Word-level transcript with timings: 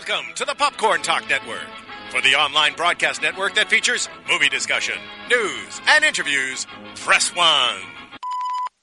Welcome 0.00 0.32
to 0.36 0.46
the 0.46 0.54
Popcorn 0.54 1.02
Talk 1.02 1.28
Network. 1.28 1.66
For 2.10 2.22
the 2.22 2.34
online 2.34 2.72
broadcast 2.74 3.20
network 3.20 3.54
that 3.56 3.68
features 3.68 4.08
movie 4.30 4.48
discussion, 4.48 4.94
news, 5.28 5.80
and 5.88 6.02
interviews, 6.02 6.66
press 6.94 7.36
one. 7.36 7.82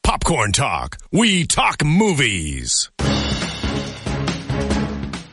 Popcorn 0.03 0.51
Talk. 0.51 0.97
We 1.11 1.47
talk 1.47 1.83
movies. 1.83 2.91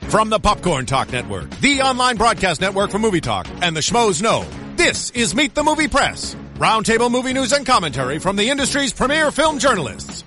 From 0.09 0.31
the 0.31 0.41
Popcorn 0.43 0.87
Talk 0.87 1.13
Network, 1.13 1.51
the 1.61 1.83
online 1.83 2.17
broadcast 2.17 2.63
network 2.63 2.91
for 2.91 2.99
movie 2.99 3.21
talk, 3.21 3.47
and 3.61 3.77
the 3.77 3.81
schmoes 3.81 4.23
know, 4.23 4.47
this 4.77 5.11
is 5.11 5.35
Meet 5.35 5.55
the 5.55 5.65
Movie 5.65 5.89
Press. 5.89 6.35
Roundtable 6.55 7.11
movie 7.11 7.35
news 7.35 7.53
and 7.53 7.67
commentary 7.67 8.19
from 8.19 8.37
the 8.37 8.49
industry's 8.49 8.95
premier 8.95 9.31
film 9.31 9.59
journalists. 9.59 10.25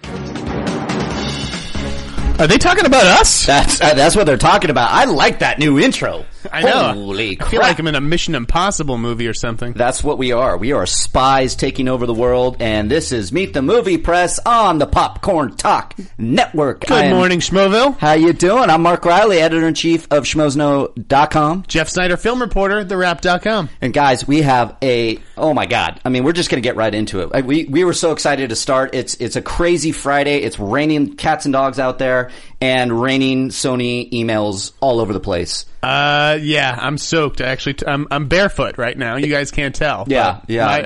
Are 2.39 2.45
they 2.45 2.59
talking 2.59 2.85
about 2.85 3.04
us? 3.04 3.47
That's 3.47 3.81
uh, 3.81 3.95
that's 3.95 4.15
what 4.15 4.25
they're 4.25 4.37
talking 4.37 4.69
about. 4.69 4.91
I 4.91 5.05
like 5.05 5.39
that 5.39 5.57
new 5.57 5.79
intro. 5.79 6.23
I 6.51 6.61
know. 6.61 6.93
Holy 6.93 7.32
I 7.32 7.36
crap! 7.36 7.50
feel 7.51 7.61
like 7.61 7.79
I'm 7.79 7.87
in 7.87 7.96
a 7.96 8.01
Mission 8.01 8.36
Impossible 8.36 8.97
movie 8.97 9.28
or 9.28 9.33
something. 9.33 9.74
That's 9.74 10.04
what 10.04 10.18
we 10.18 10.32
are. 10.32 10.57
We 10.57 10.71
are 10.71 10.86
spies 10.86 11.55
taking 11.55 11.88
over 11.88 12.05
the 12.05 12.14
world, 12.14 12.57
and 12.60 12.89
this 12.89 13.11
is 13.11 13.32
Meet 13.32 13.54
the 13.54 13.61
Movie 13.61 13.97
Press 13.97 14.39
on 14.46 14.78
the 14.78 14.88
Popcorn 14.88 15.55
Talk 15.55 15.96
Network. 16.18 16.82
Good 16.82 17.05
am- 17.05 17.15
morning, 17.15 17.39
Schmoville. 17.39 17.97
How 17.97 18.14
you 18.14 18.33
doing? 18.33 18.69
I'm 18.69 18.82
Mark 18.82 19.05
Riley, 19.05 19.39
editor 19.39 19.68
in 19.68 19.74
chief 19.74 20.07
of 20.11 20.24
SchmoesKnow.com. 20.25 21.64
Jeff 21.68 21.89
Sneider, 21.89 22.18
film 22.18 22.41
reporter, 22.41 22.83
TheWrap.com. 22.86 23.69
And 23.82 23.93
guys, 23.93 24.27
we 24.27 24.41
have 24.41 24.75
a 24.82 25.19
oh 25.38 25.54
my 25.54 25.66
god! 25.66 26.00
I 26.05 26.10
mean, 26.10 26.24
we're 26.24 26.33
just 26.33 26.50
going 26.50 26.61
to 26.61 26.68
get 26.68 26.75
right 26.75 26.93
into 26.93 27.21
it. 27.21 27.46
We 27.46 27.66
we 27.66 27.83
were 27.83 27.93
so 27.93 28.11
excited 28.11 28.50
to 28.50 28.55
start. 28.55 28.93
It's 28.96 29.16
it's 29.16 29.36
a 29.36 29.41
crazy 29.41 29.91
Friday. 29.91 30.38
It's 30.39 30.60
raining 30.60 31.16
cats 31.16 31.46
and 31.46 31.54
dogs 31.54 31.79
out 31.79 32.00
there, 32.00 32.31
and 32.61 33.02
raining 33.02 33.50
Sony 33.50 34.11
emails 34.11 34.72
all 34.80 35.00
over 35.00 35.14
the 35.14 35.19
place. 35.19 35.66
Uh, 35.81 36.39
yeah, 36.41 36.77
I'm 36.80 36.97
soaked. 36.97 37.39
Actually, 37.39 37.75
t- 37.75 37.85
I'm 37.88 38.08
I'm 38.09 38.27
barefoot 38.27 38.77
right 38.77 38.97
now. 38.97 39.15
You 39.17 39.27
guys 39.27 39.52
can't 39.52 39.75
tell. 39.75 40.05
Yeah, 40.07 40.41
yeah. 40.47 40.67
I, 40.67 40.81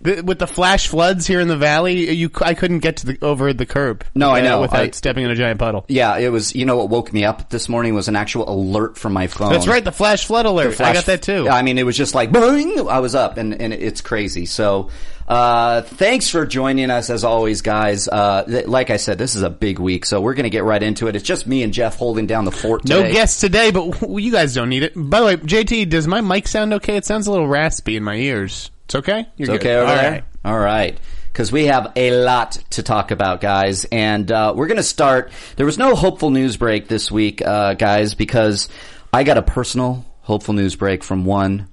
the, 0.00 0.22
with 0.24 0.38
the 0.38 0.46
flash 0.46 0.88
floods 0.88 1.26
here 1.26 1.40
in 1.40 1.48
the 1.48 1.56
valley, 1.56 2.10
you 2.12 2.30
I 2.40 2.54
couldn't 2.54 2.78
get 2.78 2.98
to 2.98 3.06
the 3.06 3.18
over 3.20 3.52
the 3.52 3.66
curb. 3.66 4.04
No, 4.14 4.30
I 4.30 4.40
uh, 4.40 4.44
know. 4.44 4.60
without 4.62 4.80
I- 4.80 4.90
stepping 4.90 5.24
in 5.24 5.30
a 5.30 5.34
giant 5.34 5.60
puddle. 5.60 5.84
Yeah, 5.88 6.16
it 6.16 6.30
was. 6.30 6.54
You 6.54 6.64
know 6.64 6.78
what 6.78 6.88
woke 6.88 7.12
me 7.12 7.24
up 7.24 7.50
this 7.50 7.68
morning 7.68 7.94
was 7.94 8.08
an 8.08 8.16
actual 8.16 8.48
alert 8.48 8.96
from 8.96 9.12
my 9.12 9.26
phone. 9.26 9.52
That's 9.52 9.66
right, 9.66 9.84
the 9.84 9.92
flash 9.92 10.26
flood 10.26 10.46
alert. 10.46 10.80
I 10.80 10.92
got 10.94 11.06
that 11.06 11.22
too. 11.22 11.48
I 11.48 11.62
mean, 11.62 11.76
it 11.78 11.84
was 11.84 11.96
just 11.96 12.14
like 12.14 12.30
boing. 12.30 12.88
I 12.90 13.00
was 13.00 13.14
up, 13.14 13.36
and 13.36 13.60
and 13.60 13.72
it's 13.72 14.00
crazy. 14.00 14.46
So, 14.46 14.88
uh, 15.28 15.82
thanks 15.82 16.28
for 16.28 16.44
joining 16.46 16.90
us 16.90 17.10
as 17.10 17.24
always, 17.24 17.62
guys. 17.62 18.08
Uh, 18.08 18.44
th- 18.44 18.66
like 18.66 18.90
I 18.90 18.96
said, 18.96 19.18
this 19.18 19.34
is 19.34 19.42
a 19.42 19.50
big 19.50 19.78
week, 19.78 20.04
so 20.04 20.20
we're 20.20 20.34
going 20.34 20.44
to 20.44 20.50
get 20.50 20.64
right 20.64 20.82
into 20.82 21.06
it. 21.08 21.16
It's 21.16 21.24
just 21.24 21.46
me 21.46 21.62
and 21.62 21.72
Jeff 21.72 21.96
holding 21.96 22.26
down 22.26 22.44
the 22.44 22.52
fort. 22.52 22.86
no 22.88 23.02
guests 23.10 23.40
today, 23.40 23.70
but 23.70 24.02
you 24.08 24.30
guys 24.32 24.54
don't 24.54 24.68
need 24.68 24.82
it. 24.82 24.92
By 24.96 25.20
the 25.20 25.26
way, 25.26 25.36
JT, 25.36 25.88
does 25.88 26.06
my 26.06 26.20
mic 26.20 26.48
sound 26.48 26.74
okay? 26.74 26.96
It 26.96 27.04
sounds 27.04 27.26
a 27.26 27.30
little 27.30 27.48
raspy 27.48 27.96
in 27.96 28.04
my 28.04 28.16
ears. 28.16 28.70
It's 28.86 28.94
okay. 28.96 29.26
You're 29.36 29.50
It's 29.54 29.62
good. 29.64 29.70
okay 29.70 29.74
over 29.76 29.90
All 29.90 29.96
there. 29.96 30.10
right. 30.12 30.24
All 30.44 30.58
right. 30.58 30.98
Because 31.26 31.50
we 31.50 31.64
have 31.66 31.92
a 31.96 32.10
lot 32.10 32.52
to 32.70 32.82
talk 32.82 33.10
about, 33.10 33.40
guys, 33.40 33.86
and 33.86 34.30
uh, 34.30 34.52
we're 34.54 34.66
going 34.66 34.76
to 34.76 34.82
start. 34.82 35.30
There 35.56 35.64
was 35.64 35.78
no 35.78 35.94
hopeful 35.94 36.30
news 36.30 36.58
break 36.58 36.88
this 36.88 37.10
week, 37.10 37.40
uh, 37.40 37.72
guys, 37.72 38.14
because 38.14 38.68
I 39.14 39.24
got 39.24 39.38
a 39.38 39.42
personal 39.42 40.04
hopeful 40.20 40.52
news 40.52 40.76
break 40.76 41.02
from 41.02 41.24
one 41.24 41.68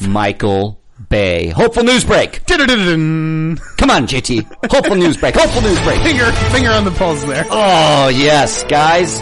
Michael 0.00 0.80
Bay. 1.08 1.48
Hopeful 1.48 1.84
news 1.84 2.04
break. 2.04 2.44
Come 2.46 3.58
on, 3.90 4.06
JT. 4.06 4.70
Hopeful 4.70 4.96
news 4.96 5.16
break. 5.16 5.34
Hopeful 5.34 5.62
news 5.62 5.80
break. 5.82 6.00
Finger, 6.02 6.30
finger 6.50 6.70
on 6.70 6.84
the 6.84 6.90
pulse 6.92 7.24
there. 7.24 7.44
Oh, 7.50 8.08
yes, 8.08 8.64
guys. 8.64 9.20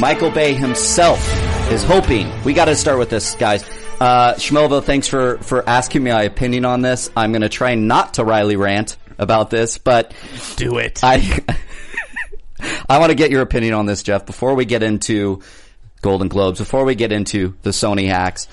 Michael 0.00 0.30
Bay 0.30 0.54
himself 0.54 1.20
is 1.70 1.84
hoping. 1.84 2.30
We 2.44 2.52
got 2.52 2.66
to 2.66 2.76
start 2.76 2.98
with 2.98 3.10
this, 3.10 3.34
guys. 3.36 3.64
Uh, 4.00 4.34
Schmelvo, 4.34 4.82
thanks 4.82 5.06
for, 5.08 5.38
for 5.38 5.68
asking 5.68 6.02
me 6.02 6.10
my 6.12 6.22
opinion 6.22 6.64
on 6.64 6.82
this. 6.82 7.10
I'm 7.16 7.32
going 7.32 7.42
to 7.42 7.48
try 7.48 7.74
not 7.74 8.14
to 8.14 8.24
Riley 8.24 8.56
rant 8.56 8.96
about 9.18 9.50
this, 9.50 9.78
but 9.78 10.12
Do 10.56 10.78
it. 10.78 11.02
I, 11.02 11.40
I 12.88 12.98
want 12.98 13.10
to 13.10 13.14
get 13.14 13.30
your 13.30 13.42
opinion 13.42 13.74
on 13.74 13.86
this, 13.86 14.02
Jeff, 14.02 14.26
before 14.26 14.54
we 14.54 14.64
get 14.64 14.82
into 14.82 15.40
Golden 16.02 16.28
Globes, 16.28 16.58
before 16.58 16.84
we 16.84 16.94
get 16.94 17.12
into 17.12 17.54
the 17.62 17.70
Sony 17.70 18.06
hacks. 18.08 18.48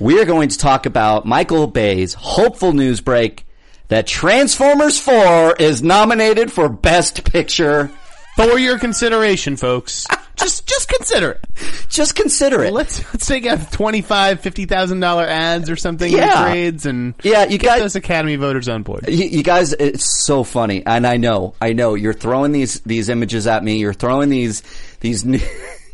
We 0.00 0.20
are 0.20 0.24
going 0.24 0.48
to 0.48 0.58
talk 0.58 0.86
about 0.86 1.24
Michael 1.24 1.66
Bay's 1.66 2.14
hopeful 2.14 2.72
news 2.72 3.00
break 3.00 3.46
that 3.88 4.06
Transformers 4.06 4.98
4 4.98 5.56
is 5.56 5.82
nominated 5.82 6.50
for 6.52 6.68
Best 6.68 7.24
Picture. 7.24 7.90
For 8.36 8.58
your 8.58 8.80
consideration, 8.80 9.56
folks. 9.56 10.06
just 10.36 10.66
just 10.66 10.88
consider 10.88 11.30
it. 11.30 11.44
Just 11.88 12.16
consider 12.16 12.64
it. 12.64 12.72
Let's 12.72 12.98
let's 13.14 13.26
take 13.26 13.46
out 13.46 13.70
twenty 13.70 14.02
five, 14.02 14.40
fifty 14.40 14.64
thousand 14.64 14.98
dollar 14.98 15.22
ads 15.22 15.70
or 15.70 15.76
something 15.76 16.10
in 16.10 16.18
Yeah. 16.18 16.48
trades 16.50 16.84
and 16.84 17.14
Yeah, 17.22 17.44
you 17.44 17.58
get 17.58 17.66
guys- 17.68 17.80
those 17.82 17.94
Academy 17.94 18.34
voters 18.34 18.68
on 18.68 18.82
board. 18.82 19.04
You, 19.08 19.24
you 19.26 19.44
guys, 19.44 19.72
it's 19.74 20.24
so 20.26 20.42
funny, 20.42 20.82
and 20.84 21.06
I 21.06 21.16
know, 21.16 21.54
I 21.62 21.74
know, 21.74 21.94
you're 21.94 22.12
throwing 22.12 22.50
these 22.50 22.80
these 22.80 23.08
images 23.08 23.46
at 23.46 23.62
me. 23.62 23.76
You're 23.78 23.94
throwing 23.94 24.30
these 24.30 24.64
these. 24.98 25.24
New 25.24 25.38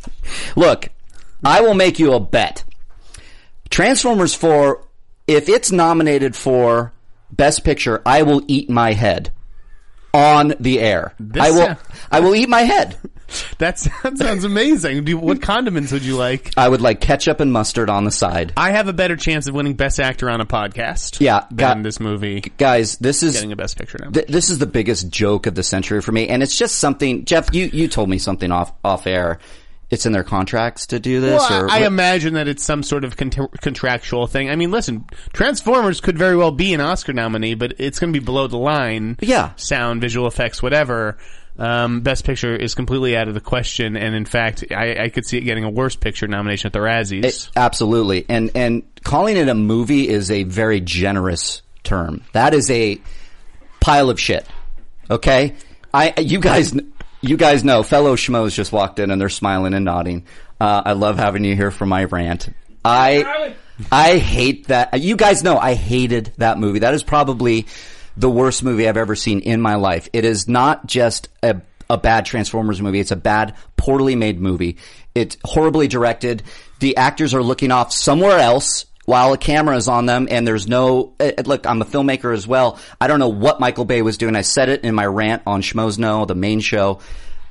Look, 0.56 0.88
I 1.44 1.60
will 1.60 1.74
make 1.74 1.98
you 1.98 2.14
a 2.14 2.20
bet. 2.20 2.64
Transformers 3.70 4.34
Four, 4.34 4.84
if 5.26 5.48
it's 5.48 5.70
nominated 5.72 6.34
for 6.36 6.92
Best 7.30 7.64
Picture, 7.64 8.02
I 8.04 8.22
will 8.22 8.42
eat 8.48 8.68
my 8.68 8.92
head 8.92 9.32
on 10.12 10.54
the 10.58 10.80
air. 10.80 11.14
This 11.20 11.42
I 11.42 11.50
will. 11.50 11.58
sound- 11.66 11.78
I 12.10 12.20
will 12.20 12.34
eat 12.34 12.48
my 12.48 12.62
head. 12.62 12.96
That 13.58 13.78
sounds 13.78 14.42
amazing. 14.42 15.04
Do, 15.04 15.16
what 15.16 15.40
condiments 15.40 15.92
would 15.92 16.02
you 16.02 16.16
like? 16.16 16.52
I 16.56 16.68
would 16.68 16.80
like 16.80 17.00
ketchup 17.00 17.38
and 17.38 17.52
mustard 17.52 17.88
on 17.88 18.02
the 18.02 18.10
side. 18.10 18.52
I 18.56 18.72
have 18.72 18.88
a 18.88 18.92
better 18.92 19.14
chance 19.14 19.46
of 19.46 19.54
winning 19.54 19.74
Best 19.74 20.00
Actor 20.00 20.28
on 20.28 20.40
a 20.40 20.44
podcast. 20.46 21.20
Yeah, 21.20 21.44
than 21.48 21.56
got- 21.56 21.82
this 21.84 22.00
movie 22.00 22.40
Guys, 22.58 22.96
this 22.96 23.22
is 23.22 23.34
getting 23.34 23.52
a 23.52 23.56
Best 23.56 23.78
Picture. 23.78 23.98
Th- 24.12 24.26
this 24.26 24.50
is 24.50 24.58
the 24.58 24.66
biggest 24.66 25.10
joke 25.10 25.46
of 25.46 25.54
the 25.54 25.62
century 25.62 26.02
for 26.02 26.10
me, 26.10 26.26
and 26.26 26.42
it's 26.42 26.58
just 26.58 26.80
something. 26.80 27.24
Jeff, 27.24 27.54
you, 27.54 27.66
you 27.66 27.86
told 27.86 28.08
me 28.08 28.18
something 28.18 28.50
off 28.50 28.72
off 28.84 29.06
air. 29.06 29.38
It's 29.90 30.06
in 30.06 30.12
their 30.12 30.22
contracts 30.22 30.86
to 30.88 31.00
do 31.00 31.20
this, 31.20 31.40
Well, 31.50 31.64
or 31.64 31.70
I, 31.70 31.80
I 31.80 31.86
imagine 31.86 32.34
that 32.34 32.46
it's 32.46 32.62
some 32.62 32.82
sort 32.84 33.04
of 33.04 33.16
cont- 33.16 33.60
contractual 33.60 34.28
thing. 34.28 34.48
I 34.48 34.54
mean, 34.54 34.70
listen, 34.70 35.04
Transformers 35.32 36.00
could 36.00 36.16
very 36.16 36.36
well 36.36 36.52
be 36.52 36.72
an 36.74 36.80
Oscar 36.80 37.12
nominee, 37.12 37.54
but 37.54 37.74
it's 37.78 37.98
going 37.98 38.12
to 38.12 38.18
be 38.20 38.24
below 38.24 38.46
the 38.46 38.56
line. 38.56 39.16
Yeah. 39.20 39.50
sound, 39.56 40.00
visual 40.00 40.28
effects, 40.28 40.62
whatever. 40.62 41.18
Um, 41.58 42.00
Best 42.02 42.24
Picture 42.24 42.54
is 42.54 42.74
completely 42.76 43.16
out 43.16 43.26
of 43.28 43.34
the 43.34 43.40
question, 43.40 43.96
and 43.96 44.14
in 44.14 44.24
fact, 44.24 44.64
I, 44.70 44.96
I 45.04 45.08
could 45.08 45.26
see 45.26 45.38
it 45.38 45.42
getting 45.42 45.64
a 45.64 45.70
Worst 45.70 46.00
Picture 46.00 46.28
nomination 46.28 46.68
at 46.68 46.72
the 46.72 46.78
Razzies. 46.78 47.24
It- 47.24 47.50
absolutely. 47.56 48.24
And 48.28 48.52
and 48.54 48.82
calling 49.02 49.36
it 49.36 49.48
a 49.48 49.54
movie 49.54 50.08
is 50.08 50.30
a 50.30 50.44
very 50.44 50.80
generous 50.80 51.62
term. 51.82 52.22
That 52.32 52.54
is 52.54 52.70
a 52.70 53.00
pile 53.80 54.08
of 54.08 54.20
shit. 54.20 54.46
Okay, 55.10 55.54
I 55.92 56.14
you 56.20 56.38
guys 56.38 56.72
you 57.20 57.36
guys 57.36 57.64
know 57.64 57.82
fellow 57.82 58.16
schmoes 58.16 58.54
just 58.54 58.72
walked 58.72 58.98
in 58.98 59.10
and 59.10 59.20
they're 59.20 59.28
smiling 59.28 59.74
and 59.74 59.84
nodding. 59.84 60.26
Uh, 60.60 60.82
I 60.84 60.92
love 60.92 61.16
having 61.18 61.44
you 61.44 61.54
here 61.56 61.70
for 61.70 61.86
my 61.86 62.04
rant. 62.04 62.48
I 62.84 63.54
I 63.90 64.18
hate 64.18 64.68
that. 64.68 65.00
You 65.00 65.16
guys 65.16 65.42
know 65.42 65.58
I 65.58 65.74
hated 65.74 66.32
that 66.38 66.58
movie. 66.58 66.80
That 66.80 66.94
is 66.94 67.02
probably 67.02 67.66
the 68.16 68.30
worst 68.30 68.62
movie 68.62 68.88
I've 68.88 68.96
ever 68.96 69.16
seen 69.16 69.40
in 69.40 69.60
my 69.60 69.76
life. 69.76 70.08
It 70.12 70.24
is 70.24 70.48
not 70.48 70.86
just 70.86 71.28
a 71.42 71.60
a 71.88 71.98
bad 71.98 72.24
Transformers 72.24 72.80
movie. 72.80 73.00
It's 73.00 73.10
a 73.10 73.16
bad, 73.16 73.54
poorly 73.76 74.14
made 74.14 74.40
movie. 74.40 74.76
It's 75.14 75.36
horribly 75.44 75.88
directed. 75.88 76.44
The 76.78 76.96
actors 76.96 77.34
are 77.34 77.42
looking 77.42 77.72
off 77.72 77.92
somewhere 77.92 78.38
else 78.38 78.86
while 79.10 79.32
a 79.32 79.38
camera 79.38 79.76
is 79.76 79.88
on 79.88 80.06
them 80.06 80.28
and 80.30 80.46
there's 80.46 80.68
no, 80.68 81.14
uh, 81.18 81.32
look, 81.44 81.66
I'm 81.66 81.82
a 81.82 81.84
filmmaker 81.84 82.32
as 82.32 82.46
well. 82.46 82.78
I 83.00 83.08
don't 83.08 83.18
know 83.18 83.28
what 83.28 83.58
Michael 83.58 83.84
Bay 83.84 84.02
was 84.02 84.16
doing. 84.16 84.36
I 84.36 84.42
said 84.42 84.68
it 84.68 84.84
in 84.84 84.94
my 84.94 85.04
rant 85.04 85.42
on 85.46 85.62
Schmoes 85.62 85.98
Know, 85.98 86.26
the 86.26 86.36
main 86.36 86.60
show. 86.60 87.00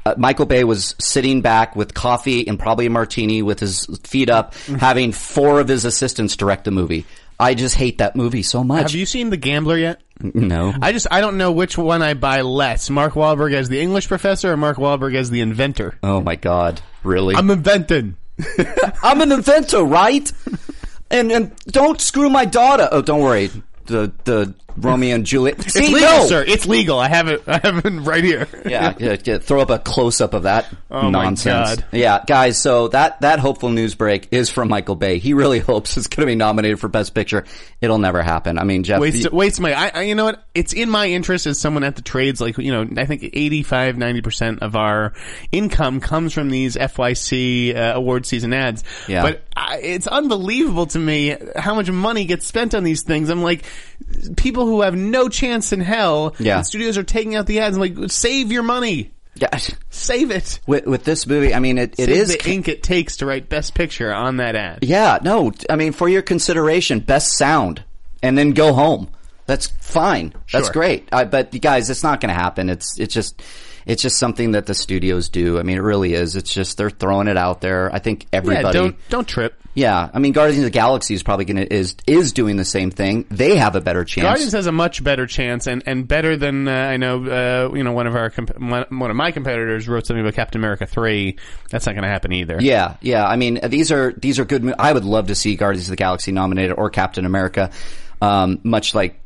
Uh, 0.05 0.15
Michael 0.17 0.45
Bay 0.45 0.63
was 0.63 0.95
sitting 0.99 1.41
back 1.41 1.75
with 1.75 1.93
coffee 1.93 2.47
and 2.47 2.57
probably 2.57 2.85
a 2.85 2.89
martini 2.89 3.41
with 3.41 3.59
his 3.59 3.85
feet 4.05 4.29
up, 4.29 4.55
having 4.55 5.11
four 5.11 5.59
of 5.59 5.67
his 5.67 5.83
assistants 5.83 6.37
direct 6.37 6.63
the 6.63 6.71
movie. 6.71 7.05
I 7.37 7.55
just 7.55 7.75
hate 7.75 7.97
that 7.97 8.15
movie 8.15 8.43
so 8.43 8.63
much. 8.63 8.83
Have 8.83 8.95
you 8.95 9.05
seen 9.05 9.29
The 9.29 9.37
Gambler 9.37 9.77
yet? 9.77 10.01
No. 10.21 10.73
I 10.81 10.93
just 10.93 11.07
I 11.11 11.19
don't 11.19 11.37
know 11.37 11.51
which 11.51 11.77
one 11.77 12.01
I 12.01 12.13
buy 12.13 12.41
less: 12.41 12.89
Mark 12.89 13.13
Wahlberg 13.13 13.53
as 13.53 13.69
the 13.69 13.79
English 13.79 14.07
professor 14.07 14.51
or 14.51 14.57
Mark 14.57 14.77
Wahlberg 14.77 15.15
as 15.15 15.29
the 15.29 15.39
inventor. 15.39 15.97
Oh 16.03 16.19
my 16.21 16.35
God. 16.35 16.81
Really? 17.03 17.35
I'm 17.35 17.49
inventing. 17.49 18.17
I'm 19.03 19.21
an 19.21 19.31
inventor, 19.31 19.83
right? 19.83 20.31
and 21.09 21.31
and 21.31 21.55
don't 21.67 22.01
screw 22.01 22.29
my 22.29 22.45
daughter. 22.45 22.87
Oh, 22.91 23.01
don't 23.01 23.21
worry. 23.21 23.49
The 23.85 24.11
the 24.23 24.53
Romeo 24.81 25.15
and 25.15 25.25
Juliet. 25.25 25.59
It's 25.59 25.73
See, 25.73 25.93
legal, 25.93 26.01
no! 26.01 26.25
sir. 26.27 26.43
It's 26.47 26.65
legal. 26.65 26.99
I 26.99 27.07
have 27.07 27.27
it. 27.27 27.43
I 27.47 27.59
have 27.63 27.85
it 27.85 27.89
right 28.01 28.23
here. 28.23 28.47
Yeah, 28.65 28.93
yeah, 28.99 29.17
yeah, 29.23 29.37
throw 29.37 29.61
up 29.61 29.69
a 29.69 29.79
close 29.79 30.21
up 30.21 30.33
of 30.33 30.43
that 30.43 30.67
Oh, 30.91 31.03
my 31.03 31.23
nonsense. 31.25 31.75
God. 31.77 31.85
Yeah, 31.91 32.23
guys. 32.25 32.61
So 32.61 32.87
that 32.89 33.21
that 33.21 33.39
hopeful 33.39 33.69
news 33.69 33.95
break 33.95 34.27
is 34.31 34.49
from 34.49 34.67
Michael 34.69 34.95
Bay. 34.95 35.19
He 35.19 35.33
really 35.33 35.59
hopes 35.69 35.97
it's 35.97 36.07
going 36.07 36.21
to 36.25 36.31
be 36.31 36.35
nominated 36.35 36.79
for 36.79 36.87
Best 36.87 37.13
Picture. 37.13 37.45
It'll 37.81 37.97
never 37.99 38.21
happen. 38.21 38.57
I 38.57 38.63
mean, 38.63 38.83
Jeff. 38.83 38.99
Waste, 38.99 39.23
you- 39.25 39.29
waste 39.31 39.59
my. 39.61 39.73
I, 39.73 39.91
I, 39.93 40.01
you 40.03 40.15
know 40.15 40.25
what? 40.25 40.43
It's 40.55 40.73
in 40.73 40.89
my 40.89 41.07
interest 41.07 41.45
as 41.47 41.59
someone 41.59 41.83
at 41.83 41.95
the 41.95 42.01
trades. 42.01 42.41
Like 42.41 42.57
you 42.57 42.71
know, 42.71 42.87
I 42.97 43.05
think 43.05 43.23
85, 43.23 43.97
90 43.97 44.21
percent 44.21 44.59
of 44.61 44.75
our 44.75 45.13
income 45.51 45.99
comes 45.99 46.33
from 46.33 46.49
these 46.49 46.75
FYC 46.75 47.75
uh, 47.75 47.93
award 47.95 48.25
season 48.25 48.53
ads. 48.53 48.83
Yeah. 49.07 49.21
But 49.23 49.43
I, 49.55 49.77
it's 49.79 50.07
unbelievable 50.07 50.85
to 50.87 50.99
me 50.99 51.35
how 51.55 51.75
much 51.75 51.89
money 51.89 52.25
gets 52.25 52.45
spent 52.45 52.75
on 52.75 52.83
these 52.83 53.03
things. 53.03 53.29
I'm 53.29 53.41
like, 53.43 53.65
people 54.37 54.65
who 54.65 54.81
have 54.81 54.95
no 54.95 55.29
chance 55.29 55.71
in 55.73 55.79
hell. 55.81 56.35
Yeah. 56.39 56.57
and 56.57 56.65
studios 56.67 56.97
are 56.97 57.03
taking 57.03 57.35
out 57.35 57.45
the 57.45 57.59
ads. 57.59 57.77
I'm 57.77 57.81
like, 57.81 58.11
save 58.11 58.51
your 58.51 58.63
money. 58.63 59.11
yeah, 59.35 59.57
Save 59.89 60.31
it. 60.31 60.59
with, 60.67 60.85
with 60.85 61.03
this 61.03 61.25
movie, 61.27 61.53
I 61.53 61.59
mean, 61.59 61.77
it, 61.77 61.93
it 61.99 62.05
Save 62.05 62.09
is. 62.09 62.27
the 62.37 62.49
ink 62.49 62.67
it 62.67 62.83
takes 62.83 63.17
to 63.17 63.25
write 63.25 63.47
Best 63.49 63.73
Picture 63.75 64.13
on 64.13 64.37
that 64.37 64.55
ad. 64.55 64.79
Yeah, 64.81 65.19
no, 65.21 65.51
I 65.69 65.75
mean, 65.75 65.91
for 65.93 66.09
your 66.09 66.21
consideration, 66.21 66.99
best 66.99 67.37
sound, 67.37 67.83
and 68.23 68.37
then 68.37 68.51
go 68.51 68.73
home. 68.73 69.09
That's 69.45 69.67
fine. 69.67 70.33
That's 70.51 70.69
great. 70.69 71.07
Uh, 71.11 71.25
but 71.25 71.53
you 71.53 71.59
guys, 71.59 71.89
it's 71.89 72.03
not 72.03 72.21
going 72.21 72.29
to 72.33 72.39
happen. 72.39 72.69
It's 72.69 72.99
it's 72.99 73.13
just 73.13 73.41
it's 73.85 74.01
just 74.01 74.17
something 74.17 74.51
that 74.51 74.65
the 74.65 74.73
studios 74.73 75.29
do. 75.29 75.59
I 75.59 75.63
mean, 75.63 75.77
it 75.77 75.81
really 75.81 76.13
is. 76.13 76.35
It's 76.35 76.53
just 76.53 76.77
they're 76.77 76.89
throwing 76.89 77.27
it 77.27 77.37
out 77.37 77.61
there. 77.61 77.93
I 77.93 77.99
think 77.99 78.25
everybody. 78.31 78.65
Yeah, 78.65 78.71
don't 78.71 79.09
don't 79.09 79.27
trip. 79.27 79.55
Yeah, 79.75 80.09
I 80.13 80.19
mean, 80.19 80.33
Guardians 80.33 80.59
of 80.59 80.65
the 80.65 80.71
Galaxy 80.71 81.13
is 81.13 81.23
probably 81.23 81.45
going 81.45 81.57
to 81.57 81.73
is 81.73 81.95
is 82.07 82.33
doing 82.33 82.57
the 82.57 82.65
same 82.65 82.91
thing. 82.91 83.25
They 83.29 83.55
have 83.55 83.75
a 83.75 83.81
better 83.81 84.03
chance. 84.03 84.25
Guardians 84.25 84.51
has 84.53 84.65
a 84.65 84.71
much 84.71 85.03
better 85.03 85.27
chance, 85.27 85.67
and, 85.67 85.83
and 85.85 86.07
better 86.07 86.35
than 86.35 86.67
uh, 86.67 86.71
I 86.71 86.97
know. 86.97 87.23
Uh, 87.23 87.73
you 87.75 87.83
know, 87.83 87.93
one 87.93 88.07
of 88.07 88.15
our 88.15 88.29
comp- 88.29 88.59
one, 88.59 88.85
of 89.09 89.15
my 89.15 89.31
competitors 89.31 89.87
wrote 89.87 90.05
something 90.07 90.21
about 90.21 90.33
Captain 90.33 90.59
America 90.59 90.85
three. 90.85 91.37
That's 91.69 91.85
not 91.85 91.93
going 91.93 92.03
to 92.03 92.09
happen 92.09 92.33
either. 92.33 92.57
Yeah, 92.59 92.97
yeah. 93.01 93.25
I 93.25 93.35
mean, 93.35 93.59
these 93.67 93.91
are 93.91 94.11
these 94.13 94.39
are 94.39 94.45
good. 94.45 94.63
mo- 94.63 94.75
I 94.77 94.91
would 94.91 95.05
love 95.05 95.27
to 95.27 95.35
see 95.35 95.55
Guardians 95.55 95.87
of 95.87 95.91
the 95.91 95.97
Galaxy 95.97 96.31
nominated 96.31 96.75
or 96.77 96.89
Captain 96.89 97.25
America, 97.25 97.69
um, 98.21 98.59
much 98.63 98.95
like 98.95 99.18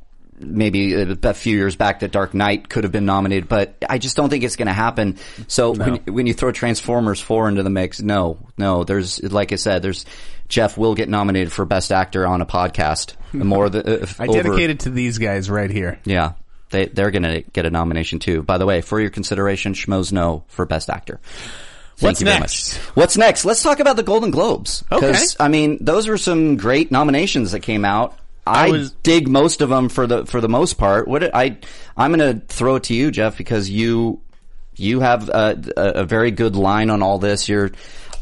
maybe 0.44 0.94
a, 0.94 1.34
few 1.34 1.58
years 1.58 1.76
back 1.76 2.02
that 2.02 2.12
Dark 2.12 2.34
Knight 2.34 2.70
could 2.70 2.84
have 2.84 2.92
been 2.92 3.06
nominated. 3.06 3.50
But 3.50 3.76
I 3.90 3.98
just 3.98 4.16
don't 4.16 4.30
think 4.30 4.44
it's 4.44 4.56
going 4.56 4.68
to 4.68 4.74
happen. 4.74 5.18
So 5.48 5.72
when, 5.72 5.96
when 6.06 6.28
you 6.28 6.34
throw 6.34 6.52
Transformers 6.52 7.20
four 7.20 7.50
into 7.50 7.64
the 7.64 7.70
mix, 7.70 8.02
no, 8.02 8.38
no. 8.58 8.84
There's 8.84 9.22
like 9.24 9.52
I 9.52 9.56
said, 9.56 9.82
there's 9.82 10.06
Jeff 10.48 10.78
will 10.78 10.96
get 10.96 11.10
nominated 11.10 11.52
for 11.52 11.66
Best 11.66 11.92
Actor 11.92 12.28
on 12.28 12.42
a 12.42 12.46
podcast. 12.46 13.16
More 13.34 13.70
the 13.70 14.04
uh, 14.04 14.08
I 14.20 14.28
over- 14.28 14.44
dedicated 14.44 14.82
to 14.82 14.90
these 14.90 15.18
guys 15.18 15.50
right 15.50 15.70
here. 15.70 16.00
Yeah. 16.06 16.34
They, 16.70 16.86
they're 16.88 17.12
going 17.12 17.24
to 17.24 17.42
get 17.42 17.68
a 17.68 17.70
nomination 17.70 18.18
too. 18.18 18.42
By 18.42 18.58
the 18.58 18.66
way, 18.66 18.82
for 18.82 19.00
your 19.00 19.12
consideration, 19.12 19.74
Schmoes 19.74 20.12
Know 20.12 20.44
for 20.48 20.66
Best 20.66 20.90
Actor. 20.90 21.20
Thank 21.98 22.10
What's 22.10 22.22
you 22.22 22.26
very 22.26 22.40
next? 22.40 22.78
much. 22.78 22.86
What's 22.96 23.18
next? 23.18 23.46
Let's 23.46 23.62
talk 23.62 23.80
about 23.80 23.96
the 23.96 24.04
Golden 24.04 24.32
Globes. 24.32 24.84
Okay. 24.92 25.14
I 25.40 25.48
mean, 25.48 25.78
those 25.80 26.08
were 26.08 26.18
some 26.18 26.58
great 26.58 26.90
nominations 26.92 27.52
that 27.52 27.60
came 27.60 27.86
out. 27.86 28.18
I, 28.46 28.68
I 28.68 28.72
was- 28.72 28.92
dig 29.04 29.28
most 29.28 29.62
of 29.62 29.70
them 29.70 29.90
for 29.90 30.06
the 30.08 30.26
for 30.26 30.42
the 30.42 30.50
most 30.50 30.74
part. 30.74 31.08
What 31.08 31.34
I 31.36 31.58
I'm 31.96 32.14
going 32.14 32.40
to 32.40 32.46
throw 32.48 32.76
it 32.76 32.84
to 32.84 32.94
you, 32.94 33.12
Jeff, 33.12 33.38
because 33.38 33.70
you 33.70 34.20
you 34.76 35.00
have 35.02 35.30
a, 35.30 35.62
a, 35.78 35.82
a 36.02 36.04
very 36.04 36.32
good 36.32 36.56
line 36.56 36.90
on 36.90 37.04
all 37.04 37.20
this. 37.20 37.48
You're 37.48 37.72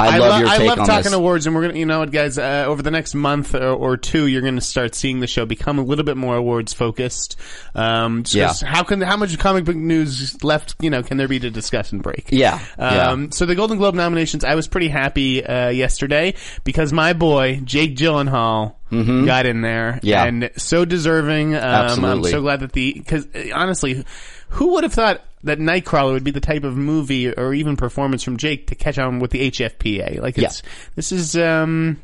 I, 0.08 0.18
love 0.18 0.30
lo- 0.32 0.38
your 0.40 0.48
I 0.48 0.58
take 0.58 0.68
love 0.70 0.80
on 0.80 0.86
talking 0.88 1.04
this. 1.04 1.14
awards, 1.14 1.46
and 1.48 1.56
we're 1.56 1.64
gonna, 1.68 1.80
you 1.80 1.86
know 1.86 2.00
what, 2.00 2.12
guys, 2.12 2.38
uh, 2.38 2.66
over 2.68 2.82
the 2.82 2.92
next 2.92 3.16
month 3.16 3.56
or, 3.56 3.70
or 3.70 3.98
two, 3.98 4.28
you're 4.28 4.42
gonna 4.42 4.62
start 4.62 4.96
seeing 4.96 5.20
the 5.20 5.28
show 5.28 5.46
become 5.46 5.80
a 5.80 5.84
little 5.84 6.06
bit 6.06 6.18
more 6.18 6.36
awards 6.36 6.74
focused. 6.74 7.36
Um, 7.76 8.24
just 8.24 8.36
'cause 8.36 8.64
Yeah. 8.64 8.70
How 8.70 8.84
can 8.84 9.02
how 9.02 9.18
much 9.18 9.38
comic 9.40 9.66
book 9.66 9.76
news 9.76 10.44
left? 10.44 10.76
You 10.80 10.90
know, 10.90 11.04
can 11.04 11.18
there 11.18 11.28
be 11.28 11.40
to 11.40 11.50
discuss 11.50 11.92
and 11.92 12.02
break? 12.04 12.28
Yeah, 12.32 12.60
Um, 12.78 13.24
yeah. 13.24 13.28
So 13.32 13.46
the 13.46 13.56
Golden 13.56 13.78
Globe 13.78 13.96
nominations, 13.96 14.44
I 14.44 14.56
was 14.56 14.68
pretty 14.68 14.88
happy 14.90 15.46
uh, 15.46 15.70
yesterday 15.70 16.34
because 16.64 16.92
my 16.94 17.14
boy 17.14 17.62
Jake 17.64 17.96
Gyllenhaal 17.96 18.74
got 18.92 19.46
in 19.46 19.62
there, 19.62 19.94
Mm-hmm. 19.94 20.06
Yeah. 20.06 20.26
and 20.26 20.50
so 20.58 20.84
deserving. 20.84 21.56
Um, 21.56 21.62
I'm 21.64 21.86
Absolutely. 21.86 22.32
so 22.32 22.42
glad 22.42 22.60
that 22.60 22.74
the 22.74 22.94
because 22.94 23.26
honestly, 23.54 24.04
who 24.50 24.74
would 24.74 24.84
have 24.84 24.94
thought 24.94 25.22
that 25.44 25.60
Nightcrawler 25.60 26.14
would 26.14 26.24
be 26.24 26.32
the 26.32 26.40
type 26.40 26.64
of 26.64 26.76
movie 26.78 27.32
or 27.34 27.54
even 27.54 27.76
performance 27.78 28.24
from 28.24 28.38
Jake 28.38 28.68
to 28.68 28.76
catch 28.76 28.98
on 29.00 29.20
with 29.20 29.32
the 29.32 29.50
HFPA? 29.52 30.20
Like 30.22 30.38
it's 30.38 30.64
this 30.96 31.12
is 31.12 31.36
um. 31.38 32.02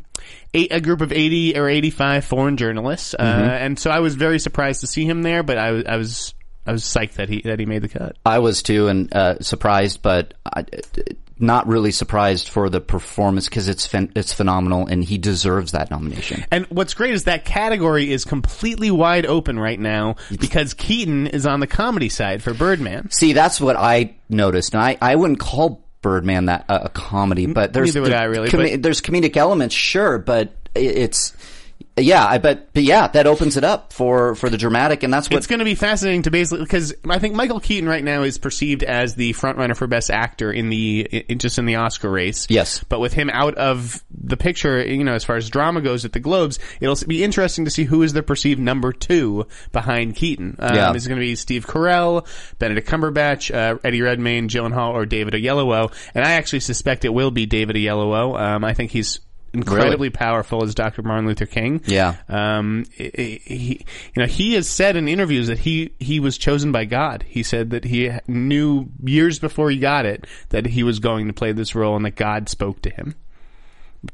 Eight, 0.54 0.72
a 0.72 0.81
group 0.81 1.01
of 1.01 1.12
80 1.12 1.57
or 1.60 1.69
85 1.69 2.25
foreign 2.25 2.57
journalists, 2.57 3.13
uh, 3.13 3.24
Mm-hmm. 3.24 3.50
and 3.50 3.80
so 3.80 3.92
I 3.92 4.00
was 4.00 4.16
very 4.16 4.39
surprised 4.39 4.80
to 4.81 4.88
see 4.88 5.06
him 5.06 5.22
there, 5.22 5.44
but 5.44 5.57
I, 5.60 5.72
was- 5.72 5.86
I 5.86 5.95
was, 5.98 6.34
I 6.66 6.72
was 6.72 6.84
psyched 6.84 7.13
that 7.16 7.30
he, 7.30 7.42
that 7.42 7.60
he 7.60 7.66
made 7.68 7.84
the 7.84 7.89
cut. 7.89 8.16
I 8.25 8.39
was 8.39 8.63
too, 8.63 8.88
and 8.88 9.13
uh, 9.13 9.40
surprised, 9.42 10.01
but 10.01 10.33
I, 10.44 10.66
not 11.39 11.68
really 11.68 11.92
surprised 11.92 12.50
for 12.50 12.69
the 12.69 12.81
performance 12.81 13.48
because 13.48 13.68
it's 13.68 13.88
phen- 13.88 14.12
it's 14.16 14.34
phenomenal, 14.34 14.88
and 14.88 15.04
he 15.04 15.18
deserves 15.18 15.72
that 15.74 15.92
nomination. 15.92 16.44
And 16.51 16.66
what's 16.68 16.94
great 16.94 17.13
is 17.13 17.25
that 17.25 17.45
category 17.45 18.12
is 18.12 18.25
completely 18.25 18.92
wide 18.92 19.25
open 19.25 19.60
right 19.60 19.80
now 19.80 20.16
because 20.39 20.74
Keaton 20.74 21.28
is 21.28 21.45
on 21.45 21.60
the 21.60 21.68
comedy 21.68 22.10
side 22.10 22.42
for 22.44 22.54
Birdman. 22.54 23.12
See, 23.12 23.34
that's 23.34 23.62
what 23.62 23.75
I 23.75 24.16
noticed, 24.30 24.74
and 24.74 24.81
I, 24.81 24.98
I 25.01 25.16
wouldn't 25.16 25.39
call 25.39 25.84
Birdman 26.01 26.45
that 26.45 26.66
uh, 26.69 26.80
a 26.84 26.89
comedy, 26.89 27.45
but 27.48 27.74
there's 27.74 27.94
the 27.94 28.01
really, 28.01 28.50
comi- 28.50 28.72
but- 28.74 28.83
there's 28.83 29.01
comedic 29.01 29.36
elements, 29.38 29.75
sure, 29.75 30.18
but 30.19 30.54
it's 30.75 31.33
yeah, 31.97 32.25
I 32.25 32.38
bet, 32.38 32.73
but 32.73 32.83
yeah, 32.83 33.07
that 33.07 33.25
opens 33.27 33.57
it 33.57 33.63
up 33.63 33.91
for 33.91 34.35
for 34.35 34.49
the 34.49 34.57
dramatic, 34.57 35.03
and 35.03 35.13
that's 35.13 35.29
what 35.29 35.38
It's 35.38 35.47
going 35.47 35.59
to 35.59 35.65
be 35.65 35.75
fascinating 35.75 36.21
to 36.23 36.31
basically 36.31 36.63
because 36.63 36.94
I 37.09 37.19
think 37.19 37.35
Michael 37.35 37.59
Keaton 37.59 37.89
right 37.89 38.03
now 38.03 38.23
is 38.23 38.38
perceived 38.38 38.83
as 38.83 39.15
the 39.15 39.33
front 39.33 39.57
runner 39.57 39.73
for 39.75 39.88
best 39.88 40.09
actor 40.11 40.51
in 40.51 40.69
the 40.69 41.01
in, 41.01 41.39
just 41.39 41.57
in 41.57 41.65
the 41.65 41.75
Oscar 41.75 42.09
race. 42.09 42.47
Yes. 42.49 42.83
but 42.88 42.99
with 42.99 43.13
him 43.13 43.29
out 43.31 43.55
of 43.55 44.03
the 44.11 44.38
picture, 44.38 44.83
you 44.85 45.03
know, 45.03 45.13
as 45.13 45.23
far 45.23 45.38
as 45.38 45.49
drama 45.49 45.81
goes 45.81 46.05
at 46.05 46.13
the 46.13 46.19
Globes, 46.19 46.59
it'll 46.79 46.95
be 47.07 47.23
interesting 47.23 47.65
to 47.65 47.71
see 47.71 47.83
who 47.83 48.03
is 48.03 48.13
the 48.13 48.23
perceived 48.23 48.59
number 48.59 48.94
two 48.94 49.47
behind 49.71 50.15
Keaton. 50.15 50.55
Um, 50.59 50.75
Yeah. 50.75 50.94
Is 50.94 51.07
going 51.07 51.19
to 51.19 51.25
be 51.25 51.35
Steve 51.35 51.65
Carell, 51.65 52.27
Benedict 52.59 52.88
Cumberbatch, 52.88 53.53
uh, 53.53 53.77
Eddie 53.83 54.01
Redmayne, 54.01 54.49
Gyllenhaal, 54.49 54.94
or 54.94 55.05
David 55.05 55.33
Oyelowo? 55.33 55.91
And 56.13 56.23
I 56.25 56.33
actually 56.33 56.59
suspect 56.61 57.05
it 57.05 57.13
will 57.13 57.31
be 57.31 57.45
David 57.45 57.75
Oyelowo. 57.75 58.39
Um, 58.39 58.63
I 58.63 58.73
think 58.73 58.91
he's 58.91 59.19
incredibly 59.53 60.09
powerful 60.09 60.63
as 60.63 60.75
Dr. 60.75 61.01
Martin 61.03 61.25
Luther 61.27 61.45
King. 61.45 61.81
Yeah. 61.85 62.15
Um, 62.29 62.85
he, 62.94 63.41
he- 63.44 63.85
you 64.15 64.21
know, 64.21 64.27
he 64.27 64.53
has 64.53 64.67
said 64.67 64.95
in 64.95 65.07
interviews 65.07 65.47
that 65.47 65.59
he, 65.59 65.94
he 65.99 66.19
was 66.19 66.38
chosen 66.38 66.71
by 66.71 66.85
God. 66.85 67.23
He 67.27 67.44
said 67.44 67.69
that 67.71 67.83
he 67.85 68.11
knew 68.27 68.88
years 69.03 69.39
before 69.39 69.69
he 69.69 69.77
got 69.77 70.05
it 70.05 70.25
that 70.49 70.65
he 70.65 70.83
was 70.83 70.99
going 70.99 71.27
to 71.27 71.33
play 71.33 71.51
this 71.51 71.73
role 71.75 71.95
and 71.95 72.05
that 72.05 72.15
God 72.15 72.49
spoke 72.49 72.81
to 72.83 72.89
him. 72.89 73.15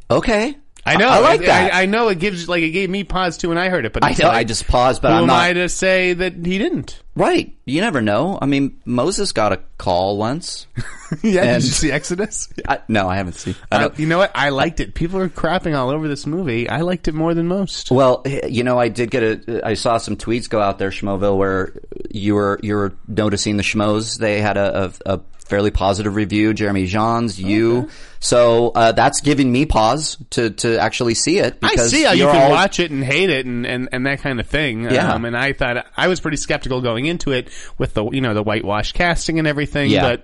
okay. 0.09 0.55
I 0.85 0.97
know. 0.97 1.07
I, 1.07 1.19
like 1.19 1.41
I- 1.41 1.45
that. 1.45 1.73
I, 1.73 1.81
I 1.83 1.85
know 1.85 2.09
it 2.09 2.19
gives, 2.19 2.49
like, 2.49 2.61
it 2.63 2.71
gave 2.71 2.89
me 2.89 3.03
pause 3.03 3.37
too 3.37 3.49
when 3.49 3.57
I 3.57 3.69
heard 3.69 3.85
it, 3.85 3.93
but 3.93 4.03
I 4.03 4.09
know. 4.11 4.27
like, 4.27 4.37
I 4.37 4.43
just 4.43 4.67
paused, 4.67 5.01
but 5.01 5.09
who 5.09 5.15
I'm 5.15 5.21
am 5.21 5.27
not 5.27 5.39
I 5.41 5.53
to 5.53 5.69
say 5.69 6.13
that 6.13 6.33
he 6.45 6.57
didn't? 6.57 6.99
right. 7.15 7.55
You 7.65 7.79
never 7.79 8.01
know. 8.01 8.37
I 8.41 8.45
mean, 8.47 8.81
Moses 8.83 9.31
got 9.31 9.53
a 9.53 9.59
call 9.77 10.17
once. 10.17 10.67
yeah. 11.23 11.43
And- 11.43 11.61
did 11.61 11.67
you 11.67 11.71
see 11.73 11.91
Exodus? 11.91 12.49
I, 12.67 12.79
no, 12.89 13.07
I 13.07 13.15
haven't 13.15 13.33
seen. 13.35 13.55
I 13.71 13.85
Uh, 13.85 13.89
you 13.95 14.07
know 14.07 14.17
what? 14.17 14.31
I 14.35 14.49
liked 14.49 14.79
it. 14.81 14.93
People 14.95 15.19
are 15.19 15.29
crapping 15.29 15.77
all 15.77 15.89
over 15.89 16.07
this 16.09 16.25
movie. 16.25 16.67
I 16.67 16.81
liked 16.81 17.07
it 17.07 17.13
more 17.13 17.33
than 17.33 17.47
most. 17.47 17.89
Well, 17.91 18.23
you 18.49 18.63
know, 18.63 18.77
I 18.79 18.89
did 18.89 19.11
get 19.11 19.23
a. 19.23 19.65
I 19.65 19.75
saw 19.75 19.97
some 19.97 20.17
tweets 20.17 20.49
go 20.49 20.59
out 20.59 20.79
there, 20.79 20.89
Schmoville, 20.89 21.37
where 21.37 21.73
you 22.11 22.35
were 22.35 22.59
you 22.61 22.75
were 22.75 22.93
noticing 23.07 23.55
the 23.55 23.63
Schmoes. 23.63 24.17
They 24.17 24.41
had 24.41 24.57
a, 24.57 24.91
a, 25.05 25.13
a 25.15 25.21
fairly 25.47 25.71
positive 25.71 26.15
review. 26.15 26.53
Jeremy 26.53 26.85
Johns, 26.85 27.39
you. 27.39 27.89
So 28.19 28.69
uh, 28.69 28.93
that's 28.93 29.19
giving 29.21 29.51
me 29.51 29.65
pause 29.65 30.17
to 30.31 30.49
to 30.51 30.77
actually 30.79 31.13
see 31.13 31.39
it. 31.39 31.57
I 31.61 31.75
see 31.75 32.03
how 32.03 32.13
you 32.13 32.25
can 32.25 32.43
all- 32.43 32.51
watch 32.51 32.79
it 32.79 32.89
and 32.91 33.03
hate 33.03 33.29
it 33.29 33.45
and, 33.45 33.65
and, 33.65 33.89
and 33.91 34.05
that 34.05 34.19
kind 34.21 34.39
of 34.39 34.47
thing. 34.47 34.83
Yeah. 34.83 35.13
Um, 35.13 35.25
and 35.25 35.35
I 35.37 35.53
thought 35.53 35.85
I 35.97 36.07
was 36.07 36.19
pretty 36.19 36.37
skeptical 36.37 36.81
going 36.81 37.05
into 37.05 37.31
it 37.31 37.49
with 37.77 37.93
the 37.93 38.09
you 38.09 38.21
know 38.21 38.33
the 38.33 38.43
whitewash 38.43 38.93
casting 38.93 39.39
and 39.39 39.47
everything. 39.47 39.91
Yeah. 39.91 40.03
But 40.03 40.23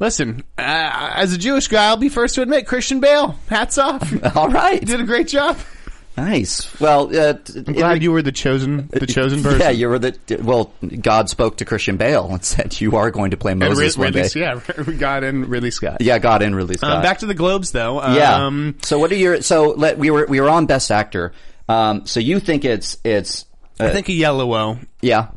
listen, 0.00 0.42
uh, 0.58 1.12
as 1.14 1.32
a 1.32 1.38
Jewish 1.38 1.68
guy, 1.68 1.86
I'll 1.86 1.96
be 1.96 2.08
first 2.08 2.34
to 2.34 2.42
admit 2.42 2.66
Christian 2.66 3.00
Bale. 3.00 3.38
Hats 3.48 3.78
off. 3.78 4.02
all 4.12 4.18
right, 4.18 4.24
You 4.24 4.40
All 4.40 4.48
right, 4.48 4.84
did 4.84 5.00
a 5.00 5.04
great 5.04 5.28
job. 5.28 5.56
Nice. 6.18 6.80
Well, 6.80 7.14
uh, 7.16 7.34
t- 7.34 7.62
I'm 7.66 7.72
glad 7.74 8.02
you 8.02 8.12
were 8.12 8.22
the 8.22 8.32
chosen 8.32 8.88
the 8.88 9.06
chosen 9.08 9.42
person. 9.42 9.60
Yeah, 9.60 9.70
you 9.70 9.88
were 9.88 9.98
the. 9.98 10.16
Well, 10.42 10.72
God 11.00 11.28
spoke 11.30 11.58
to 11.58 11.64
Christian 11.64 11.96
Bale 11.96 12.28
and 12.30 12.44
said, 12.44 12.80
"You 12.80 12.96
are 12.96 13.10
going 13.10 13.30
to 13.30 13.36
play 13.36 13.52
And 13.52 13.60
Moses 13.60 13.96
Rid- 13.96 14.04
one 14.04 14.12
Ridley, 14.14 14.28
day." 14.28 14.40
yeah, 14.86 14.92
God 14.98 15.24
and 15.24 15.46
Ridley 15.48 15.70
Scott. 15.70 15.98
Yeah, 16.00 16.18
God 16.18 16.42
and 16.42 16.54
Ridley 16.56 16.76
Scott. 16.76 16.96
Um, 16.96 17.02
back 17.02 17.18
to 17.18 17.26
the 17.26 17.34
Globes 17.34 17.72
though. 17.72 18.02
Yeah. 18.02 18.46
Um, 18.46 18.76
so 18.82 18.98
what 18.98 19.12
are 19.12 19.16
your? 19.16 19.42
So 19.42 19.70
let 19.70 19.98
we 19.98 20.10
were 20.10 20.26
we 20.26 20.40
were 20.40 20.50
on 20.50 20.66
Best 20.66 20.90
Actor. 20.90 21.32
Um, 21.68 22.06
so 22.06 22.20
you 22.20 22.40
think 22.40 22.64
it's 22.64 22.96
it's 23.04 23.44
uh, 23.78 23.84
I 23.84 23.90
think 23.90 24.06
Oyelowo 24.06 24.84
yeah 25.00 25.28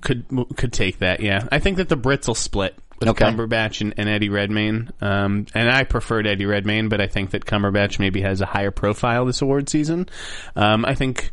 could 0.00 0.24
could 0.56 0.72
take 0.72 0.98
that. 1.00 1.20
Yeah, 1.20 1.46
I 1.50 1.58
think 1.58 1.76
that 1.78 1.88
the 1.88 1.96
Brits 1.96 2.26
will 2.28 2.34
split 2.34 2.74
with 3.02 3.10
Okay. 3.10 3.24
Cumberbatch 3.24 3.80
and, 3.82 3.94
and 3.96 4.08
Eddie 4.08 4.28
Redmayne. 4.30 4.90
Um, 5.00 5.46
and 5.54 5.70
I 5.70 5.84
preferred 5.84 6.26
Eddie 6.26 6.46
Redmayne, 6.46 6.88
but 6.88 7.00
I 7.00 7.06
think 7.06 7.30
that 7.32 7.44
Cumberbatch 7.44 7.98
maybe 7.98 8.22
has 8.22 8.40
a 8.40 8.46
higher 8.46 8.70
profile 8.70 9.24
this 9.26 9.42
award 9.42 9.68
season. 9.68 10.08
Um, 10.56 10.84
I 10.84 10.94
think. 10.94 11.30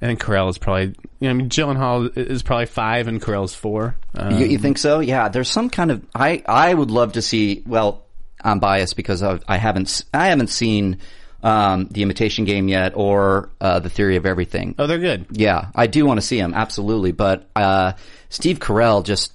I 0.00 0.06
think 0.06 0.20
Carell 0.20 0.50
is 0.50 0.58
probably. 0.58 0.86
You 1.20 1.28
know, 1.28 1.30
I 1.30 1.32
mean, 1.34 1.48
Gyllenhaal 1.48 2.16
is 2.18 2.42
probably 2.42 2.66
five, 2.66 3.06
and 3.06 3.22
Carell's 3.22 3.54
four. 3.54 3.94
Um, 4.16 4.32
You, 4.36 4.46
you 4.46 4.58
think 4.58 4.76
so? 4.78 4.98
Yeah. 4.98 5.28
There's 5.28 5.48
some 5.48 5.70
kind 5.70 5.92
of. 5.92 6.04
I 6.12 6.42
I 6.44 6.74
would 6.74 6.90
love 6.90 7.12
to 7.12 7.22
see. 7.22 7.62
Well, 7.64 8.02
I'm 8.42 8.58
biased 8.58 8.96
because 8.96 9.22
I've, 9.22 9.44
I 9.46 9.58
haven't 9.58 10.04
I 10.12 10.26
haven't 10.26 10.48
seen 10.48 10.98
um, 11.44 11.86
the 11.88 12.02
Imitation 12.02 12.44
Game 12.46 12.66
yet 12.66 12.94
or 12.96 13.50
uh, 13.60 13.78
the 13.78 13.88
Theory 13.90 14.16
of 14.16 14.26
Everything. 14.26 14.74
oh, 14.76 14.88
they're 14.88 14.98
good. 14.98 15.26
Yeah, 15.30 15.68
I 15.72 15.86
do 15.86 16.04
want 16.04 16.18
to 16.20 16.26
see 16.26 16.38
them 16.40 16.52
absolutely, 16.52 17.12
but 17.12 17.48
uh, 17.54 17.92
Steve 18.28 18.58
Carell 18.58 19.04
just 19.04 19.32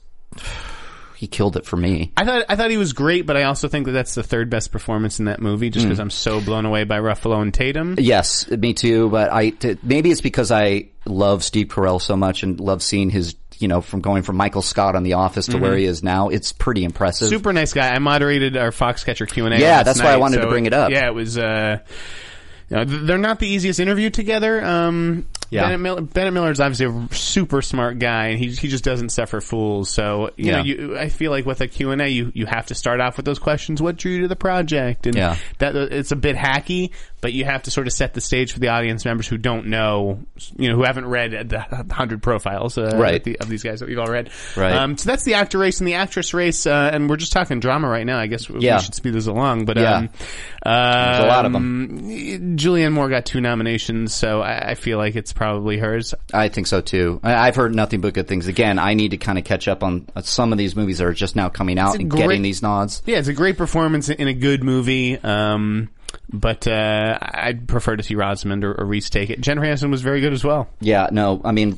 he 1.18 1.28
killed 1.28 1.58
it 1.58 1.66
for 1.66 1.76
me. 1.78 2.12
I 2.16 2.24
thought 2.26 2.46
I 2.48 2.56
thought 2.56 2.70
he 2.72 2.78
was 2.78 2.94
great, 2.94 3.26
but 3.26 3.36
I 3.36 3.44
also 3.44 3.68
think 3.68 3.88
that 3.88 3.92
that's 3.92 4.16
the 4.16 4.24
third 4.24 4.50
best 4.50 4.72
performance 4.72 5.20
in 5.20 5.26
that 5.26 5.42
movie, 5.42 5.70
just 5.70 5.84
Hmm. 5.86 5.90
because 5.90 6.00
I'm 6.00 6.10
so 6.12 6.40
blown 6.42 6.66
away 6.66 6.84
by 6.84 7.00
Ruffalo 7.00 7.42
and 7.42 7.54
Tatum. 7.54 7.96
Yes, 7.98 8.50
me 8.50 8.74
too. 8.74 9.10
But 9.10 9.32
I 9.34 9.50
t- 9.50 9.78
maybe 9.84 10.12
it's 10.12 10.22
because 10.22 10.52
I 10.52 10.90
love 11.06 11.44
Steve 11.44 11.68
Carell 11.68 12.02
so 12.02 12.16
much 12.16 12.44
and 12.44 12.60
love 12.60 12.82
seeing 12.84 13.10
his. 13.10 13.36
You 13.60 13.68
know, 13.68 13.82
from 13.82 14.02
going 14.02 14.22
from 14.22 14.36
Michael 14.38 14.62
Scott 14.62 14.96
on 14.96 15.02
The 15.02 15.14
Office 15.14 15.48
to 15.48 15.58
where 15.58 15.76
he 15.76 15.86
is 15.86 16.04
now, 16.04 16.30
it's 16.30 16.52
pretty 16.52 16.84
impressive. 16.84 17.26
Mm-hmm. 17.30 17.38
Super 17.38 17.54
nice 17.54 17.74
guy. 17.74 17.90
I 17.90 17.98
moderated 17.98 18.56
our 18.56 18.70
Foxcatcher 18.70 19.28
Q 19.28 19.46
and 19.48 19.56
A. 19.56 19.60
Yeah, 19.60 19.82
that's 19.82 20.00
why 20.00 20.12
I 20.12 20.18
wanted 20.18 20.42
to 20.42 20.48
bring 20.48 20.68
it 20.68 20.74
up. 20.74 20.92
Yeah, 20.92 21.08
it 21.08 21.16
was. 21.16 21.40
Uh, 21.40 21.80
you 22.70 22.78
know, 22.78 22.86
th- 22.86 23.02
they're 23.02 23.18
not 23.18 23.40
the 23.40 23.48
easiest 23.48 23.80
interview 23.80 24.12
together. 24.12 24.64
Um, 24.64 25.26
Yeah. 25.50 25.64
Bennett, 25.64 25.80
Miller, 25.80 26.02
Bennett 26.02 26.34
Miller 26.34 26.52
is 26.52 26.60
obviously 26.60 26.86
a 26.88 27.16
super 27.16 27.62
smart 27.62 28.00
guy, 28.00 28.28
and 28.28 28.40
he 28.40 28.50
he 28.52 28.68
just 28.68 28.84
doesn't 28.84 29.10
suffer 29.10 29.40
fools. 29.42 29.90
So 29.90 30.32
you 30.36 30.52
know, 30.52 30.62
you, 30.64 30.98
I 30.98 31.10
feel 31.10 31.32
like 31.32 31.46
with 31.46 31.62
a 31.62 31.68
Q 31.68 31.92
and 31.92 32.02
A, 32.02 32.08
you 32.10 32.32
you 32.36 32.46
have 32.46 32.66
to 32.68 32.76
start 32.76 33.00
off 33.00 33.18
with 33.18 33.26
those 33.26 33.40
questions. 33.40 33.82
What 33.82 33.96
drew 33.98 34.12
you 34.12 34.22
to 34.22 34.28
the 34.28 34.36
project? 34.36 35.08
And 35.08 35.16
Yeah. 35.16 35.38
that 35.60 35.76
it's 35.76 36.12
a 36.12 36.16
bit 36.16 36.36
hacky, 36.36 36.92
but 37.22 37.34
you 37.34 37.46
have 37.46 37.64
to 37.64 37.72
sort 37.72 37.88
of 37.88 37.94
set 37.94 38.14
the 38.14 38.22
stage 38.22 38.52
for 38.52 38.60
the 38.60 38.68
audience 38.70 39.06
members 39.06 39.28
who 39.28 39.38
don't 39.38 39.68
know, 39.68 40.20
you 40.58 40.70
know, 40.70 40.76
who 40.76 40.84
haven't 40.84 41.06
read 41.06 41.50
the 41.50 41.60
hundred 41.94 42.22
profiles 42.22 42.78
uh, 42.78 42.92
Right. 42.98 43.16
of, 43.16 43.24
the, 43.24 43.40
of 43.40 43.48
these 43.50 43.64
guys 43.64 43.80
that 43.80 43.88
we've 43.90 44.00
all 44.00 44.08
read. 44.12 44.30
Right. 44.56 44.74
Um, 44.74 44.98
so 44.98 45.10
that's 45.10 45.24
the 45.24 45.36
actor 45.36 45.58
race 45.58 45.80
and 45.80 45.88
the 45.88 45.94
actress 45.96 46.34
race, 46.34 46.66
uh, 46.68 46.90
and 46.92 47.10
we're 47.10 47.18
just 47.18 47.32
talking 47.32 47.60
drama 47.60 47.88
right 47.88 48.06
now. 48.06 48.18
I 48.20 48.28
guess 48.28 48.50
we 48.50 48.62
should 48.62 48.96
speed 48.96 49.14
this 49.14 49.28
along, 49.28 49.66
but 49.66 49.78
Yeah. 49.78 49.96
um, 49.98 50.10
uh, 50.66 51.06
There's 51.12 51.24
a 51.24 51.28
lot 51.28 51.46
of 51.46 51.54
them. 51.54 52.58
Julianne 52.58 52.92
Moore 52.92 53.10
got 53.10 53.26
two 53.26 53.40
nominations, 53.42 54.14
so 54.14 54.42
I, 54.42 54.72
I 54.72 54.76
feel 54.76 54.98
like 54.98 55.16
it's 55.16 55.34
probably 55.38 55.78
hers. 55.78 56.14
I 56.34 56.50
think 56.50 56.68
so 56.68 56.82
too. 56.82 57.20
I, 57.24 57.48
I've 57.48 57.56
heard 57.56 57.74
nothing 57.74 58.02
but 58.02 58.14
good 58.14 58.28
things. 58.28 58.48
Again, 58.48 58.80
I 58.80 58.96
need 58.96 59.12
to 59.12 59.18
kind 59.18 59.38
of 59.38 59.46
catch 59.46 59.68
up 59.68 59.84
on 59.84 60.08
uh, 60.16 60.22
some 60.24 60.52
of 60.52 60.58
these 60.58 60.76
movies 60.76 60.98
that 60.98 61.06
are 61.06 61.14
just 61.14 61.36
now 61.36 61.48
coming 61.48 61.80
out 61.80 61.96
and 61.96 62.10
great- 62.10 62.24
getting 62.24 62.42
these 62.42 62.62
nods. 62.62 63.02
Yeah, 63.06 63.20
it's 63.20 63.28
a 63.30 63.34
great 63.34 63.58
performance 63.58 64.10
in 64.10 64.28
a 64.28 64.34
good 64.34 64.64
movie. 64.64 65.18
Um, 65.18 65.90
but 66.30 66.68
uh, 66.68 67.18
I'd 67.22 67.68
prefer 67.68 67.96
to 67.96 68.04
see 68.04 68.16
Rosamund 68.16 68.64
or, 68.64 68.74
or 68.74 68.86
Reese 68.86 69.10
take 69.10 69.30
it. 69.30 69.40
Jennifer 69.40 69.68
Aniston 69.68 69.92
was 69.92 70.02
very 70.02 70.20
good 70.22 70.34
as 70.34 70.44
well. 70.44 70.68
Yeah, 70.82 71.08
no, 71.12 71.40
I 71.46 71.52
mean, 71.52 71.78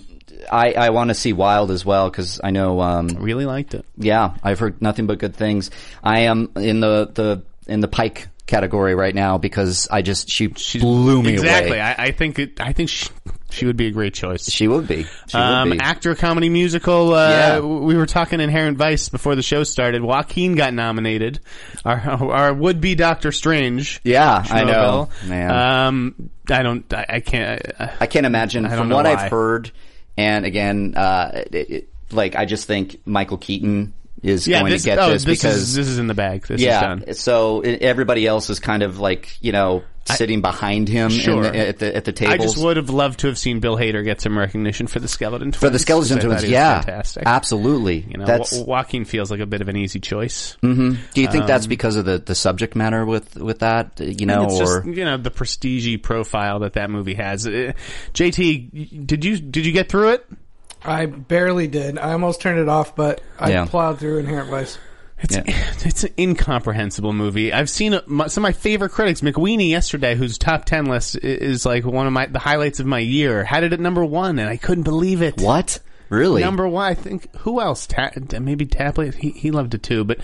I, 0.51 0.73
I 0.73 0.89
want 0.91 1.09
to 1.09 1.13
see 1.13 1.33
Wild 1.33 1.69
as 1.69 1.85
well 1.85 2.09
because 2.09 2.39
I 2.43 2.51
know. 2.51 2.79
Um, 2.79 3.07
Really 3.07 3.45
liked 3.45 3.73
it. 3.73 3.85
yeah, 3.97 4.35
I've 4.41 4.59
heard 4.59 4.81
nothing 4.81 5.05
but 5.05 5.19
good 5.19 5.35
things. 5.35 5.69
I 6.03 6.21
am 6.21 6.51
in 6.55 6.79
the 6.79 7.11
the 7.13 7.43
in 7.67 7.81
the 7.81 7.87
Pike 7.87 8.27
category 8.47 8.95
right 8.95 9.13
now 9.13 9.37
because 9.37 9.87
I 9.91 10.01
just 10.01 10.29
she 10.29 10.47
blew 10.47 11.21
me 11.21 11.33
exactly. 11.33 11.71
away. 11.71 11.81
I, 11.81 12.05
I 12.05 12.11
think 12.11 12.39
it, 12.39 12.59
I 12.59 12.73
think 12.73 12.89
she, 12.89 13.09
she 13.51 13.65
would 13.65 13.77
be 13.77 13.88
a 13.88 13.91
great 13.91 14.13
choice. 14.13 14.50
she 14.50 14.68
would 14.68 14.88
be. 14.88 15.06
She 15.27 15.38
Um, 15.38 15.70
would 15.70 15.77
be. 15.79 15.84
actor, 15.84 16.15
comedy, 16.15 16.50
musical. 16.50 17.13
Uh, 17.13 17.29
Yeah. 17.29 17.60
We 17.60 17.96
were 17.96 18.06
talking 18.06 18.39
Inherent 18.39 18.77
Vice 18.77 19.10
before 19.10 19.36
the 19.36 19.41
show 19.41 19.63
started. 19.63 20.01
Joaquin 20.01 20.56
got 20.56 20.74
nominated. 20.74 21.39
Our, 21.86 22.00
our 22.00 22.53
would-be 22.53 22.96
Doctor 22.96 23.32
Strange. 23.32 24.01
Yeah, 24.03 24.44
I 24.50 24.63
know, 24.63 25.10
man. 25.25 25.51
Um, 25.51 26.29
I 26.50 26.63
don't. 26.63 26.91
I, 26.94 27.06
I 27.10 27.20
can't. 27.20 27.62
I, 27.79 27.94
I 28.01 28.08
can't 28.08 28.25
imagine 28.25 28.65
I 28.65 28.70
don't 28.70 28.79
from 28.79 28.89
what 28.89 29.06
why. 29.06 29.13
I've 29.13 29.32
heard, 29.32 29.72
and 30.18 30.46
again, 30.46 30.94
uh, 30.96 31.44
it, 31.51 31.70
it, 31.70 31.89
like 32.12 32.36
I 32.36 32.46
just 32.46 32.65
think 32.68 33.01
Michael 33.06 33.38
Keaton 33.38 33.94
is 34.22 34.48
yeah, 34.48 34.60
going 34.60 34.72
this, 34.72 34.84
to 34.84 34.89
get 34.89 35.00
oh, 35.00 35.12
this, 35.12 35.25
because 35.25 35.56
is, 35.56 35.75
this 35.75 35.88
is 35.88 35.98
in 35.98 36.08
the 36.08 36.13
bag. 36.13 36.41
This 36.41 36.60
is 36.60 36.65
yeah. 36.65 36.82
done. 36.82 37.13
So 37.13 37.62
everybody 37.62 38.27
else 38.27 38.50
is 38.50 38.60
kind 38.60 38.84
of 38.84 39.00
like 39.00 39.38
you 39.41 39.51
know 39.51 39.84
sitting 40.17 40.41
behind 40.41 40.87
him 40.87 41.05
in 41.11 41.17
Sure. 41.19 41.43
the, 41.43 41.57
at 41.69 41.77
the 41.79 41.95
at 41.95 42.05
the 42.05 42.11
table. 42.11 42.33
I 42.33 42.37
just 42.37 42.57
would 42.57 42.77
have 42.77 42.89
loved 42.89 43.19
to 43.21 43.27
have 43.27 43.37
seen 43.37 43.59
Bill 43.59 43.77
Hader 43.77 44.03
get 44.03 44.21
some 44.21 44.37
recognition 44.37 44.87
for 44.87 44.99
the 44.99 45.07
Skeleton 45.07 45.51
Twins. 45.51 45.57
for 45.57 45.69
the 45.69 45.79
skeleton 45.79 46.19
twins, 46.19 46.43
yeah, 46.43 46.81
fantastic. 46.81 47.23
absolutely. 47.25 47.99
You 48.09 48.17
know, 48.17 48.25
that's. 48.25 48.53
Wa- 48.53 48.79
Joaquin 48.79 49.05
feels 49.05 49.29
like 49.31 49.39
a 49.39 49.45
bit 49.45 49.61
of 49.61 49.69
an 49.69 49.75
easy 49.77 49.99
choice. 49.99 50.57
do 50.61 50.97
you 51.15 51.27
think 51.27 51.47
that's 51.47 51.65
um, 51.65 51.69
because 51.69 51.95
of 51.95 52.05
the, 52.05 52.17
the 52.19 52.35
subject 52.35 52.75
matter 52.75 53.05
with 53.05 53.35
with 53.35 53.59
that? 53.59 53.99
You 53.99 54.25
know, 54.25 54.43
it's 54.45 54.53
or 54.59 54.81
just 54.83 54.97
you 54.97 55.05
know 55.05 55.17
the 55.17 55.31
prestige 55.31 56.01
profile 56.01 56.59
that 56.59 56.73
that 56.73 56.89
movie 56.89 57.15
has. 57.15 57.45
Uh, 57.47 57.73
JT, 58.13 59.05
did 59.05 59.25
you 59.25 59.39
did 59.39 59.65
you 59.65 59.71
get 59.71 59.89
through 59.89 60.09
it? 60.09 60.25
I 60.83 61.07
barely 61.07 61.67
did. 61.67 61.97
I 61.97 62.13
almost 62.13 62.41
turned 62.41 62.59
it 62.59 62.69
off, 62.69 62.95
but 62.95 63.21
I 63.37 63.49
Yeah. 63.49 63.65
plowed 63.65 63.99
through 63.99 64.19
Inherent 64.19 64.49
Vice. 64.49 64.77
It's 65.21 65.35
Yeah. 65.35 65.43
it's 65.85 66.03
an 66.03 66.13
incomprehensible 66.17 67.13
movie. 67.13 67.51
I've 67.53 67.69
seen 67.69 67.93
uh, 67.93 68.01
my, 68.05 68.27
some 68.27 68.43
of 68.43 68.49
my 68.49 68.53
favorite 68.53 68.91
critics. 68.91 69.21
McWeeny 69.21 69.69
yesterday, 69.69 70.15
whose 70.15 70.38
top 70.38 70.65
ten 70.65 70.85
list 70.85 71.17
is 71.17 71.65
like 71.65 71.85
one 71.85 72.07
of 72.07 72.13
my 72.13 72.25
the 72.27 72.39
highlights 72.39 72.79
of 72.79 72.85
my 72.85 72.99
year, 72.99 73.43
had 73.43 73.63
it 73.63 73.73
at 73.73 73.79
number 73.79 74.03
one, 74.05 74.39
and 74.39 74.49
I 74.49 74.57
couldn't 74.57 74.83
believe 74.83 75.21
it. 75.21 75.39
what? 75.41 75.79
Really? 76.09 76.41
Number 76.41 76.67
one, 76.67 76.85
I 76.85 76.95
think. 76.95 77.33
Who 77.38 77.61
else? 77.61 77.85
Ta- 77.85 78.09
maybe 78.39 78.65
Tapley. 78.65 79.11
He, 79.11 79.29
he 79.29 79.51
loved 79.51 79.75
it 79.75 79.83
too, 79.83 80.03
but 80.03 80.19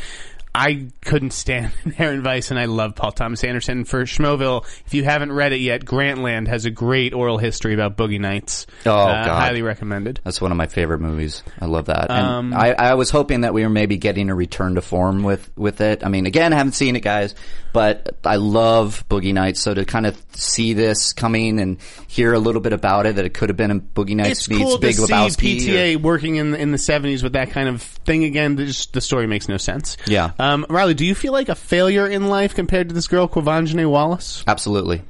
I 0.55 0.87
couldn't 1.01 1.31
stand 1.31 1.71
Inherent 1.85 2.23
Vice, 2.23 2.49
and 2.51 2.59
I 2.59 2.65
love 2.65 2.95
Paul 2.95 3.11
Thomas 3.11 3.43
Anderson. 3.43 3.83
For 3.85 4.03
Schmoville, 4.03 4.65
if 4.85 4.93
you 4.93 5.03
haven't 5.03 5.31
read 5.31 5.51
it 5.53 5.59
yet, 5.59 5.83
Grantland 5.83 6.47
has 6.47 6.65
a 6.65 6.71
great 6.71 7.13
oral 7.13 7.37
history 7.37 7.73
about 7.73 7.97
Boogie 7.97 8.19
Nights. 8.19 8.65
Oh, 8.85 8.91
Uh, 8.91 9.25
God. 9.25 9.35
highly 9.39 9.61
recommended. 9.61 10.21
That's 10.23 10.39
one 10.39 10.51
of 10.51 10.57
my 10.57 10.67
favorite 10.67 10.99
movies. 11.01 11.43
I 11.59 11.65
love 11.65 11.85
that. 11.87 12.09
And 12.09 12.25
Um, 12.25 12.53
I, 12.53 12.73
I 12.73 12.93
was 12.93 13.09
hoping 13.09 13.41
that 13.41 13.53
we 13.53 13.63
were 13.63 13.69
maybe 13.69 13.97
getting 13.97 14.29
a 14.29 14.35
return 14.35 14.75
to 14.75 14.81
form 14.81 15.23
with, 15.23 15.49
with 15.57 15.81
it. 15.81 16.05
I 16.05 16.09
mean, 16.09 16.25
again, 16.25 16.53
I 16.53 16.55
haven't 16.57 16.73
seen 16.73 16.95
it, 16.95 17.01
guys, 17.01 17.35
but 17.73 18.15
I 18.23 18.37
love 18.37 19.03
Boogie 19.09 19.33
Nights. 19.33 19.59
So 19.59 19.73
to 19.73 19.83
kind 19.83 20.05
of 20.05 20.15
see 20.31 20.73
this 20.73 21.11
coming 21.13 21.59
and 21.59 21.77
hear 22.07 22.33
a 22.33 22.39
little 22.39 22.61
bit 22.61 22.71
about 22.73 23.05
it, 23.05 23.17
that 23.17 23.25
it 23.25 23.33
could 23.33 23.49
have 23.49 23.57
been 23.57 23.71
a 23.71 23.79
Boogie 23.79 24.15
Nights 24.15 24.39
It's 24.39 24.49
meets 24.49 24.63
cool 24.63 24.77
Big 24.77 24.95
to 24.95 25.05
see 25.07 25.13
Lebowski. 25.13 25.57
PTA 25.59 25.97
working 26.01 26.37
in 26.37 26.55
in 26.55 26.71
the 26.71 26.77
seventies 26.77 27.23
with 27.23 27.33
that 27.33 27.51
kind 27.51 27.67
of 27.67 27.81
thing 27.81 28.23
again. 28.23 28.55
The, 28.55 28.65
just, 28.67 28.93
the 28.93 29.01
story 29.01 29.27
makes 29.27 29.49
no 29.49 29.57
sense. 29.57 29.97
Yeah. 30.07 30.31
Um, 30.39 30.44
Um, 30.45 30.63
Riley, 30.69 30.93
do 30.93 31.05
you 31.05 31.15
feel 31.15 31.33
like 31.33 31.49
a 31.49 31.55
failure 31.55 32.07
in 32.07 32.27
life 32.27 32.53
compared 32.53 32.89
to 32.89 32.95
this 32.95 33.07
girl 33.07 33.27
Quvenzhané 33.27 33.89
Wallis? 33.89 34.43
Absolutely. 34.45 35.01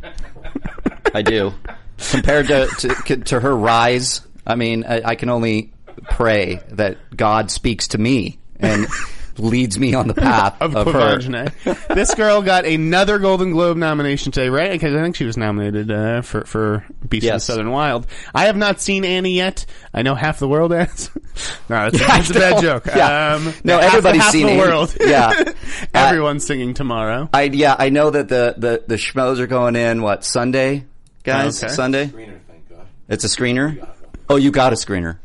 I 1.14 1.24
do. 1.24 1.54
Compared 1.98 2.48
to, 2.48 2.68
to, 3.06 3.18
to 3.18 3.40
her 3.42 3.56
rise, 3.56 4.26
I 4.48 4.56
mean, 4.56 4.86
I, 4.86 5.02
I 5.04 5.16
can 5.16 5.28
only 5.28 5.74
pray 6.10 6.62
that 6.70 6.98
God 7.16 7.52
speaks 7.52 7.90
to 7.90 7.98
me 7.98 8.40
and 8.62 8.88
leads 9.38 9.78
me 9.78 9.94
on 9.94 10.08
the 10.08 10.14
path 10.14 10.56
Of, 10.62 10.76
of, 10.76 10.88
her. 10.88 11.18
Quvenzhané. 11.18 11.96
this 11.96 12.14
girl 12.16 12.42
got 12.42 12.66
another 12.66 13.20
Golden 13.20 13.52
Globe 13.52 13.78
nomination 13.78 14.32
today, 14.32 14.50
right? 14.50 14.72
Because 14.72 14.96
I 14.96 15.02
think 15.02 15.16
she 15.16 15.26
was 15.26 15.38
nominated 15.38 15.92
uh, 15.92 16.22
for 16.22 16.46
for 16.46 16.86
Beast 17.08 17.28
of 17.28 17.34
the 17.34 17.40
Southern 17.40 17.72
Wild. 17.72 18.08
I 18.34 18.46
have 18.46 18.56
not 18.58 18.80
seen 18.82 19.04
Annie 19.06 19.34
yet. 19.36 19.66
I 19.94 20.02
know 20.02 20.16
half 20.16 20.40
the 20.40 20.48
world 20.48 20.72
has. 20.72 21.10
no, 21.70 21.90
that's, 21.90 22.00
Yeah, 22.00 22.08
that's 22.08 22.30
a 22.32 22.36
I 22.36 22.52
bad 22.52 22.62
joke. 22.62 22.86
Yeah. 22.88 23.34
Um, 23.36 23.54
No, 23.64 23.80
half- 23.80 23.90
everybody's 23.90 24.22
half 24.24 24.32
seen 24.32 24.46
the 24.48 24.54
Annie. 24.54 24.62
world. 24.62 24.96
Yeah. 25.00 25.54
everyone's 25.94 26.46
singing 26.46 26.74
tomorrow. 26.74 27.30
I 27.34 27.44
yeah, 27.44 27.76
I 27.78 27.90
know 27.90 28.10
that 28.10 28.28
the 28.30 28.56
the 28.58 28.84
the 28.88 28.96
schmoes 28.96 29.40
are 29.40 29.48
going 29.48 29.76
in 29.76 30.02
what 30.02 30.24
Sunday, 30.24 30.86
guys? 31.24 31.64
Okay. 31.64 31.74
Sunday. 31.74 32.12
It's 33.08 33.24
a 33.24 33.28
screener. 33.28 33.88
Oh, 34.30 34.38
you 34.38 34.50
got 34.52 34.74
a 34.74 34.76
screener. 34.76 35.18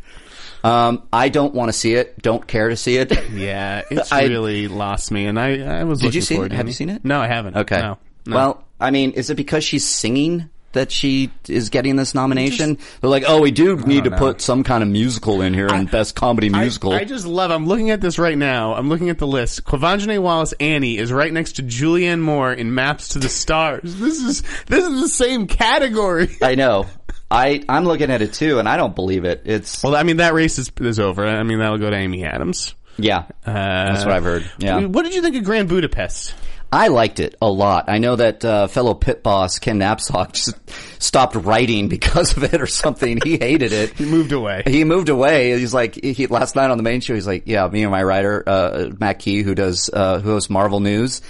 Um, 0.62 1.08
I 1.12 1.28
don't 1.28 1.54
want 1.54 1.68
to 1.68 1.72
see 1.72 1.94
it. 1.94 2.20
Don't 2.20 2.46
care 2.46 2.68
to 2.68 2.76
see 2.76 2.96
it. 2.96 3.10
Yeah, 3.30 3.82
it's 3.90 4.12
I- 4.12 4.24
really 4.24 4.68
lost 4.68 5.10
me, 5.10 5.26
and 5.26 5.38
I, 5.38 5.80
I 5.80 5.84
was. 5.84 6.00
Did 6.00 6.06
looking 6.06 6.16
you 6.16 6.22
see 6.22 6.36
it? 6.36 6.52
Have 6.52 6.66
you 6.66 6.72
seen 6.72 6.90
it? 6.90 7.04
No, 7.04 7.20
I 7.20 7.26
haven't. 7.26 7.56
Okay. 7.56 7.80
No. 7.80 7.98
no. 8.26 8.36
Well, 8.36 8.64
I 8.80 8.90
mean, 8.90 9.12
is 9.12 9.30
it 9.30 9.36
because 9.36 9.64
she's 9.64 9.86
singing 9.86 10.50
that 10.72 10.90
she 10.92 11.30
is 11.48 11.68
getting 11.68 11.96
this 11.96 12.14
nomination? 12.14 12.78
They're 13.00 13.10
like, 13.10 13.24
oh, 13.26 13.40
we 13.40 13.50
do 13.50 13.76
need 13.76 14.04
to 14.04 14.10
know. 14.10 14.18
put 14.18 14.40
some 14.40 14.62
kind 14.64 14.82
of 14.82 14.88
musical 14.88 15.42
in 15.42 15.54
here 15.54 15.68
and 15.68 15.90
best 15.90 16.14
comedy 16.14 16.48
musical. 16.48 16.92
I, 16.92 17.04
just 17.04 17.26
love. 17.26 17.50
I'm 17.50 17.66
looking 17.66 17.90
at 17.90 18.00
this 18.00 18.18
right 18.18 18.36
now. 18.36 18.74
I'm 18.74 18.88
looking 18.88 19.10
at 19.10 19.18
the 19.18 19.26
list. 19.26 19.64
Quvenzhané 19.64 20.20
Wallis 20.20 20.52
Annie 20.60 20.98
is 20.98 21.12
right 21.12 21.32
next 21.32 21.56
to 21.56 21.62
Julianne 21.62 22.20
Moore 22.20 22.52
in 22.52 22.74
Maps 22.74 23.08
to 23.08 23.18
the 23.18 23.28
Stars. 23.28 23.94
This 23.96 24.20
is 24.20 24.42
this 24.66 24.86
is 24.86 25.00
the 25.00 25.08
same 25.08 25.46
category. 25.46 26.36
I 26.42 26.54
know. 26.56 26.86
I 27.30 27.62
I'm 27.68 27.84
looking 27.84 28.10
at 28.10 28.22
it 28.22 28.32
too, 28.32 28.58
and 28.58 28.68
I 28.68 28.76
don't 28.76 28.94
believe 28.94 29.24
it. 29.24 29.42
It's 29.44 29.82
Well, 29.82 29.94
I 29.94 30.02
mean 30.02 30.16
that 30.18 30.34
race 30.34 30.58
is 30.58 30.70
is 30.80 30.98
over. 30.98 31.26
I 31.26 31.42
mean 31.42 31.58
that'll 31.58 31.78
go 31.78 31.90
to 31.90 31.96
Amy 31.96 32.24
Adams. 32.24 32.74
yeah. 32.98 33.24
Uh, 33.46 33.52
That's 33.52 34.04
what 34.04 34.14
I've 34.14 34.24
heard. 34.24 34.50
Yeah. 34.58 34.84
What 34.86 35.02
did 35.04 35.14
you 35.14 35.22
think 35.22 35.36
of 35.36 35.44
Grand 35.44 35.68
Budapest? 35.68 36.34
I 36.72 36.86
liked 36.86 37.18
it 37.18 37.34
a 37.42 37.50
lot. 37.50 37.86
I 37.88 37.98
know 37.98 38.14
that 38.14 38.44
uh, 38.44 38.68
fellow 38.68 38.94
pit 38.94 39.24
boss 39.24 39.58
Ken 39.58 39.78
Knapsack 39.78 40.32
just 40.34 40.54
stopped 41.02 41.34
writing 41.34 41.88
because 41.88 42.36
of 42.36 42.44
it 42.44 42.60
or 42.60 42.66
something. 42.66 43.18
He 43.24 43.38
hated 43.38 43.72
it. 43.72 43.92
He 43.98 44.04
moved 44.04 44.30
away. 44.32 44.62
He 44.66 44.84
moved 44.84 45.08
away. 45.08 45.58
He's 45.58 45.74
like 45.74 45.96
he 45.96 46.26
last 46.28 46.54
night 46.56 46.70
on 46.70 46.76
the 46.76 46.84
main 46.84 47.00
show. 47.00 47.14
He's 47.14 47.26
like, 47.26 47.44
yeah, 47.46 47.66
me 47.68 47.82
and 47.82 47.90
my 47.90 48.02
writer 48.02 48.44
uh, 48.46 48.90
Matt 49.00 49.18
Key, 49.18 49.42
who 49.42 49.54
does 49.54 49.90
uh, 49.92 50.20
who 50.20 50.30
hosts 50.30 50.48
Marvel 50.50 50.78
News. 50.80 51.22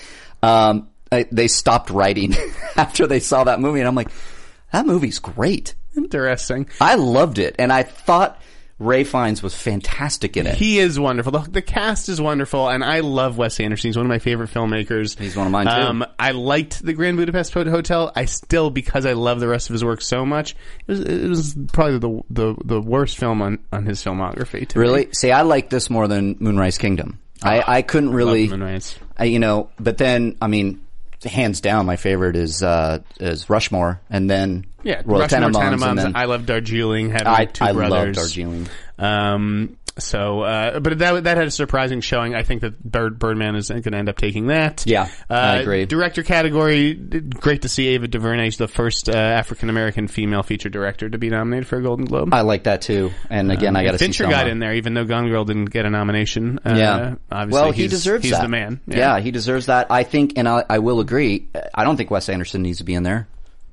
Um, 0.42 0.88
I, 1.12 1.26
they 1.32 1.48
stopped 1.48 1.90
writing 1.90 2.34
after 2.76 3.06
they 3.06 3.20
saw 3.20 3.44
that 3.44 3.60
movie, 3.60 3.80
and 3.80 3.88
I'm 3.88 3.94
like, 3.94 4.10
that 4.72 4.86
movie's 4.86 5.18
great. 5.18 5.74
Interesting. 5.96 6.68
I 6.80 6.94
loved 6.94 7.38
it, 7.38 7.56
and 7.58 7.72
I 7.72 7.82
thought 7.82 8.40
Ralph 8.78 9.08
Fiennes 9.08 9.42
was 9.42 9.54
fantastic 9.54 10.38
in 10.38 10.46
it. 10.46 10.54
He 10.54 10.78
is 10.78 10.98
wonderful. 10.98 11.32
The, 11.32 11.50
the 11.50 11.62
cast 11.62 12.08
is 12.08 12.18
wonderful, 12.20 12.68
and 12.68 12.82
I 12.82 13.00
love 13.00 13.36
Wes 13.36 13.60
Anderson. 13.60 13.88
He's 13.88 13.96
one 13.96 14.06
of 14.06 14.08
my 14.08 14.18
favorite 14.18 14.50
filmmakers. 14.50 15.18
He's 15.18 15.36
one 15.36 15.46
of 15.46 15.52
mine, 15.52 15.66
too. 15.66 15.72
Um, 15.72 16.06
I 16.18 16.30
liked 16.30 16.82
the 16.82 16.94
Grand 16.94 17.18
Budapest 17.18 17.52
Hotel. 17.52 18.10
I 18.16 18.24
still, 18.24 18.70
because 18.70 19.04
I 19.04 19.12
love 19.12 19.38
the 19.38 19.48
rest 19.48 19.68
of 19.68 19.74
his 19.74 19.84
work 19.84 20.00
so 20.00 20.24
much, 20.24 20.56
it 20.86 20.88
was, 20.88 21.00
it 21.00 21.28
was 21.28 21.56
probably 21.72 21.98
the, 21.98 22.22
the 22.30 22.54
the 22.64 22.80
worst 22.80 23.18
film 23.18 23.42
on, 23.42 23.58
on 23.70 23.84
his 23.84 24.02
filmography. 24.02 24.66
To 24.66 24.78
me. 24.78 24.82
really, 24.82 25.08
see, 25.12 25.30
I 25.30 25.42
like 25.42 25.68
this 25.68 25.90
more 25.90 26.08
than 26.08 26.36
Moonrise 26.40 26.78
Kingdom. 26.78 27.18
I, 27.42 27.62
I 27.66 27.82
couldn't 27.82 28.12
really. 28.12 28.50
I, 29.18 29.24
you 29.24 29.38
know. 29.38 29.70
But 29.78 29.98
then, 29.98 30.36
I 30.40 30.46
mean, 30.46 30.80
hands 31.22 31.60
down, 31.60 31.86
my 31.86 31.96
favorite 31.96 32.36
is 32.36 32.62
uh, 32.62 33.00
is 33.18 33.50
Rushmore, 33.50 34.00
and 34.08 34.28
then 34.30 34.66
Yeah, 34.82 35.02
Royal 35.04 35.26
Tenenbaums, 35.28 35.52
Tenenbaums. 35.54 35.96
then 35.96 36.16
I 36.16 36.24
love 36.24 36.46
Darjeeling. 36.46 37.10
Having 37.10 37.26
I, 37.26 37.44
two 37.46 37.64
I 37.64 37.70
love 37.72 37.88
brothers. 37.88 38.16
Darjeeling. 38.16 38.68
Um, 38.98 39.76
so, 39.98 40.40
uh, 40.42 40.80
but 40.80 40.98
that 40.98 41.24
that 41.24 41.36
had 41.36 41.46
a 41.46 41.50
surprising 41.50 42.00
showing. 42.00 42.34
I 42.34 42.42
think 42.42 42.62
that 42.62 42.82
Bird, 42.82 43.18
Birdman 43.18 43.56
is 43.56 43.68
going 43.68 43.82
to 43.82 43.96
end 43.96 44.08
up 44.08 44.16
taking 44.16 44.46
that. 44.46 44.84
Yeah, 44.86 45.08
uh, 45.28 45.34
I 45.34 45.56
agree. 45.56 45.84
Director 45.84 46.22
category, 46.22 46.94
great 46.94 47.62
to 47.62 47.68
see 47.68 47.88
Ava 47.88 48.08
DuVernay, 48.08 48.50
the 48.50 48.68
first 48.68 49.08
uh, 49.08 49.12
African 49.12 49.68
American 49.68 50.08
female 50.08 50.42
feature 50.42 50.68
director 50.68 51.08
to 51.08 51.18
be 51.18 51.28
nominated 51.28 51.66
for 51.66 51.76
a 51.78 51.82
Golden 51.82 52.06
Globe. 52.06 52.32
I 52.32 52.42
like 52.42 52.64
that 52.64 52.82
too. 52.82 53.10
And 53.28 53.52
again, 53.52 53.76
I 53.76 53.84
got 53.84 53.92
to 53.92 53.98
see 53.98 54.06
Fincher 54.06 54.26
got 54.26 54.48
in 54.48 54.58
there, 54.58 54.74
even 54.74 54.94
though 54.94 55.04
Gone 55.04 55.28
Girl 55.28 55.44
didn't 55.44 55.66
get 55.66 55.84
a 55.84 55.90
nomination. 55.90 56.60
Uh, 56.64 56.74
Yeah. 56.76 57.14
obviously 57.30 57.62
well, 57.62 57.72
he 57.72 57.86
deserves 57.88 58.24
he's 58.24 58.32
that. 58.32 58.42
the 58.42 58.48
man. 58.48 58.80
Yeah. 58.86 59.20
he 59.20 59.30
deserves 59.30 59.66
that. 59.66 59.88
I 59.90 60.04
think, 60.04 60.34
and 60.36 60.48
I, 60.48 60.64
I 60.68 60.78
will 60.78 61.00
agree. 61.00 61.48
I 61.74 61.84
don't 61.84 61.96
think 61.96 62.10
Wes 62.10 62.28
Anderson 62.28 62.62
needs 62.62 62.78
to 62.78 62.84
be 62.84 62.94
in 62.94 63.02
there. 63.02 63.28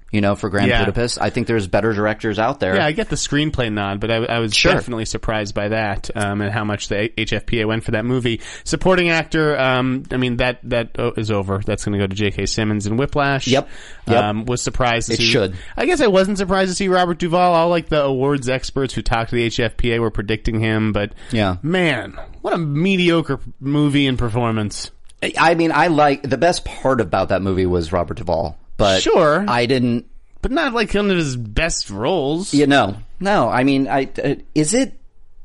You 0.09 0.21
know, 0.21 0.35
for 0.37 0.49
Grand 0.49 0.69
Yeah. 0.69 0.79
Budapest, 0.79 1.19
I 1.19 1.29
think 1.29 1.47
there's 1.47 1.67
better 1.67 1.91
directors 1.91 2.39
out 2.39 2.61
there. 2.61 2.75
Yeah, 2.77 2.85
I 2.85 2.93
get 2.93 3.09
the 3.09 3.17
screenplay 3.17 3.69
nod, 3.71 3.99
but 3.99 4.09
I, 4.09 4.15
I 4.23 4.39
was 4.39 4.55
Sure. 4.55 4.71
definitely 4.71 5.03
surprised 5.03 5.53
by 5.53 5.67
that 5.67 6.09
um, 6.15 6.39
and 6.39 6.49
how 6.49 6.63
much 6.63 6.87
the 6.87 7.09
HFPA 7.17 7.67
went 7.67 7.83
for 7.83 7.91
that 7.91 8.05
movie. 8.05 8.39
Supporting 8.63 9.09
actor, 9.09 9.59
um, 9.59 10.03
I 10.09 10.15
mean 10.15 10.37
that 10.37 10.59
that 10.63 10.91
oh, 10.97 11.11
over. 11.29 11.59
That's 11.65 11.83
going 11.83 11.99
to 11.99 12.03
go 12.03 12.07
to 12.07 12.15
J.K. 12.15 12.45
Simmons 12.45 12.85
and 12.85 12.97
Whiplash. 12.97 13.47
Yep. 13.47 13.67
Yep. 14.07 14.23
Um, 14.23 14.45
was 14.45 14.61
surprised. 14.61 15.07
To 15.07 15.13
It 15.15 15.17
see, 15.17 15.25
should. 15.25 15.55
I 15.75 15.85
guess 15.85 15.99
I 15.99 16.07
wasn't 16.07 16.37
surprised 16.37 16.71
to 16.71 16.75
see 16.75 16.87
Robert 16.87 17.19
Duvall. 17.19 17.53
All 17.53 17.67
like 17.69 17.89
the 17.89 18.01
awards 18.03 18.47
experts 18.47 18.93
who 18.93 19.01
talked 19.01 19.31
to 19.31 19.35
the 19.35 19.47
HFPA 19.47 19.99
were 19.99 20.09
predicting 20.11 20.61
him, 20.61 20.93
but 20.93 21.11
Yeah. 21.31 21.57
man, 21.61 22.17
what 22.41 22.53
a 22.53 22.57
mediocre 22.57 23.41
movie 23.59 24.07
and 24.07 24.17
performance. 24.17 24.91
I 25.37 25.55
mean, 25.55 25.71
I 25.73 25.87
like 25.87 26.21
the 26.23 26.37
best 26.37 26.63
part 26.63 27.01
about 27.01 27.29
that 27.29 27.41
movie 27.41 27.65
was 27.65 27.91
Robert 27.91 28.17
Duvall, 28.17 28.57
but 28.77 29.01
Sure. 29.01 29.43
I 29.47 29.65
didn't. 29.65 30.05
But 30.41 30.51
not 30.51 30.73
like 30.73 30.93
one 30.93 31.09
of 31.09 31.17
his 31.17 31.35
best 31.35 31.89
roles. 31.89 32.53
You 32.53 32.67
know, 32.67 32.97
no. 33.19 33.49
I 33.49 33.63
mean, 33.63 33.87
I 33.87 34.07
uh, 34.23 34.35
is 34.55 34.73
it 34.73 34.93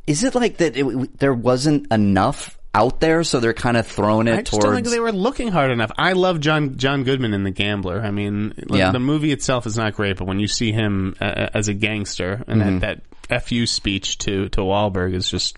is 0.06 0.22
it 0.22 0.34
like 0.34 0.58
that? 0.58 0.76
It, 0.76 1.18
there 1.18 1.32
wasn't 1.34 1.90
enough 1.92 2.58
out 2.74 3.00
there, 3.00 3.24
so 3.24 3.40
they're 3.40 3.52
kind 3.54 3.76
of 3.76 3.86
throwing 3.86 4.28
it 4.28 4.32
I 4.32 4.36
just 4.42 4.50
towards. 4.52 4.64
don't 4.66 4.74
think 4.74 4.88
they 4.88 5.00
were 5.00 5.12
looking 5.12 5.48
hard 5.48 5.70
enough. 5.70 5.90
I 5.98 6.12
love 6.12 6.40
John 6.40 6.76
John 6.76 7.04
Goodman 7.04 7.32
in 7.34 7.42
The 7.42 7.50
Gambler. 7.50 8.00
I 8.02 8.10
mean, 8.10 8.52
like, 8.68 8.78
Yeah. 8.78 8.92
the 8.92 9.00
movie 9.00 9.32
itself 9.32 9.66
is 9.66 9.76
not 9.76 9.94
great, 9.94 10.18
but 10.18 10.26
when 10.26 10.38
you 10.38 10.46
see 10.48 10.72
him 10.72 11.14
uh, 11.20 11.48
as 11.54 11.68
a 11.68 11.74
gangster 11.74 12.44
and 12.46 12.60
Mm-hmm. 12.62 12.78
that, 12.80 13.00
that 13.28 13.46
fu 13.46 13.64
speech 13.66 14.18
to 14.18 14.48
to 14.50 14.60
Wahlberg 14.60 15.14
is 15.14 15.28
just 15.28 15.56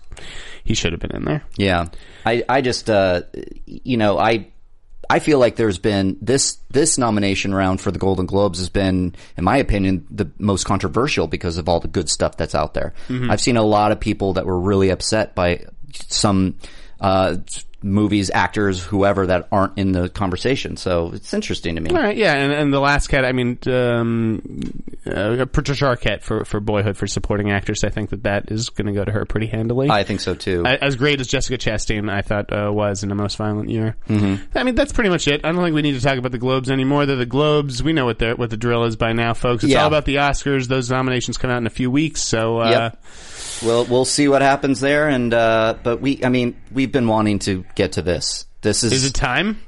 he 0.63 0.73
should 0.75 0.93
have 0.93 1.01
been 1.01 1.15
in 1.15 1.25
there. 1.25 1.43
Yeah, 1.57 1.87
I 2.25 2.43
I 2.47 2.61
just 2.61 2.89
uh, 2.89 3.23
you 3.65 3.97
know 3.97 4.17
I 4.17 4.47
I 5.09 5.19
feel 5.19 5.39
like 5.39 5.55
there's 5.55 5.77
been 5.77 6.17
this 6.21 6.57
this 6.69 6.97
nomination 6.97 7.53
round 7.53 7.81
for 7.81 7.91
the 7.91 7.99
Golden 7.99 8.25
Globes 8.25 8.59
has 8.59 8.69
been, 8.69 9.15
in 9.37 9.43
my 9.43 9.57
opinion, 9.57 10.05
the 10.09 10.31
most 10.39 10.65
controversial 10.65 11.27
because 11.27 11.57
of 11.57 11.69
all 11.69 11.79
the 11.79 11.87
good 11.87 12.09
stuff 12.09 12.37
that's 12.37 12.55
out 12.55 12.73
there. 12.73 12.93
I've 13.31 13.41
seen 13.41 13.57
a 13.57 13.63
lot 13.63 13.91
of 13.91 13.99
people 13.99 14.33
that 14.33 14.45
were 14.45 14.59
really 14.59 14.89
upset 14.89 15.35
by 15.35 15.65
some 16.07 16.57
uh, 16.99 17.37
movies, 17.85 18.31
actors, 18.33 18.81
whoever 18.83 19.27
that 19.27 19.47
aren't 19.51 19.77
in 19.77 19.91
the 19.91 20.09
conversation. 20.09 20.75
So 20.75 21.11
it's 21.13 21.33
interesting 21.33 21.75
to 21.75 21.81
me. 21.81 21.91
All 21.91 21.97
right, 22.01 22.17
yeah, 22.17 22.33
and, 22.33 22.51
and 22.51 22.73
the 22.73 22.79
last 22.79 23.07
cat, 23.07 23.23
I 23.23 23.31
mean, 23.31 23.59
um, 23.67 24.41
uh, 25.05 25.45
Patricia 25.45 25.85
Arquette 25.85 26.21
for 26.23 26.43
for 26.45 26.59
Boyhood 26.59 26.97
for 26.97 27.05
supporting 27.07 27.51
actress. 27.51 27.83
I 27.83 27.89
think 27.89 28.09
that 28.09 28.23
that 28.23 28.51
is 28.51 28.69
going 28.69 28.87
to 28.87 28.93
go 28.93 29.05
to 29.05 29.11
her 29.11 29.25
pretty 29.25 29.47
handily. 29.47 29.89
I 29.89 30.03
think 30.03 30.19
so 30.19 30.33
too. 30.33 30.63
A- 30.65 30.83
as 30.83 30.95
great 30.95 31.21
as 31.21 31.27
Jessica 31.27 31.57
Chastain, 31.57 32.11
I 32.11 32.21
thought 32.21 32.51
uh, 32.51 32.71
was 32.73 33.03
in 33.03 33.09
the 33.09 33.15
most 33.15 33.37
violent 33.37 33.69
year. 33.69 33.95
Mm-hmm. 34.09 34.57
I 34.57 34.63
mean, 34.63 34.75
that's 34.75 34.91
pretty 34.91 35.11
much 35.11 35.27
it. 35.27 35.45
I 35.45 35.51
don't 35.51 35.63
think 35.63 35.75
we 35.75 35.83
need 35.83 35.93
to 35.93 36.01
talk 36.01 36.17
about 36.17 36.31
the 36.31 36.39
Globes 36.39 36.71
anymore. 36.71 37.05
They're 37.05 37.15
the 37.15 37.25
Globes. 37.27 37.83
We 37.83 37.93
know 37.93 38.05
what 38.05 38.17
the 38.19 38.33
what 38.33 38.49
the 38.49 38.57
drill 38.57 38.85
is 38.85 38.95
by 38.95 39.13
now, 39.13 39.33
folks. 39.35 39.63
It's 39.63 39.73
Yeah. 39.73 39.81
all 39.81 39.87
about 39.87 40.05
the 40.05 40.15
Oscars. 40.15 40.67
Those 40.67 40.89
nominations 40.89 41.37
come 41.37 41.51
out 41.51 41.57
in 41.57 41.67
a 41.67 41.71
few 41.71 41.91
weeks, 41.91 42.21
so 42.23 42.59
uh, 42.61 42.69
Yep. 42.69 43.03
We'll 43.63 43.85
we'll 43.85 44.05
see 44.05 44.27
what 44.27 44.41
happens 44.41 44.79
there, 44.79 45.07
and 45.07 45.33
uh, 45.33 45.75
but 45.83 46.01
we, 46.01 46.23
I 46.23 46.29
mean, 46.29 46.55
we've 46.71 46.91
been 46.91 47.07
wanting 47.07 47.39
to 47.39 47.65
get 47.75 47.93
to 47.93 48.01
this. 48.01 48.45
This 48.61 48.83
is, 48.83 48.91
is 48.93 49.05
it 49.05 49.13
time? 49.13 49.61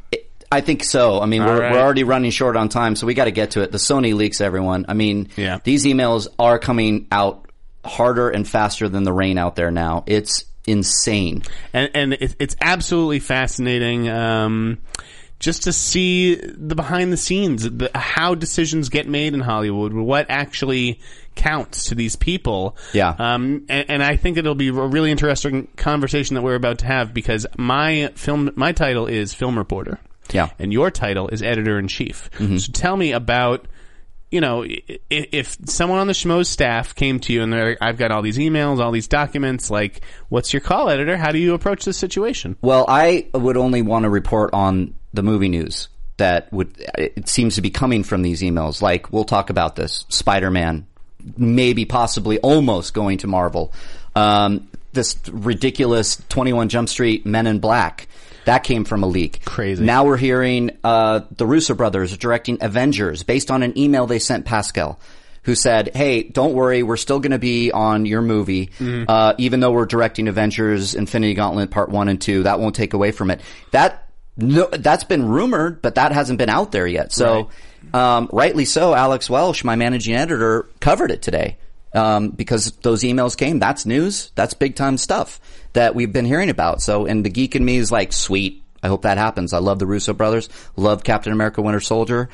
I 0.51 0.61
think 0.61 0.83
so. 0.83 1.19
I 1.21 1.25
mean, 1.25 1.43
we're, 1.43 1.59
right. 1.59 1.71
we're 1.71 1.79
already 1.79 2.03
running 2.03 2.31
short 2.31 2.55
on 2.55 2.69
time, 2.69 2.95
so 2.95 3.05
we 3.05 3.13
got 3.13 3.25
to 3.25 3.31
get 3.31 3.51
to 3.51 3.61
it. 3.61 3.71
The 3.71 3.77
Sony 3.77 4.13
leaks, 4.13 4.39
everyone. 4.39 4.85
I 4.87 4.93
mean, 4.93 5.29
Yeah. 5.35 5.59
these 5.63 5.85
emails 5.85 6.27
are 6.39 6.57
coming 6.57 7.07
out 7.11 7.49
harder 7.83 8.29
and 8.29 8.47
faster 8.47 8.87
than 8.87 9.03
the 9.03 9.13
rain 9.13 9.37
out 9.37 9.55
there 9.55 9.71
now. 9.71 10.03
It's 10.07 10.45
insane. 10.65 11.43
and 11.73 11.89
and 11.93 12.13
it, 12.13 12.35
it's 12.39 12.55
absolutely 12.61 13.19
fascinating 13.19 14.09
um, 14.09 14.79
just 15.39 15.63
to 15.63 15.73
see 15.73 16.35
the 16.35 16.75
behind 16.75 17.11
the 17.13 17.17
scenes, 17.17 17.63
the, 17.69 17.91
how 17.93 18.33
decisions 18.35 18.89
get 18.89 19.07
made 19.07 19.33
in 19.33 19.39
Hollywood, 19.39 19.93
what 19.93 20.27
actually 20.29 20.99
counts 21.37 21.85
to 21.85 21.95
these 21.95 22.15
people. 22.17 22.75
Yeah. 22.93 23.15
Um, 23.17 23.65
and, 23.69 23.85
and 23.89 24.03
I 24.03 24.17
think 24.17 24.37
it'll 24.37 24.55
be 24.55 24.67
a 24.67 24.73
really 24.73 25.11
interesting 25.11 25.67
conversation 25.77 26.33
that 26.35 26.41
we're 26.41 26.55
about 26.55 26.79
to 26.79 26.85
have 26.87 27.13
because 27.13 27.45
my 27.57 28.11
film, 28.15 28.51
my 28.55 28.73
title 28.73 29.07
is 29.07 29.33
film 29.33 29.57
reporter. 29.57 29.99
Yeah. 30.33 30.49
And 30.59 30.73
your 30.73 30.91
title 30.91 31.29
is 31.29 31.41
editor 31.41 31.79
in 31.79 31.87
chief. 31.87 32.29
So 32.37 32.71
tell 32.73 32.97
me 32.97 33.13
about 33.13 33.65
you 34.29 34.41
know, 34.41 34.65
i- 34.65 34.81
i- 34.89 34.99
if 35.31 35.55
someone 35.67 35.99
on 35.99 36.07
the 36.07 36.13
Schmoes 36.13 36.47
staff 36.47 36.93
came 36.93 37.17
to 37.21 37.31
you 37.31 37.41
and 37.43 37.53
they're 37.53 37.69
like, 37.69 37.77
I've 37.79 37.97
got 37.97 38.11
all 38.11 38.21
these 38.21 38.37
emails, 38.37 38.79
all 38.83 38.91
these 38.91 39.07
documents, 39.07 39.71
like, 39.71 40.01
what's 40.27 40.51
your 40.51 40.59
call 40.59 40.89
editor? 40.89 41.15
How 41.15 41.31
do 41.31 41.39
you 41.39 41.53
approach 41.53 41.85
this 41.85 41.95
situation? 41.95 42.57
Well, 42.61 42.83
I 42.89 43.27
would 43.33 43.55
only 43.55 43.81
want 43.83 44.03
to 44.03 44.09
report 44.09 44.49
on 44.53 44.95
the 45.13 45.23
movie 45.23 45.47
news 45.47 45.87
that 46.17 46.51
would 46.51 46.75
it 46.97 47.29
seems 47.29 47.55
to 47.55 47.61
be 47.61 47.69
coming 47.69 48.03
from 48.03 48.21
these 48.21 48.41
emails. 48.41 48.81
Like 48.81 49.13
we'll 49.13 49.23
talk 49.23 49.49
about 49.49 49.77
this 49.77 50.03
Spider-Man, 50.09 50.87
maybe 51.35 51.85
possibly 51.85 52.39
almost 52.39 52.93
going 52.93 53.17
to 53.19 53.27
Marvel. 53.27 53.73
Um, 54.15 54.69
this 54.93 55.17
ridiculous 55.31 56.21
Twenty 56.29 56.53
One 56.53 56.69
Jump 56.69 56.89
Street 56.89 57.25
Men 57.25 57.47
in 57.47 57.59
Black 57.59 58.07
that 58.47 58.63
came 58.63 58.85
from 58.85 59.03
a 59.03 59.07
leak. 59.07 59.43
Crazy. 59.43 59.83
Now 59.83 60.05
we're 60.05 60.15
hearing 60.15 60.71
uh, 60.81 61.21
the 61.35 61.45
Russo 61.45 61.73
brothers 61.73 62.17
directing 62.17 62.59
Avengers 62.61 63.23
based 63.23 63.51
on 63.51 63.61
an 63.61 63.77
email 63.77 64.07
they 64.07 64.19
sent 64.19 64.45
Pascal. 64.45 64.99
Who 65.43 65.55
said, 65.55 65.95
"Hey, 65.95 66.23
don't 66.23 66.53
worry, 66.53 66.83
we're 66.83 66.97
still 66.97 67.19
going 67.19 67.31
to 67.31 67.39
be 67.39 67.71
on 67.71 68.05
your 68.05 68.21
movie, 68.21 68.69
uh, 69.07 69.33
even 69.37 69.61
though 69.61 69.71
we're 69.71 69.85
directing 69.85 70.27
Avengers: 70.27 70.93
Infinity 70.93 71.35
Gauntlet 71.35 71.71
Part 71.71 71.89
One 71.89 72.09
and 72.09 72.19
Two. 72.19 72.43
That 72.43 72.59
won't 72.59 72.75
take 72.75 72.93
away 72.93 73.11
from 73.11 73.31
it. 73.31 73.39
That 73.71 74.09
no, 74.35 74.67
that's 74.71 75.05
been 75.05 75.25
rumored, 75.25 75.81
but 75.81 75.95
that 75.95 76.11
hasn't 76.11 76.37
been 76.37 76.49
out 76.49 76.73
there 76.73 76.85
yet. 76.85 77.13
So, 77.13 77.49
um, 77.97 78.29
rightly 78.31 78.65
so. 78.65 78.93
Alex 78.93 79.29
Welsh, 79.29 79.63
my 79.63 79.75
managing 79.75 80.15
editor, 80.15 80.67
covered 80.79 81.11
it 81.11 81.21
today 81.21 81.57
um, 81.93 82.29
because 82.29 82.71
those 82.83 83.03
emails 83.03 83.35
came. 83.37 83.59
That's 83.59 83.85
news. 83.85 84.31
That's 84.35 84.53
big 84.53 84.75
time 84.75 84.97
stuff 84.97 85.39
that 85.73 85.95
we've 85.95 86.11
been 86.11 86.25
hearing 86.25 86.49
about. 86.49 86.81
So, 86.81 87.05
and 87.05 87.25
the 87.25 87.29
geek 87.29 87.55
in 87.55 87.63
me 87.65 87.77
is 87.77 87.91
like, 87.91 88.13
sweet. 88.13 88.63
I 88.83 88.87
hope 88.89 89.01
that 89.01 89.17
happens. 89.17 89.53
I 89.53 89.57
love 89.59 89.79
the 89.79 89.87
Russo 89.87 90.13
brothers. 90.13 90.49
Love 90.75 91.03
Captain 91.03 91.33
America: 91.33 91.61
Winter 91.61 91.79
Soldier. 91.79 92.29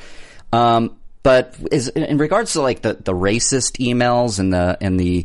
Um, 0.52 0.96
but 1.22 1.56
is 1.72 1.88
in 1.88 2.18
regards 2.18 2.52
to 2.52 2.60
like 2.60 2.82
the, 2.82 2.94
the 2.94 3.14
racist 3.14 3.78
emails 3.84 4.38
and 4.38 4.52
the 4.52 4.76
and 4.80 5.00
the 5.00 5.24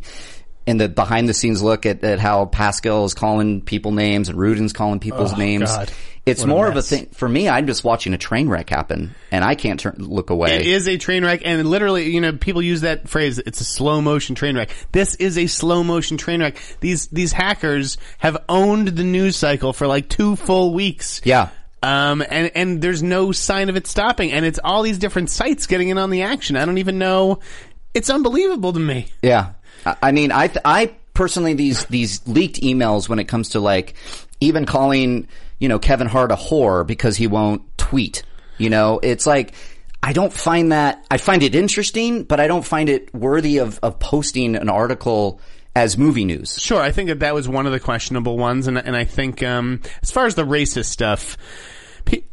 and 0.66 0.80
the 0.80 0.88
behind 0.88 1.28
the 1.28 1.34
scenes 1.34 1.62
look 1.62 1.84
at, 1.84 2.02
at 2.02 2.18
how 2.18 2.46
Pascal 2.46 3.04
is 3.04 3.12
calling 3.12 3.60
people 3.60 3.92
names 3.92 4.30
and 4.30 4.38
Rudin's 4.38 4.72
calling 4.72 4.98
people's 4.98 5.34
Oh, 5.34 5.36
names. 5.36 5.70
God. 5.70 5.92
It's 6.26 6.44
more 6.44 6.68
of 6.68 6.76
a 6.76 6.82
thing 6.82 7.06
for 7.06 7.28
me. 7.28 7.48
I'm 7.48 7.66
just 7.66 7.82
watching 7.82 8.12
a 8.12 8.18
train 8.18 8.48
wreck 8.48 8.68
happen, 8.68 9.14
and 9.30 9.44
I 9.44 9.54
can't 9.54 9.80
turn 9.80 9.96
look 9.98 10.30
away. 10.30 10.56
It 10.56 10.66
is 10.66 10.86
a 10.86 10.96
train 10.98 11.24
wreck, 11.24 11.42
and 11.44 11.68
literally, 11.68 12.10
you 12.10 12.20
know, 12.20 12.32
people 12.32 12.62
use 12.62 12.82
that 12.82 13.08
phrase. 13.08 13.38
It's 13.38 13.60
a 13.60 13.64
slow 13.64 14.00
motion 14.00 14.34
train 14.34 14.56
wreck. 14.56 14.70
This 14.92 15.14
is 15.16 15.38
a 15.38 15.46
slow 15.46 15.82
motion 15.82 16.16
train 16.18 16.40
wreck. 16.40 16.56
These 16.80 17.08
these 17.08 17.32
hackers 17.32 17.96
have 18.18 18.36
owned 18.48 18.88
the 18.88 19.04
news 19.04 19.36
cycle 19.36 19.72
for 19.72 19.86
like 19.86 20.08
two 20.08 20.36
full 20.36 20.74
weeks. 20.74 21.20
Yeah. 21.24 21.48
Um, 21.82 22.22
and 22.28 22.50
and 22.54 22.82
there's 22.82 23.02
no 23.02 23.32
sign 23.32 23.70
of 23.70 23.76
it 23.76 23.86
stopping, 23.86 24.32
and 24.32 24.44
it's 24.44 24.60
all 24.62 24.82
these 24.82 24.98
different 24.98 25.30
sites 25.30 25.66
getting 25.66 25.88
in 25.88 25.96
on 25.96 26.10
the 26.10 26.22
action. 26.22 26.56
I 26.56 26.66
don't 26.66 26.78
even 26.78 26.98
know. 26.98 27.40
It's 27.94 28.10
unbelievable 28.10 28.72
to 28.74 28.80
me. 28.80 29.08
Yeah, 29.22 29.52
I 29.86 29.96
I 30.02 30.12
mean, 30.12 30.30
I 30.30 30.48
th- 30.48 30.60
I 30.64 30.94
personally 31.14 31.54
these 31.54 31.86
these 31.86 32.26
leaked 32.28 32.60
emails 32.60 33.08
when 33.08 33.18
it 33.18 33.24
comes 33.24 33.50
to 33.50 33.60
like 33.60 33.94
even 34.40 34.66
calling 34.66 35.26
you 35.60 35.68
know 35.68 35.78
Kevin 35.78 36.08
Hart 36.08 36.32
a 36.32 36.36
whore 36.36 36.84
because 36.84 37.16
he 37.16 37.28
won't 37.28 37.62
tweet. 37.78 38.24
You 38.58 38.68
know, 38.70 38.98
it's 39.02 39.26
like 39.26 39.54
I 40.02 40.12
don't 40.12 40.32
find 40.32 40.72
that 40.72 41.04
I 41.10 41.18
find 41.18 41.42
it 41.44 41.54
interesting, 41.54 42.24
but 42.24 42.40
I 42.40 42.48
don't 42.48 42.64
find 42.64 42.88
it 42.88 43.14
worthy 43.14 43.58
of, 43.58 43.78
of 43.82 43.98
posting 44.00 44.56
an 44.56 44.68
article 44.68 45.40
as 45.76 45.96
movie 45.96 46.24
news. 46.24 46.58
Sure, 46.60 46.80
I 46.80 46.90
think 46.90 47.08
that 47.08 47.20
that 47.20 47.32
was 47.34 47.48
one 47.48 47.66
of 47.66 47.72
the 47.72 47.78
questionable 47.80 48.36
ones, 48.36 48.66
and 48.66 48.76
and 48.76 48.96
I 48.96 49.04
think 49.04 49.42
um, 49.42 49.80
as 50.02 50.10
far 50.10 50.26
as 50.26 50.34
the 50.34 50.44
racist 50.44 50.86
stuff, 50.86 51.36
pe- 52.04 52.24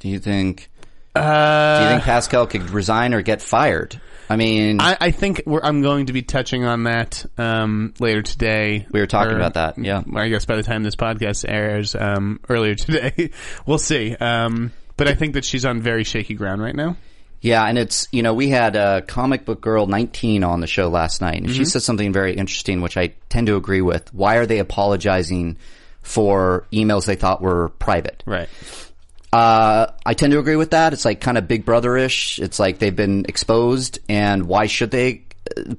Do 0.00 0.08
you 0.08 0.18
think? 0.20 0.70
uh, 1.16 1.78
Do 1.78 1.84
you 1.84 1.90
think 1.90 2.02
Pascal 2.04 2.46
could 2.46 2.70
resign 2.70 3.12
or 3.12 3.22
get 3.22 3.42
fired? 3.42 4.00
I 4.30 4.36
mean, 4.36 4.80
I, 4.80 4.96
I 5.00 5.10
think 5.10 5.42
we're, 5.46 5.60
I'm 5.62 5.80
going 5.82 6.06
to 6.06 6.12
be 6.12 6.22
touching 6.22 6.64
on 6.64 6.84
that 6.84 7.24
um, 7.38 7.94
later 7.98 8.22
today. 8.22 8.86
We 8.90 9.00
were 9.00 9.06
talking 9.06 9.32
Or, 9.32 9.36
about 9.36 9.54
that, 9.54 9.78
yeah. 9.78 10.02
I 10.14 10.28
guess 10.28 10.44
by 10.44 10.56
the 10.56 10.62
time 10.62 10.82
this 10.82 10.96
podcast 10.96 11.44
airs, 11.48 11.94
um, 11.94 12.40
earlier 12.48 12.74
today, 12.74 13.30
we'll 13.66 13.78
see. 13.78 14.14
Um, 14.14 14.72
but 14.96 15.08
I 15.08 15.14
think 15.14 15.34
that 15.34 15.44
she's 15.44 15.64
on 15.64 15.80
very 15.80 16.04
shaky 16.04 16.34
ground 16.34 16.60
right 16.60 16.74
now. 16.76 16.96
yeah, 17.40 17.64
and 17.64 17.78
it's 17.78 18.08
you 18.10 18.22
know 18.22 18.34
we 18.34 18.48
had 18.48 18.74
uh, 18.76 19.00
comic 19.02 19.44
book 19.44 19.60
girl 19.60 19.86
nineteen 19.86 20.42
on 20.42 20.60
the 20.60 20.66
show 20.66 20.88
last 20.88 21.20
night, 21.20 21.40
and 21.40 21.50
she 21.50 21.64
said 21.64 21.82
something 21.82 22.12
very 22.12 22.34
interesting, 22.34 22.80
which 22.80 22.96
I 22.96 23.14
tend 23.28 23.46
to 23.46 23.54
agree 23.56 23.80
with. 23.80 24.12
Why 24.12 24.36
are 24.36 24.46
they 24.46 24.58
apologizing 24.58 25.56
for 26.02 26.66
emails 26.72 27.06
they 27.06 27.14
thought 27.16 27.40
were 27.40 27.68
private? 27.78 28.22
Right. 28.26 28.48
Uh, 29.32 29.88
I 30.06 30.14
tend 30.14 30.32
to 30.32 30.38
agree 30.38 30.56
with 30.56 30.70
that. 30.70 30.92
It's 30.92 31.04
like 31.04 31.20
kind 31.20 31.36
of 31.36 31.46
Big 31.46 31.64
Brother-ish. 31.64 32.38
It's 32.38 32.58
like 32.58 32.78
they've 32.78 32.94
been 32.94 33.26
exposed, 33.28 33.98
and 34.08 34.46
why 34.46 34.66
should 34.66 34.90
they? 34.90 35.24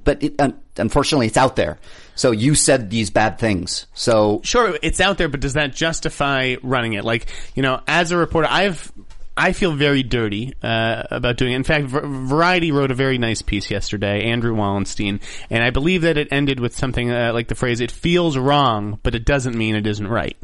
But 0.04 0.22
it, 0.22 0.40
unfortunately, 0.76 1.26
it's 1.26 1.36
out 1.36 1.56
there. 1.56 1.78
So 2.14 2.32
you 2.32 2.54
said 2.54 2.90
these 2.90 3.10
bad 3.10 3.38
things. 3.38 3.86
So 3.94 4.40
Sure, 4.44 4.76
it's 4.82 5.00
out 5.00 5.18
there, 5.18 5.28
but 5.28 5.40
does 5.40 5.54
that 5.54 5.74
justify 5.74 6.56
running 6.62 6.92
it? 6.92 7.04
Like, 7.04 7.26
you 7.54 7.62
know, 7.62 7.80
as 7.86 8.10
a 8.10 8.16
reporter, 8.16 8.48
I've 8.50 8.92
I 9.36 9.52
feel 9.52 9.72
very 9.72 10.02
dirty 10.02 10.52
uh, 10.62 11.04
about 11.10 11.38
doing 11.38 11.52
it. 11.52 11.56
In 11.56 11.64
fact, 11.64 11.86
Variety 11.86 12.72
wrote 12.72 12.90
a 12.90 12.94
very 12.94 13.16
nice 13.16 13.40
piece 13.40 13.70
yesterday, 13.70 14.24
Andrew 14.24 14.54
Wallenstein, 14.54 15.20
and 15.48 15.62
I 15.62 15.70
believe 15.70 16.02
that 16.02 16.18
it 16.18 16.28
ended 16.30 16.60
with 16.60 16.76
something 16.76 17.10
uh, 17.10 17.32
like 17.32 17.48
the 17.48 17.54
phrase, 17.54 17.80
"It 17.80 17.90
feels 17.90 18.36
wrong, 18.36 18.98
but 19.02 19.14
it 19.14 19.24
doesn't 19.24 19.56
mean 19.56 19.76
it 19.76 19.86
isn't 19.86 20.06
right." 20.06 20.36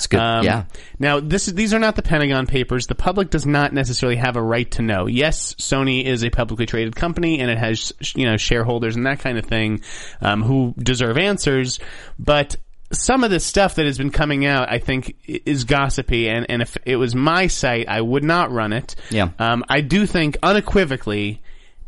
It's 0.00 0.06
good. 0.06 0.18
Um, 0.18 0.44
yeah. 0.44 0.64
Now, 0.98 1.20
this 1.20 1.46
is, 1.46 1.54
these 1.54 1.74
are 1.74 1.78
not 1.78 1.94
the 1.94 2.02
Pentagon 2.02 2.46
Papers. 2.46 2.86
The 2.86 2.94
public 2.94 3.28
does 3.28 3.44
not 3.44 3.72
necessarily 3.74 4.16
have 4.16 4.36
a 4.36 4.42
right 4.42 4.70
to 4.72 4.82
know. 4.82 5.06
Yes, 5.06 5.54
Sony 5.54 6.04
is 6.04 6.24
a 6.24 6.30
publicly 6.30 6.64
traded 6.64 6.96
company, 6.96 7.40
and 7.40 7.50
it 7.50 7.58
has 7.58 7.92
you 8.14 8.24
know 8.24 8.36
shareholders 8.38 8.96
and 8.96 9.06
that 9.06 9.20
kind 9.20 9.36
of 9.36 9.44
thing 9.44 9.82
um, 10.22 10.42
who 10.42 10.74
deserve 10.78 11.18
answers. 11.18 11.80
But 12.18 12.56
some 12.92 13.24
of 13.24 13.30
the 13.30 13.40
stuff 13.40 13.74
that 13.74 13.86
has 13.86 13.98
been 13.98 14.10
coming 14.10 14.46
out, 14.46 14.72
I 14.72 14.78
think, 14.78 15.16
is 15.26 15.64
gossipy. 15.64 16.28
And, 16.28 16.46
and 16.48 16.62
if 16.62 16.76
it 16.84 16.96
was 16.96 17.14
my 17.14 17.46
site, 17.46 17.88
I 17.88 18.00
would 18.00 18.24
not 18.24 18.50
run 18.50 18.72
it. 18.72 18.96
Yeah. 19.10 19.30
Um, 19.38 19.64
I 19.68 19.80
do 19.80 20.06
think 20.06 20.38
unequivocally, 20.42 21.42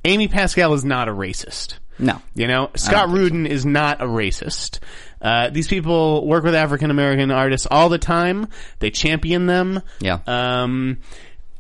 Amy 0.05 0.29
Pascal 0.29 0.75
is 0.75 0.85
not 0.85 1.09
a 1.09 1.13
racist. 1.13 1.79
No. 1.99 2.21
You 2.35 2.47
know, 2.49 2.71
Scott 2.75 3.11
Rudin 3.11 3.47
is 3.47 3.67
not 3.67 4.01
a 4.01 4.07
racist. 4.07 4.81
Uh, 5.23 5.49
these 5.51 5.69
people 5.69 6.27
work 6.27 6.45
with 6.45 6.55
African 6.55 6.91
American 6.91 7.31
artists 7.31 7.67
all 7.71 7.89
the 7.89 7.99
time. 7.99 8.49
They 8.81 8.91
champion 8.91 9.47
them. 9.47 9.81
Yeah. 10.01 10.19
Um, 10.27 10.99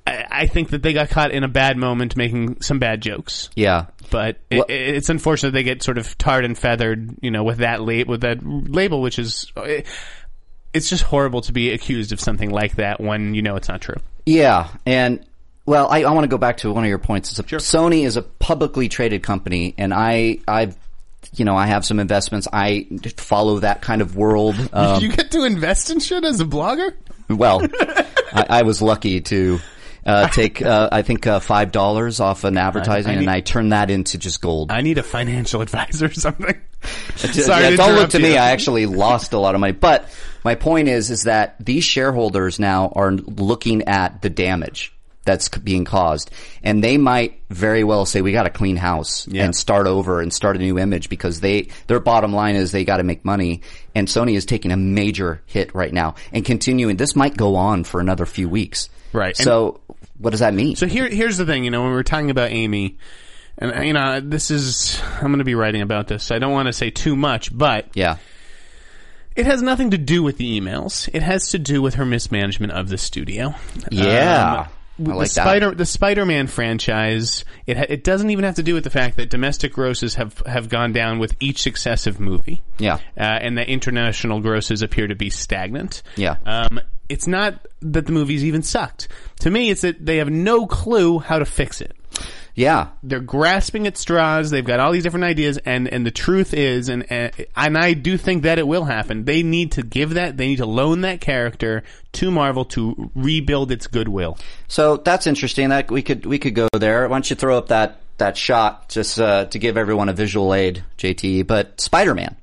I, 0.06 0.26
I 0.30 0.46
think 0.46 0.70
that 0.70 0.82
they 0.82 0.92
got 0.92 1.10
caught 1.10 1.30
in 1.30 1.44
a 1.44 1.48
bad 1.48 1.76
moment 1.76 2.16
making 2.16 2.60
some 2.60 2.78
bad 2.80 3.00
jokes. 3.00 3.48
Yeah. 3.54 3.86
But 4.10 4.38
it, 4.50 4.56
Well- 4.56 4.66
it's 4.68 5.08
unfortunate 5.08 5.52
they 5.52 5.62
get 5.62 5.82
sort 5.82 5.96
of 5.96 6.18
tarred 6.18 6.44
and 6.44 6.58
feathered, 6.58 7.14
you 7.22 7.30
know, 7.30 7.44
with 7.44 7.58
that 7.58 7.80
la- 7.80 8.04
with 8.06 8.22
that 8.22 8.38
label, 8.42 9.00
which 9.00 9.18
is. 9.18 9.52
It, 9.56 9.86
it's 10.74 10.88
just 10.88 11.02
horrible 11.02 11.42
to 11.42 11.52
be 11.52 11.70
accused 11.70 12.12
of 12.12 12.20
something 12.20 12.50
like 12.50 12.76
that 12.76 12.98
when 12.98 13.34
you 13.34 13.42
know 13.42 13.56
it's 13.56 13.68
not 13.68 13.82
true. 13.82 13.96
Yeah, 14.24 14.68
and 14.86 15.24
well, 15.66 15.86
I, 15.90 16.04
I 16.04 16.10
want 16.12 16.24
to 16.24 16.28
go 16.28 16.38
back 16.38 16.56
to 16.58 16.72
one 16.72 16.82
of 16.82 16.88
your 16.88 16.98
points. 16.98 17.30
It's 17.30 17.38
a, 17.38 17.42
Sony 17.56 18.06
is 18.06 18.16
a 18.16 18.22
publicly 18.22 18.88
traded 18.88 19.22
company, 19.22 19.74
and 19.76 19.92
I, 19.92 20.38
I've, 20.48 20.76
you 21.34 21.44
know, 21.44 21.56
I 21.56 21.66
have 21.66 21.84
some 21.84 21.98
investments. 22.00 22.48
I 22.52 22.86
follow 23.16 23.60
that 23.60 23.82
kind 23.82 24.02
of 24.02 24.16
world. 24.16 24.56
Um, 24.72 25.02
you 25.02 25.10
get 25.12 25.30
to 25.32 25.44
invest 25.44 25.90
in 25.90 26.00
shit 26.00 26.24
as 26.24 26.40
a 26.40 26.44
blogger? 26.44 26.94
well, 27.28 27.62
I, 28.32 28.46
I 28.48 28.62
was 28.62 28.80
lucky 28.80 29.20
to. 29.22 29.60
Uh, 30.04 30.26
take, 30.26 30.60
uh, 30.60 30.88
I 30.90 31.02
think, 31.02 31.28
uh, 31.28 31.38
five 31.38 31.70
dollars 31.70 32.18
off 32.18 32.42
an 32.42 32.56
advertising, 32.58 33.12
I 33.12 33.14
need- 33.14 33.20
and 33.20 33.30
I 33.30 33.38
turned 33.38 33.70
that 33.72 33.88
into 33.88 34.18
just 34.18 34.40
gold. 34.40 34.72
I 34.72 34.80
need 34.80 34.98
a 34.98 35.02
financial 35.04 35.60
advisor 35.60 36.06
or 36.06 36.12
something. 36.12 36.60
Sorry 37.14 37.62
yeah, 37.62 37.70
to 37.70 37.76
don't 37.76 37.86
look 37.90 37.96
interrupt 37.96 38.12
to 38.12 38.18
me. 38.18 38.36
I 38.36 38.50
actually 38.50 38.86
lost 38.86 39.32
a 39.32 39.38
lot 39.38 39.54
of 39.54 39.60
money. 39.60 39.74
But 39.74 40.08
my 40.42 40.56
point 40.56 40.88
is, 40.88 41.10
is 41.10 41.22
that 41.24 41.54
these 41.60 41.84
shareholders 41.84 42.58
now 42.58 42.92
are 42.96 43.12
looking 43.12 43.82
at 43.82 44.22
the 44.22 44.30
damage 44.30 44.92
that's 45.24 45.48
being 45.48 45.84
caused, 45.84 46.30
and 46.62 46.82
they 46.82 46.96
might 46.98 47.40
very 47.50 47.84
well 47.84 48.04
say, 48.06 48.22
"We 48.22 48.32
got 48.32 48.42
to 48.44 48.50
clean 48.50 48.76
house 48.76 49.26
Yeah. 49.28 49.44
and 49.44 49.54
start 49.54 49.86
over 49.86 50.20
and 50.20 50.32
start 50.32 50.56
a 50.56 50.58
new 50.58 50.78
image," 50.78 51.08
because 51.08 51.40
they 51.40 51.68
their 51.86 52.00
bottom 52.00 52.32
line 52.32 52.56
is 52.56 52.72
they 52.72 52.84
got 52.84 52.96
to 52.96 53.04
make 53.04 53.24
money, 53.24 53.62
and 53.94 54.08
Sony 54.08 54.34
is 54.36 54.44
taking 54.46 54.72
a 54.72 54.76
major 54.76 55.42
hit 55.46 55.74
right 55.74 55.92
now 55.92 56.14
and 56.32 56.44
continuing. 56.44 56.96
This 56.96 57.14
might 57.14 57.36
go 57.36 57.54
on 57.56 57.84
for 57.84 58.00
another 58.00 58.26
few 58.26 58.48
weeks. 58.48 58.88
Right. 59.12 59.38
And- 59.38 59.44
So, 59.44 59.80
what 60.18 60.30
does 60.30 60.40
that 60.40 60.54
mean? 60.54 60.74
So 60.76 60.86
here, 60.86 61.08
here's 61.08 61.36
the 61.36 61.46
thing. 61.46 61.64
You 61.64 61.70
know, 61.70 61.82
when 61.82 61.92
we're 61.92 62.02
talking 62.02 62.30
about 62.30 62.50
Amy, 62.50 62.96
and 63.58 63.76
uh, 63.76 63.80
you 63.82 63.92
know, 63.92 64.20
this 64.20 64.50
is 64.50 65.00
I'm 65.20 65.28
going 65.28 65.38
to 65.38 65.44
be 65.44 65.54
writing 65.54 65.82
about 65.82 66.08
this. 66.08 66.30
I 66.30 66.38
don't 66.38 66.52
want 66.52 66.66
to 66.66 66.72
say 66.72 66.90
too 66.90 67.14
much, 67.14 67.56
but 67.56 67.86
yeah. 67.94 68.16
it 69.36 69.46
has 69.46 69.62
nothing 69.62 69.90
to 69.90 69.98
do 69.98 70.22
with 70.22 70.36
the 70.38 70.60
emails. 70.60 71.08
It 71.12 71.22
has 71.22 71.48
to 71.50 71.58
do 71.58 71.80
with 71.82 71.94
her 71.94 72.04
mismanagement 72.06 72.72
of 72.72 72.88
the 72.88 72.98
studio. 72.98 73.54
Yeah. 73.90 74.62
Um, 74.62 74.66
I 75.10 75.14
like 75.14 75.28
the 75.28 75.34
that. 75.34 75.42
Spider 75.44 75.70
the 75.74 75.86
Spider-Man 75.86 76.46
franchise. 76.46 77.44
It 77.66 77.76
ha- 77.76 77.86
it 77.88 78.04
doesn't 78.04 78.30
even 78.30 78.44
have 78.44 78.56
to 78.56 78.62
do 78.62 78.74
with 78.74 78.84
the 78.84 78.90
fact 78.90 79.16
that 79.16 79.30
domestic 79.30 79.72
grosses 79.72 80.14
have 80.16 80.38
have 80.46 80.68
gone 80.68 80.92
down 80.92 81.18
with 81.18 81.36
each 81.40 81.62
successive 81.62 82.20
movie. 82.20 82.62
Yeah. 82.78 82.94
uh, 83.16 83.20
and 83.20 83.58
that 83.58 83.68
international 83.68 84.40
grosses 84.40 84.82
appear 84.82 85.06
to 85.06 85.14
be 85.14 85.30
stagnant. 85.30 86.02
Yeah. 86.16 86.36
Um, 86.44 86.80
it's 87.08 87.26
not 87.26 87.66
that 87.82 88.06
the 88.06 88.12
movies 88.12 88.44
even 88.44 88.62
sucked. 88.62 89.08
To 89.40 89.50
me, 89.50 89.70
it's 89.70 89.82
that 89.82 90.04
they 90.04 90.16
have 90.18 90.30
no 90.30 90.66
clue 90.66 91.18
how 91.18 91.38
to 91.38 91.44
fix 91.44 91.80
it 91.80 91.96
Yeah. 92.54 92.88
they're 93.02 93.20
grasping 93.20 93.86
at 93.86 93.96
straws. 93.96 94.50
They've 94.50 94.64
got 94.64 94.78
all 94.78 94.92
these 94.92 95.02
different 95.02 95.24
ideas, 95.24 95.58
and 95.58 95.88
and 95.88 96.04
the 96.04 96.10
truth 96.10 96.52
is, 96.52 96.88
and 96.88 97.10
and, 97.10 97.32
and 97.56 97.78
I 97.78 97.94
do 97.94 98.16
think 98.18 98.42
that 98.42 98.58
it 98.58 98.66
will 98.66 98.84
happen. 98.84 99.24
They 99.24 99.42
need 99.42 99.72
to 99.72 99.82
give 99.82 100.14
that. 100.14 100.36
They 100.36 100.48
need 100.48 100.56
to 100.56 100.66
loan 100.66 101.00
that 101.02 101.20
character 101.20 101.82
to 102.12 102.30
Marvel 102.30 102.64
to 102.66 103.10
rebuild 103.14 103.72
its 103.72 103.86
goodwill. 103.86 104.36
So 104.68 104.98
that's 104.98 105.26
interesting. 105.26 105.70
That 105.70 105.90
we 105.90 106.02
could 106.02 106.26
we 106.26 106.38
could 106.38 106.54
go 106.54 106.68
there. 106.72 107.08
Why 107.08 107.14
don't 107.14 107.30
you 107.30 107.36
throw 107.36 107.56
up 107.56 107.68
that 107.68 108.00
that 108.18 108.36
shot 108.36 108.88
just 108.90 109.18
uh, 109.18 109.46
to 109.46 109.58
give 109.58 109.76
everyone 109.76 110.08
a 110.08 110.12
visual 110.12 110.52
aid, 110.52 110.84
JT? 110.98 111.46
But 111.46 111.80
Spider 111.80 112.14
Man, 112.14 112.36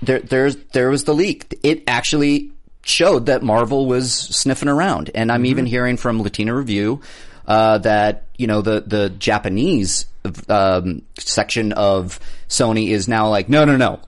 there 0.00 0.20
there's 0.20 0.56
there 0.72 0.90
was 0.90 1.04
the 1.04 1.14
leak. 1.14 1.58
It 1.64 1.82
actually 1.88 2.52
showed 2.84 3.26
that 3.26 3.42
Marvel 3.42 3.86
was 3.86 4.12
sniffing 4.12 4.68
around, 4.68 5.10
and 5.14 5.30
I'm 5.30 5.44
even 5.44 5.66
hearing 5.66 5.96
from 5.96 6.22
Latino 6.22 6.54
Review 6.54 7.00
uh, 7.48 7.78
that 7.78 8.26
you 8.36 8.46
know 8.46 8.60
the 8.62 8.82
the 8.86 9.10
Japanese 9.10 10.06
um, 10.48 11.02
section 11.18 11.72
of 11.72 12.20
Sony 12.48 12.90
is 12.90 13.08
now 13.08 13.28
like, 13.30 13.48
no, 13.48 13.64
no, 13.64 13.76
no, 13.76 14.00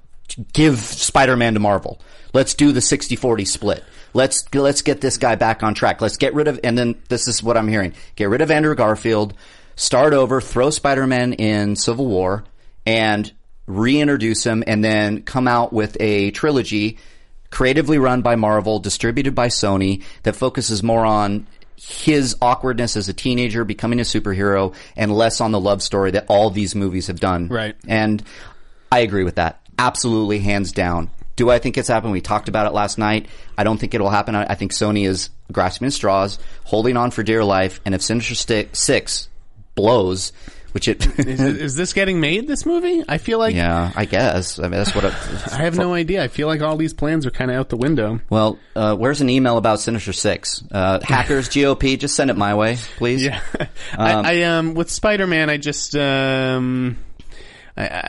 give 0.53 0.79
Spider 0.79 1.37
Man 1.37 1.55
to 1.55 1.61
Marvel. 1.61 2.01
Let's 2.33 2.55
do 2.55 2.71
the 2.71 2.81
60-40 2.81 3.47
split. 3.47 3.85
Let's 4.13 4.45
let's 4.55 4.83
get 4.83 5.01
this 5.01 5.17
guy 5.17 5.35
back 5.35 5.63
on 5.63 5.75
track. 5.75 6.01
Let's 6.01 6.19
get 6.19 6.35
rid 6.35 6.47
of 6.47 6.61
and 6.63 6.77
then 6.77 7.01
this 7.09 7.27
is 7.27 7.43
what 7.43 7.57
I'm 7.57 7.67
hearing. 7.67 7.95
Get 8.15 8.29
rid 8.29 8.43
of 8.43 8.51
Andrew 8.51 8.75
Garfield, 8.75 9.35
start 9.75 10.13
over, 10.13 10.41
throw 10.41 10.71
Spider-Man 10.71 11.33
in 11.33 11.77
Civil 11.77 12.07
War 12.07 12.45
and 12.85 13.33
reintroduce 13.67 14.45
him 14.45 14.63
and 14.67 14.85
then 14.85 15.23
come 15.23 15.49
out 15.49 15.73
with 15.73 15.97
a 16.01 16.31
trilogy 16.33 16.99
creatively 17.51 17.99
run 17.99 18.23
by 18.23 18.37
Marvel, 18.37 18.79
distributed 18.79 19.35
by 19.35 19.49
Sony 19.49 20.03
that 20.23 20.37
focuses 20.37 20.83
more 20.83 21.05
on 21.05 21.47
his 21.81 22.37
awkwardness 22.43 22.97
as 22.97 23.09
a 23.09 23.13
teenager 23.13 23.65
becoming 23.65 24.01
a 24.01 24.03
superhero 24.03 24.75
and 24.97 25.13
less 25.13 25.41
on 25.41 25.51
the 25.51 25.61
love 25.61 25.83
story 25.83 26.11
that 26.11 26.27
all 26.29 26.51
these 26.51 26.75
movies 26.75 27.07
have 27.07 27.21
done. 27.21 27.49
Right. 27.49 27.75
And 27.89 28.23
I 28.93 29.01
agree 29.01 29.25
with 29.25 29.37
that. 29.37 29.61
Absolutely, 29.79 30.41
hands 30.41 30.73
down. 30.73 31.11
Do 31.37 31.49
I 31.49 31.59
think 31.59 31.79
it's 31.79 31.89
happened? 31.89 32.13
We 32.13 32.21
talked 32.21 32.51
about 32.51 32.67
it 32.67 32.75
last 32.75 32.99
night. 32.99 33.27
I 33.57 33.65
don't 33.65 33.79
think 33.79 33.95
it'll 33.95 34.11
happen. 34.11 34.35
I 34.35 34.45
I 34.45 34.55
think 34.57 34.73
Sony 34.73 35.09
is 35.09 35.31
grasping 35.51 35.87
at 35.87 35.95
straws, 35.95 36.39
holding 36.65 36.99
on 36.99 37.11
for 37.11 37.23
dear 37.23 37.43
life, 37.43 37.81
and 37.87 37.95
if 37.95 38.03
Sinister 38.03 38.67
Six 38.73 39.29
blows, 39.75 40.33
which 40.73 40.89
it, 40.89 41.07
Is, 41.19 41.41
is 41.41 41.75
this 41.77 41.93
getting 41.93 42.21
made? 42.21 42.47
This 42.47 42.65
movie? 42.67 43.03
I 43.09 43.19
feel 43.19 43.39
like 43.39 43.55
yeah, 43.55 43.93
I 43.95 44.05
guess. 44.05 44.59
I 44.59 44.63
mean, 44.63 44.73
that's 44.73 44.95
what. 44.95 45.05
It, 45.05 45.15
I 45.53 45.63
have 45.63 45.77
no 45.77 45.95
idea. 45.95 46.23
I 46.23 46.29
feel 46.29 46.47
like 46.47 46.61
all 46.61 46.77
these 46.77 46.95
plans 46.95 47.27
are 47.27 47.31
kind 47.31 47.51
of 47.51 47.57
out 47.57 47.69
the 47.69 47.77
window. 47.77 48.21
well, 48.31 48.59
uh, 48.77 48.97
where's 48.97 49.21
an 49.21 49.29
email 49.29 49.57
about 49.57 49.81
Sinister 49.81 50.13
Six? 50.13 50.63
Uh, 50.71 51.01
hackers, 51.05 51.49
GOP, 51.49 51.99
just 51.99 52.15
send 52.15 52.31
it 52.31 52.37
my 52.37 52.55
way, 52.55 52.77
please. 52.97 53.25
Yeah, 53.25 53.41
I, 53.93 54.13
I 54.13 54.43
um 54.43 54.75
with 54.75 54.91
Spider 54.91 55.27
Man, 55.27 55.51
I 55.51 55.57
just 55.57 55.95
um. 55.97 56.99
I, 57.81 58.07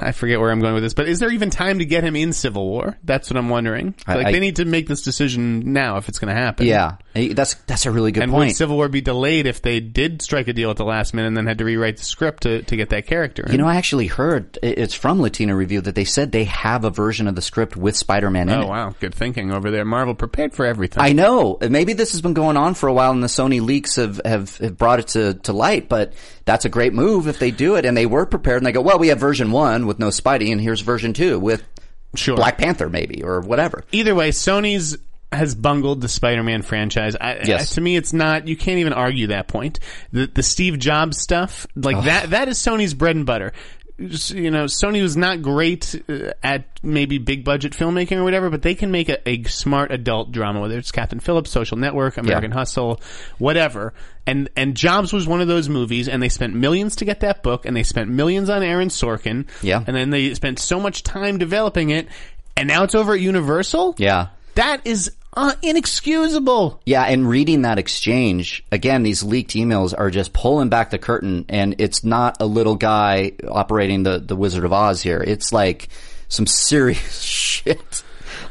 I 0.00 0.08
I 0.08 0.12
forget 0.12 0.40
where 0.40 0.50
I'm 0.50 0.60
going 0.60 0.74
with 0.74 0.82
this, 0.82 0.94
but 0.94 1.08
is 1.08 1.18
there 1.18 1.30
even 1.30 1.50
time 1.50 1.78
to 1.80 1.84
get 1.84 2.02
him 2.04 2.16
in 2.16 2.32
Civil 2.32 2.66
War? 2.66 2.96
That's 3.04 3.30
what 3.30 3.36
I'm 3.36 3.48
wondering. 3.48 3.94
Like 4.06 4.26
I- 4.26 4.32
they 4.32 4.40
need 4.40 4.56
to 4.56 4.64
make 4.64 4.86
this 4.88 5.02
decision 5.02 5.72
now 5.72 5.96
if 5.98 6.08
it's 6.08 6.18
going 6.18 6.34
to 6.34 6.40
happen. 6.40 6.66
Yeah, 6.66 6.96
that's 7.14 7.54
that's 7.66 7.86
a 7.86 7.90
really 7.90 8.12
good 8.12 8.22
And 8.22 8.32
would 8.32 8.38
point. 8.38 8.56
Civil 8.56 8.76
War 8.76 8.88
be 8.88 9.00
delayed 9.00 9.46
if 9.46 9.62
they 9.62 9.80
did 9.80 10.22
strike 10.22 10.48
a 10.48 10.52
deal 10.52 10.70
at 10.70 10.76
the 10.76 10.84
last 10.84 11.14
minute 11.14 11.28
and 11.28 11.36
then 11.36 11.46
had 11.46 11.58
to 11.58 11.64
rewrite 11.64 11.96
the 11.98 12.04
script 12.04 12.44
to, 12.44 12.62
to 12.62 12.76
get 12.76 12.90
that 12.90 13.06
character 13.06 13.44
in? 13.44 13.52
you 13.52 13.58
know, 13.58 13.66
I 13.66 13.76
actually 13.76 14.06
heard 14.06 14.58
it's 14.62 14.94
from 14.94 15.20
Latino 15.20 15.54
Review 15.54 15.80
that 15.82 15.94
they 15.94 16.04
said 16.04 16.32
they 16.32 16.44
have 16.44 16.84
a 16.84 16.90
version 16.90 17.26
of 17.26 17.34
the 17.34 17.42
script 17.42 17.76
with 17.76 17.96
Spider-Man 17.96 18.48
in 18.48 18.54
oh 18.58 18.62
it. 18.62 18.68
wow, 18.68 18.94
good 19.00 19.14
thinking 19.14 19.52
over 19.52 19.70
there. 19.70 19.84
Marvel 19.84 20.14
prepared 20.14 20.54
for 20.54 20.64
everything. 20.64 21.02
I 21.02 21.12
know. 21.12 21.58
Maybe 21.60 21.92
this 21.92 22.12
has 22.12 22.20
been 22.20 22.34
going 22.34 22.56
on 22.56 22.74
for 22.74 22.88
a 22.88 22.92
while, 22.92 23.10
and 23.10 23.22
the 23.22 23.26
Sony 23.28 23.60
leaks 23.60 23.96
have, 23.96 24.20
have, 24.24 24.56
have 24.58 24.76
brought 24.78 25.00
it 25.00 25.08
to, 25.08 25.34
to 25.34 25.52
light. 25.52 25.88
But 25.88 26.14
that's 26.50 26.64
a 26.64 26.68
great 26.68 26.92
move 26.92 27.28
if 27.28 27.38
they 27.38 27.52
do 27.52 27.76
it, 27.76 27.84
and 27.84 27.96
they 27.96 28.06
were 28.06 28.26
prepared. 28.26 28.56
And 28.58 28.66
they 28.66 28.72
go, 28.72 28.80
"Well, 28.80 28.98
we 28.98 29.06
have 29.08 29.20
version 29.20 29.52
one 29.52 29.86
with 29.86 30.00
no 30.00 30.08
Spidey, 30.08 30.50
and 30.50 30.60
here's 30.60 30.80
version 30.80 31.12
two 31.12 31.38
with 31.38 31.62
sure. 32.16 32.34
Black 32.34 32.58
Panther, 32.58 32.88
maybe 32.88 33.22
or 33.22 33.40
whatever." 33.40 33.84
Either 33.92 34.16
way, 34.16 34.30
Sony's 34.30 34.96
has 35.32 35.54
bungled 35.54 36.00
the 36.00 36.08
Spider-Man 36.08 36.62
franchise. 36.62 37.14
I, 37.20 37.42
Yes. 37.44 37.70
I- 37.70 37.74
to 37.76 37.80
me, 37.80 37.94
it's 37.94 38.12
not. 38.12 38.48
You 38.48 38.56
can't 38.56 38.78
even 38.78 38.92
argue 38.92 39.28
that 39.28 39.46
point. 39.46 39.78
The 40.12 40.26
the 40.26 40.42
Steve 40.42 40.80
Jobs 40.80 41.18
stuff, 41.18 41.68
like 41.76 42.02
that, 42.04 42.30
that 42.30 42.48
is 42.48 42.58
Sony's 42.58 42.94
bread 42.94 43.14
and 43.14 43.24
butter. 43.24 43.52
You 44.00 44.50
know, 44.50 44.64
Sony 44.64 45.02
was 45.02 45.14
not 45.14 45.42
great 45.42 45.94
uh, 46.08 46.32
at 46.42 46.64
maybe 46.82 47.18
big 47.18 47.44
budget 47.44 47.72
filmmaking 47.74 48.16
or 48.16 48.24
whatever, 48.24 48.48
but 48.48 48.62
they 48.62 48.74
can 48.74 48.90
make 48.90 49.10
a, 49.10 49.28
a 49.28 49.42
smart 49.44 49.92
adult 49.92 50.32
drama, 50.32 50.60
whether 50.60 50.78
it's 50.78 50.90
Captain 50.90 51.20
Phillips, 51.20 51.50
Social 51.50 51.76
Network, 51.76 52.16
American 52.16 52.50
Hustle, 52.50 52.98
whatever. 53.38 53.92
And 54.26 54.48
and 54.56 54.74
Jobs 54.74 55.12
was 55.12 55.26
one 55.26 55.42
of 55.42 55.48
those 55.48 55.68
movies, 55.68 56.08
and 56.08 56.22
they 56.22 56.30
spent 56.30 56.54
millions 56.54 56.96
to 56.96 57.04
get 57.04 57.20
that 57.20 57.42
book, 57.42 57.66
and 57.66 57.76
they 57.76 57.82
spent 57.82 58.08
millions 58.08 58.48
on 58.48 58.62
Aaron 58.62 58.88
Sorkin, 58.88 59.46
Yeah. 59.60 59.84
and 59.86 59.94
then 59.94 60.08
they 60.10 60.32
spent 60.32 60.58
so 60.58 60.80
much 60.80 61.02
time 61.02 61.36
developing 61.36 61.90
it, 61.90 62.08
and 62.56 62.68
now 62.68 62.84
it's 62.84 62.94
over 62.94 63.12
at 63.14 63.20
Universal. 63.20 63.96
Yeah. 63.98 64.28
That 64.54 64.86
is 64.86 65.12
uh, 65.34 65.54
inexcusable. 65.62 66.80
Yeah, 66.86 67.04
and 67.04 67.28
reading 67.28 67.62
that 67.62 67.78
exchange, 67.78 68.64
again, 68.72 69.02
these 69.02 69.22
leaked 69.22 69.52
emails 69.52 69.94
are 69.96 70.10
just 70.10 70.32
pulling 70.32 70.68
back 70.68 70.90
the 70.90 70.98
curtain, 70.98 71.44
and 71.48 71.76
it's 71.78 72.02
not 72.04 72.36
a 72.40 72.46
little 72.46 72.76
guy 72.76 73.32
operating 73.48 74.02
the, 74.02 74.18
the 74.18 74.36
Wizard 74.36 74.64
of 74.64 74.72
Oz 74.72 75.02
here. 75.02 75.22
It's 75.24 75.52
like 75.52 75.88
some 76.28 76.46
serious 76.46 77.20
shit. 77.22 78.02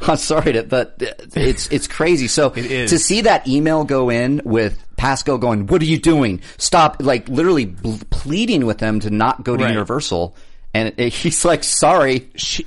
I'm 0.02 0.16
sorry 0.16 0.52
to, 0.54 0.62
but 0.62 0.94
it's, 1.34 1.68
it's 1.68 1.86
crazy. 1.86 2.28
So 2.28 2.52
is. 2.52 2.90
to 2.90 2.98
see 2.98 3.22
that 3.22 3.46
email 3.46 3.84
go 3.84 4.08
in 4.08 4.40
with 4.44 4.82
Pascal 4.96 5.36
going, 5.36 5.66
what 5.66 5.82
are 5.82 5.86
you 5.86 5.98
doing? 5.98 6.40
Stop, 6.56 6.96
like 7.00 7.28
literally 7.28 7.66
bl- 7.66 7.96
pleading 8.08 8.64
with 8.64 8.78
them 8.78 9.00
to 9.00 9.10
not 9.10 9.44
go 9.44 9.56
to 9.56 9.64
Right. 9.64 9.70
Universal. 9.72 10.34
And 10.72 10.94
it, 10.96 11.12
he's 11.12 11.44
like, 11.44 11.64
sorry. 11.64 12.30
She, 12.36 12.66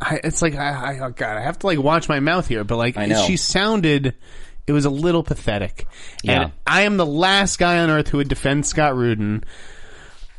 I, 0.00 0.20
it's 0.24 0.40
like 0.40 0.54
I, 0.54 0.96
I, 0.96 0.98
oh 1.00 1.10
God, 1.10 1.36
I 1.36 1.42
have 1.42 1.58
to 1.60 1.66
like 1.66 1.78
watch 1.78 2.08
my 2.08 2.20
mouth 2.20 2.48
here, 2.48 2.64
but 2.64 2.76
like 2.76 2.96
I 2.96 3.06
know. 3.06 3.22
she 3.26 3.36
sounded, 3.36 4.14
it 4.66 4.72
was 4.72 4.86
a 4.86 4.90
little 4.90 5.22
pathetic. 5.22 5.86
Yeah. 6.22 6.42
And 6.42 6.52
I 6.66 6.82
am 6.82 6.96
the 6.96 7.06
last 7.06 7.58
guy 7.58 7.78
on 7.78 7.90
earth 7.90 8.08
who 8.08 8.18
would 8.18 8.28
defend 8.28 8.66
Scott 8.66 8.96
Rudin. 8.96 9.44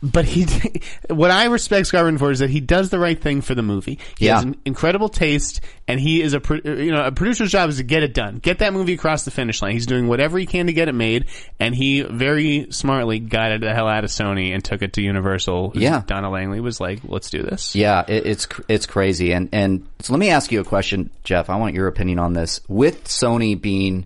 But 0.01 0.25
he, 0.25 0.45
what 1.09 1.29
I 1.31 1.45
respect 1.45 1.87
Scott 1.87 2.17
for 2.19 2.31
is 2.31 2.39
that 2.39 2.49
he 2.49 2.61
does 2.61 2.89
the 2.89 2.99
right 2.99 3.19
thing 3.19 3.41
for 3.41 3.53
the 3.53 3.61
movie. 3.61 3.99
He 4.17 4.27
Yeah. 4.27 4.35
has 4.35 4.43
an 4.45 4.55
incredible 4.65 5.09
taste, 5.09 5.59
and 5.87 5.99
he 5.99 6.21
is 6.21 6.33
a, 6.33 6.39
pro- 6.39 6.61
you 6.63 6.91
know, 6.91 7.03
a 7.05 7.11
producer's 7.11 7.51
job 7.51 7.69
is 7.69 7.77
to 7.77 7.83
get 7.83 8.03
it 8.03 8.13
done, 8.13 8.37
get 8.37 8.59
that 8.59 8.71
movie 8.73 8.93
across 8.93 9.25
the 9.25 9.31
finish 9.31 9.61
line. 9.61 9.73
He's 9.73 9.85
doing 9.85 10.07
whatever 10.07 10.37
he 10.39 10.45
can 10.45 10.67
to 10.67 10.73
get 10.73 10.87
it 10.87 10.95
made, 10.95 11.25
and 11.59 11.75
he 11.75 12.01
very 12.01 12.67
smartly 12.71 13.19
got 13.19 13.51
it 13.51 13.61
the 13.61 13.73
hell 13.73 13.87
out 13.89 14.03
of 14.05 14.09
Sony 14.09 14.53
and 14.53 14.63
took 14.63 14.81
it 14.81 14.93
to 14.93 15.01
Universal. 15.01 15.73
Yeah. 15.75 16.03
Donna 16.07 16.29
Langley 16.29 16.61
was 16.61 16.79
like, 16.79 16.99
"Let's 17.03 17.29
do 17.29 17.43
this." 17.43 17.75
Yeah, 17.75 18.05
it, 18.07 18.25
it's 18.25 18.47
it's 18.69 18.85
crazy. 18.85 19.33
And 19.33 19.49
and 19.51 19.85
so 19.99 20.13
let 20.13 20.19
me 20.19 20.29
ask 20.29 20.51
you 20.51 20.61
a 20.61 20.65
question, 20.65 21.09
Jeff. 21.25 21.49
I 21.49 21.57
want 21.57 21.75
your 21.75 21.87
opinion 21.87 22.19
on 22.19 22.33
this. 22.33 22.61
With 22.69 23.03
Sony 23.05 23.59
being, 23.59 24.05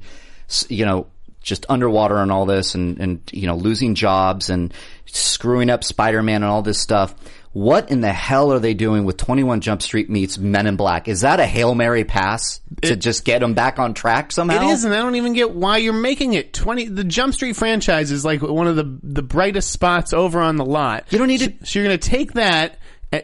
you 0.70 0.86
know, 0.86 1.08
just 1.44 1.66
underwater 1.70 2.18
on 2.18 2.32
all 2.32 2.46
this, 2.48 2.74
and 2.74 2.98
and 3.00 3.22
you 3.32 3.46
know, 3.46 3.56
losing 3.56 3.94
jobs 3.94 4.50
and 4.50 4.74
screwing 5.06 5.70
up 5.70 5.84
Spider-Man 5.84 6.42
and 6.42 6.52
all 6.52 6.64
this 6.64 6.80
stuff. 6.80 7.14
What 7.52 7.92
in 7.92 8.02
the 8.02 8.12
hell 8.12 8.52
are 8.52 8.58
they 8.58 8.74
doing 8.74 9.06
with 9.06 9.18
21 9.18 9.62
Jump 9.62 9.84
Street 9.84 10.10
meets 10.10 10.40
Men 10.40 10.66
in 10.66 10.76
Black? 10.76 11.08
Is 11.08 11.22
that 11.22 11.40
a 11.40 11.46
Hail 11.46 11.76
Mary 11.76 12.04
pass 12.04 12.62
to 12.82 12.96
just 12.96 13.26
get 13.26 13.42
them 13.42 13.54
back 13.54 13.78
on 13.78 13.94
track 13.94 14.32
somehow? 14.32 14.68
It 14.68 14.72
is, 14.72 14.86
and 14.86 14.94
I 14.94 14.98
don't 15.04 15.16
even 15.18 15.34
get 15.34 15.52
why 15.52 15.78
you're 15.78 15.94
making 15.94 16.34
it. 16.34 16.52
Twenty, 16.52 16.88
the 16.88 17.04
Jump 17.04 17.36
Street 17.36 17.56
franchise 17.56 18.10
is 18.10 18.26
like 18.26 18.42
one 18.42 18.66
of 18.66 18.76
the 18.76 18.98
the 19.04 19.22
brightest 19.22 19.70
spots 19.70 20.14
over 20.14 20.40
on 20.42 20.56
the 20.56 20.66
lot. 20.66 21.06
You 21.12 21.20
don't 21.20 21.28
need 21.28 21.42
so, 21.42 21.48
to- 21.48 21.66
So 21.66 21.80
you're 21.80 21.88
going 21.88 22.00
to 22.00 22.10
take 22.10 22.34
that 22.34 22.80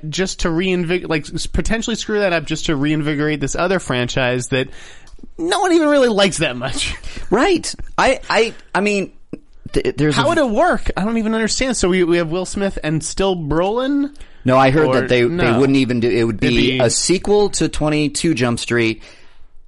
just 0.08 0.42
to 0.42 0.52
reinvigorate, 0.52 1.10
like 1.10 1.26
potentially 1.52 1.96
screw 1.96 2.20
that 2.20 2.32
up, 2.32 2.46
just 2.46 2.68
to 2.68 2.76
reinvigorate 2.76 3.40
this 3.40 3.56
other 3.56 3.80
franchise 3.80 4.48
that 4.50 4.70
no 5.38 5.60
one 5.60 5.74
even 5.74 5.88
really 5.90 6.10
likes 6.10 6.38
that 6.38 6.56
much. 6.56 6.96
Right. 7.30 7.74
I 7.98 8.20
I 8.30 8.54
I 8.74 8.82
mean, 8.82 9.14
th- 9.74 9.96
there's 9.96 10.16
How 10.16 10.26
a, 10.26 10.30
would 10.30 10.38
it 10.38 10.50
work? 10.50 10.90
I 10.98 11.04
don't 11.06 11.18
even 11.18 11.34
understand. 11.34 11.78
So 11.78 11.90
we 11.90 12.04
we 12.04 12.18
have 12.18 12.30
Will 12.32 12.46
Smith 12.46 12.78
and 12.84 13.04
still 13.04 13.36
Brolin. 13.36 14.16
No, 14.46 14.58
I 14.58 14.72
heard 14.72 14.88
Or- 14.88 14.96
that 15.02 15.10
they 15.10 15.22
they 15.24 15.52
wouldn't 15.52 15.78
even 15.78 16.00
do 16.00 16.10
it. 16.10 16.24
Would 16.24 16.40
be, 16.40 16.78
be- 16.78 16.80
a 16.80 16.90
sequel 16.90 17.50
to 17.52 17.70
Twenty 17.70 18.10
Two 18.10 18.34
Jump 18.34 18.60
Street 18.60 19.04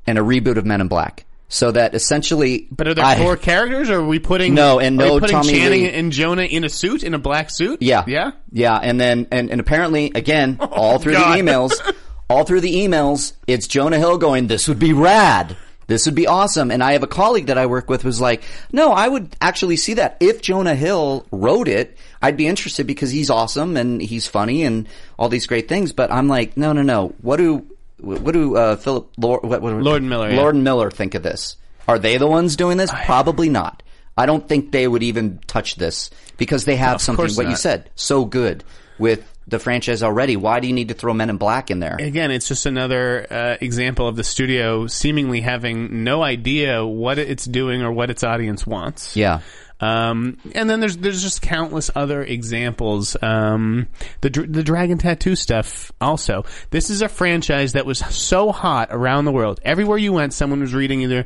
and 0.07 0.17
a 0.17 0.21
reboot 0.21 0.57
of 0.57 0.65
Men 0.65 0.81
in 0.81 0.87
Black. 0.87 1.25
So 1.49 1.69
that 1.73 1.93
essentially, 1.93 2.69
But 2.71 2.87
are 2.87 2.93
there 2.93 3.03
I- 3.03 3.17
four 3.17 3.35
characters? 3.35 3.89
Or 3.89 3.99
are 3.99 4.05
we 4.05 4.19
putting 4.19 4.53
No, 4.55 4.79
and 4.79 4.95
no 4.95 5.19
putting 5.19 5.35
Tommy 5.35 5.51
Channing 5.51 5.83
Lee. 5.83 5.91
and 5.91 6.11
Jonah 6.13 6.43
in 6.43 6.63
a 6.63 6.69
suit, 6.69 7.03
in 7.03 7.13
a 7.13 7.19
black 7.19 7.49
suit? 7.49 7.81
Yeah, 7.81 8.05
yeah. 8.07 8.31
yeah, 8.53 8.77
and 8.77 8.97
then 8.99 9.27
and, 9.31 9.51
and 9.51 9.59
apparently 9.59 10.13
again, 10.15 10.57
all 10.61 10.97
through 10.97 11.11
God. 11.15 11.37
the 11.37 11.41
emails, 11.43 11.73
all 12.31 12.43
through 12.45 12.61
the 12.61 12.73
emails, 12.75 13.33
it's 13.45 13.67
Jonah 13.67 13.99
Hill 13.99 14.17
going, 14.17 14.47
"This 14.47 14.67
would 14.67 14.79
be 14.79 14.93
rad." 14.93 15.57
This 15.87 16.05
would 16.05 16.15
be 16.15 16.25
awesome. 16.25 16.71
And 16.71 16.81
I 16.81 16.93
have 16.93 17.03
a 17.03 17.07
colleague 17.07 17.47
that 17.47 17.57
I 17.57 17.65
work 17.65 17.89
with 17.89 18.01
who's 18.01 18.21
like, 18.21 18.43
no, 18.71 18.93
I 18.93 19.05
would 19.05 19.35
actually 19.41 19.75
see 19.75 19.95
that. 19.95 20.15
If 20.21 20.41
Jonah 20.41 20.73
Hill 20.73 21.25
wrote 21.31 21.67
it, 21.67 21.97
I'd 22.21 22.37
be 22.37 22.47
interested 22.47 22.87
because 22.87 23.11
he's 23.11 23.29
awesome 23.29 23.75
and 23.75 24.01
he's 24.01 24.25
funny 24.25 24.63
and 24.63 24.87
all 25.19 25.27
these 25.27 25.47
great 25.47 25.67
things. 25.67 25.91
But 25.91 26.09
I'm 26.09 26.29
like, 26.29 26.55
no, 26.55 26.71
no, 26.71 26.81
no. 26.81 27.13
What 27.21 27.37
do, 27.37 27.65
what 27.97 28.31
do, 28.31 28.55
uh, 28.55 28.77
Philip, 28.77 29.11
Lord, 29.17 29.43
what, 29.43 29.61
what, 29.61 29.73
Lord 29.73 30.01
and 30.01 30.09
Miller, 30.09 30.29
yeah. 30.29 30.37
Lord 30.37 30.55
and 30.55 30.63
Miller 30.63 30.91
think 30.91 31.13
of 31.13 31.23
this? 31.23 31.57
Are 31.89 31.99
they 31.99 32.15
the 32.15 32.27
ones 32.27 32.55
doing 32.55 32.77
this? 32.77 32.91
Probably 33.03 33.49
not. 33.49 33.83
I 34.17 34.25
don't 34.25 34.47
think 34.47 34.71
they 34.71 34.87
would 34.87 35.03
even 35.03 35.39
touch 35.45 35.75
this 35.75 36.09
because 36.37 36.63
they 36.63 36.77
have 36.77 37.01
something, 37.01 37.25
course 37.25 37.35
what 37.35 37.49
you 37.49 37.57
said, 37.57 37.89
so 37.95 38.23
good 38.23 38.63
with 38.97 39.27
the 39.51 39.59
franchise 39.59 40.01
already. 40.01 40.35
Why 40.35 40.59
do 40.59 40.67
you 40.67 40.73
need 40.73 40.87
to 40.87 40.95
throw 40.95 41.13
Men 41.13 41.29
in 41.29 41.37
Black 41.37 41.69
in 41.69 41.79
there? 41.79 41.95
again, 41.99 42.31
it's 42.31 42.47
just 42.47 42.65
another 42.65 43.27
uh, 43.29 43.57
example 43.61 44.07
of 44.07 44.15
the 44.15 44.23
studio 44.23 44.87
seemingly 44.87 45.41
having 45.41 46.03
no 46.03 46.23
idea 46.23 46.83
what 46.83 47.19
it's 47.19 47.45
doing 47.45 47.83
or 47.83 47.91
what 47.91 48.09
its 48.09 48.23
audience 48.23 48.65
wants. 48.65 49.15
Yeah. 49.15 49.41
Um, 49.79 50.37
and 50.53 50.69
then 50.69 50.79
there's 50.79 50.95
there's 50.97 51.23
just 51.23 51.41
countless 51.41 51.89
other 51.95 52.21
examples. 52.23 53.17
Um, 53.21 53.87
the 54.21 54.29
the 54.29 54.61
Dragon 54.63 54.99
Tattoo 54.99 55.35
stuff. 55.35 55.91
Also, 55.99 56.45
this 56.69 56.91
is 56.91 57.01
a 57.01 57.09
franchise 57.09 57.73
that 57.73 57.85
was 57.87 57.97
so 57.97 58.51
hot 58.51 58.89
around 58.91 59.25
the 59.25 59.31
world. 59.31 59.59
Everywhere 59.65 59.97
you 59.97 60.13
went, 60.13 60.33
someone 60.33 60.59
was 60.61 60.75
reading 60.75 61.01
either 61.01 61.25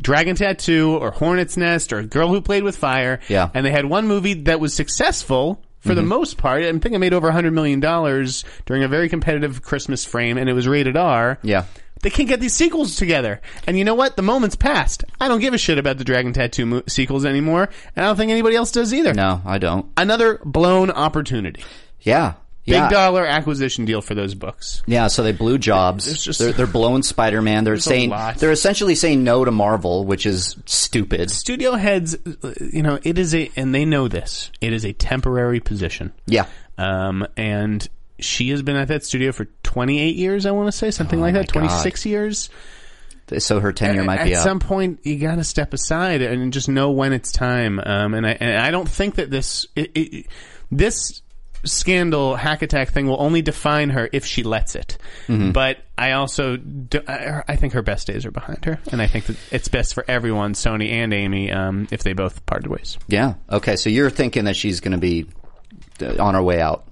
Dragon 0.00 0.36
Tattoo 0.36 0.96
or 1.00 1.10
Hornet's 1.10 1.56
Nest 1.56 1.92
or 1.92 2.02
Girl 2.04 2.28
Who 2.28 2.40
Played 2.40 2.62
with 2.62 2.76
Fire. 2.76 3.18
Yeah. 3.28 3.50
and 3.52 3.66
they 3.66 3.72
had 3.72 3.86
one 3.86 4.06
movie 4.06 4.34
that 4.44 4.60
was 4.60 4.72
successful. 4.72 5.60
For 5.86 5.94
the 5.94 6.00
mm-hmm. 6.00 6.08
most 6.08 6.36
part, 6.36 6.62
I 6.62 6.70
think 6.72 6.94
it 6.94 6.98
made 6.98 7.12
over 7.12 7.30
$100 7.30 7.52
million 7.52 7.80
during 7.80 8.82
a 8.82 8.88
very 8.88 9.08
competitive 9.08 9.62
Christmas 9.62 10.04
frame, 10.04 10.38
and 10.38 10.48
it 10.48 10.52
was 10.52 10.66
rated 10.66 10.96
R. 10.96 11.38
Yeah. 11.42 11.64
They 12.02 12.10
can't 12.10 12.28
get 12.28 12.40
these 12.40 12.54
sequels 12.54 12.96
together. 12.96 13.40
And 13.66 13.78
you 13.78 13.84
know 13.84 13.94
what? 13.94 14.16
The 14.16 14.22
moment's 14.22 14.56
passed. 14.56 15.04
I 15.20 15.28
don't 15.28 15.40
give 15.40 15.54
a 15.54 15.58
shit 15.58 15.78
about 15.78 15.98
the 15.98 16.04
Dragon 16.04 16.32
Tattoo 16.32 16.66
mo- 16.66 16.82
sequels 16.86 17.24
anymore, 17.24 17.68
and 17.94 18.04
I 18.04 18.08
don't 18.08 18.16
think 18.16 18.30
anybody 18.30 18.56
else 18.56 18.70
does 18.70 18.92
either. 18.92 19.14
No, 19.14 19.40
I 19.44 19.58
don't. 19.58 19.90
Another 19.96 20.38
blown 20.44 20.90
opportunity. 20.90 21.64
Yeah. 22.00 22.34
Big 22.66 22.74
Yeah. 22.74 22.88
dollar 22.88 23.24
acquisition 23.24 23.84
deal 23.84 24.02
for 24.02 24.14
those 24.16 24.34
books. 24.34 24.82
Yeah, 24.86 25.06
so 25.06 25.22
they 25.22 25.30
blew 25.32 25.56
jobs. 25.56 26.24
Just- 26.24 26.40
they're, 26.40 26.52
they're 26.52 26.66
blowing 26.66 27.02
Spider-Man. 27.04 27.62
They're 27.62 27.74
a 27.74 27.80
saying 27.80 28.12
they're 28.38 28.50
essentially 28.50 28.96
saying 28.96 29.22
no 29.22 29.44
to 29.44 29.52
Marvel, 29.52 30.04
which 30.04 30.26
is 30.26 30.56
stupid. 30.66 31.30
Studio 31.30 31.74
heads, 31.74 32.16
you 32.72 32.82
know, 32.82 32.98
it 33.04 33.18
is 33.18 33.34
a, 33.36 33.50
and 33.56 33.72
they 33.74 33.84
know 33.84 34.08
this, 34.08 34.50
it 34.60 34.72
is 34.72 34.84
a 34.84 34.92
temporary 34.92 35.60
position. 35.60 36.12
Yeah. 36.26 36.46
Um, 36.76 37.26
and 37.36 37.88
she 38.18 38.50
has 38.50 38.62
been 38.62 38.76
at 38.76 38.88
that 38.88 39.04
studio 39.04 39.30
for 39.30 39.44
28 39.62 40.16
years, 40.16 40.44
I 40.44 40.50
want 40.50 40.66
to 40.66 40.72
say, 40.76 40.90
something 40.90 41.20
like 41.20 41.34
Oh 41.34 41.38
my 41.38 41.42
that, 41.42 41.48
26 41.48 42.04
years. 42.04 42.50
So 43.38 43.60
her 43.60 43.72
tenure 43.72 44.04
might 44.04 44.20
at 44.20 44.24
be 44.26 44.34
up. 44.34 44.40
At 44.40 44.44
some 44.44 44.60
point 44.60 45.00
you 45.04 45.18
got 45.18 45.34
to 45.36 45.44
step 45.44 45.72
aside 45.72 46.22
and 46.22 46.52
just 46.52 46.68
know 46.68 46.90
when 46.92 47.12
it's 47.12 47.32
time. 47.32 47.80
Um, 47.84 48.14
and 48.14 48.24
I 48.26 48.30
and 48.38 48.56
I 48.60 48.70
don't 48.70 48.88
think 48.88 49.16
that 49.16 49.30
this 49.30 49.66
it, 49.74 49.90
it, 49.96 50.26
this 50.70 51.22
scandal 51.64 52.36
hack 52.36 52.62
attack 52.62 52.90
thing 52.90 53.06
will 53.06 53.20
only 53.20 53.42
define 53.42 53.90
her 53.90 54.08
if 54.12 54.24
she 54.24 54.42
lets 54.42 54.74
it. 54.74 54.98
Mm-hmm. 55.28 55.52
But 55.52 55.78
I 55.98 56.12
also 56.12 56.56
do, 56.56 57.00
I 57.08 57.42
I 57.48 57.56
think 57.56 57.72
her 57.72 57.82
best 57.82 58.06
days 58.06 58.24
are 58.26 58.30
behind 58.30 58.64
her, 58.64 58.78
and 58.92 59.00
I 59.02 59.06
think 59.06 59.26
that 59.26 59.36
it's 59.50 59.68
best 59.68 59.94
for 59.94 60.04
everyone, 60.08 60.52
Sony 60.54 60.90
and 60.90 61.12
Amy, 61.12 61.50
um, 61.50 61.88
if 61.90 62.02
they 62.02 62.12
both 62.12 62.44
parted 62.46 62.68
ways. 62.68 62.98
yeah. 63.08 63.34
Okay. 63.50 63.76
So 63.76 63.90
you're 63.90 64.10
thinking 64.10 64.44
that 64.44 64.56
she's 64.56 64.80
going 64.80 64.92
to 64.92 64.98
be 64.98 65.26
uh, 66.02 66.22
on 66.22 66.34
her 66.34 66.42
way 66.42 66.60
out. 66.60 66.84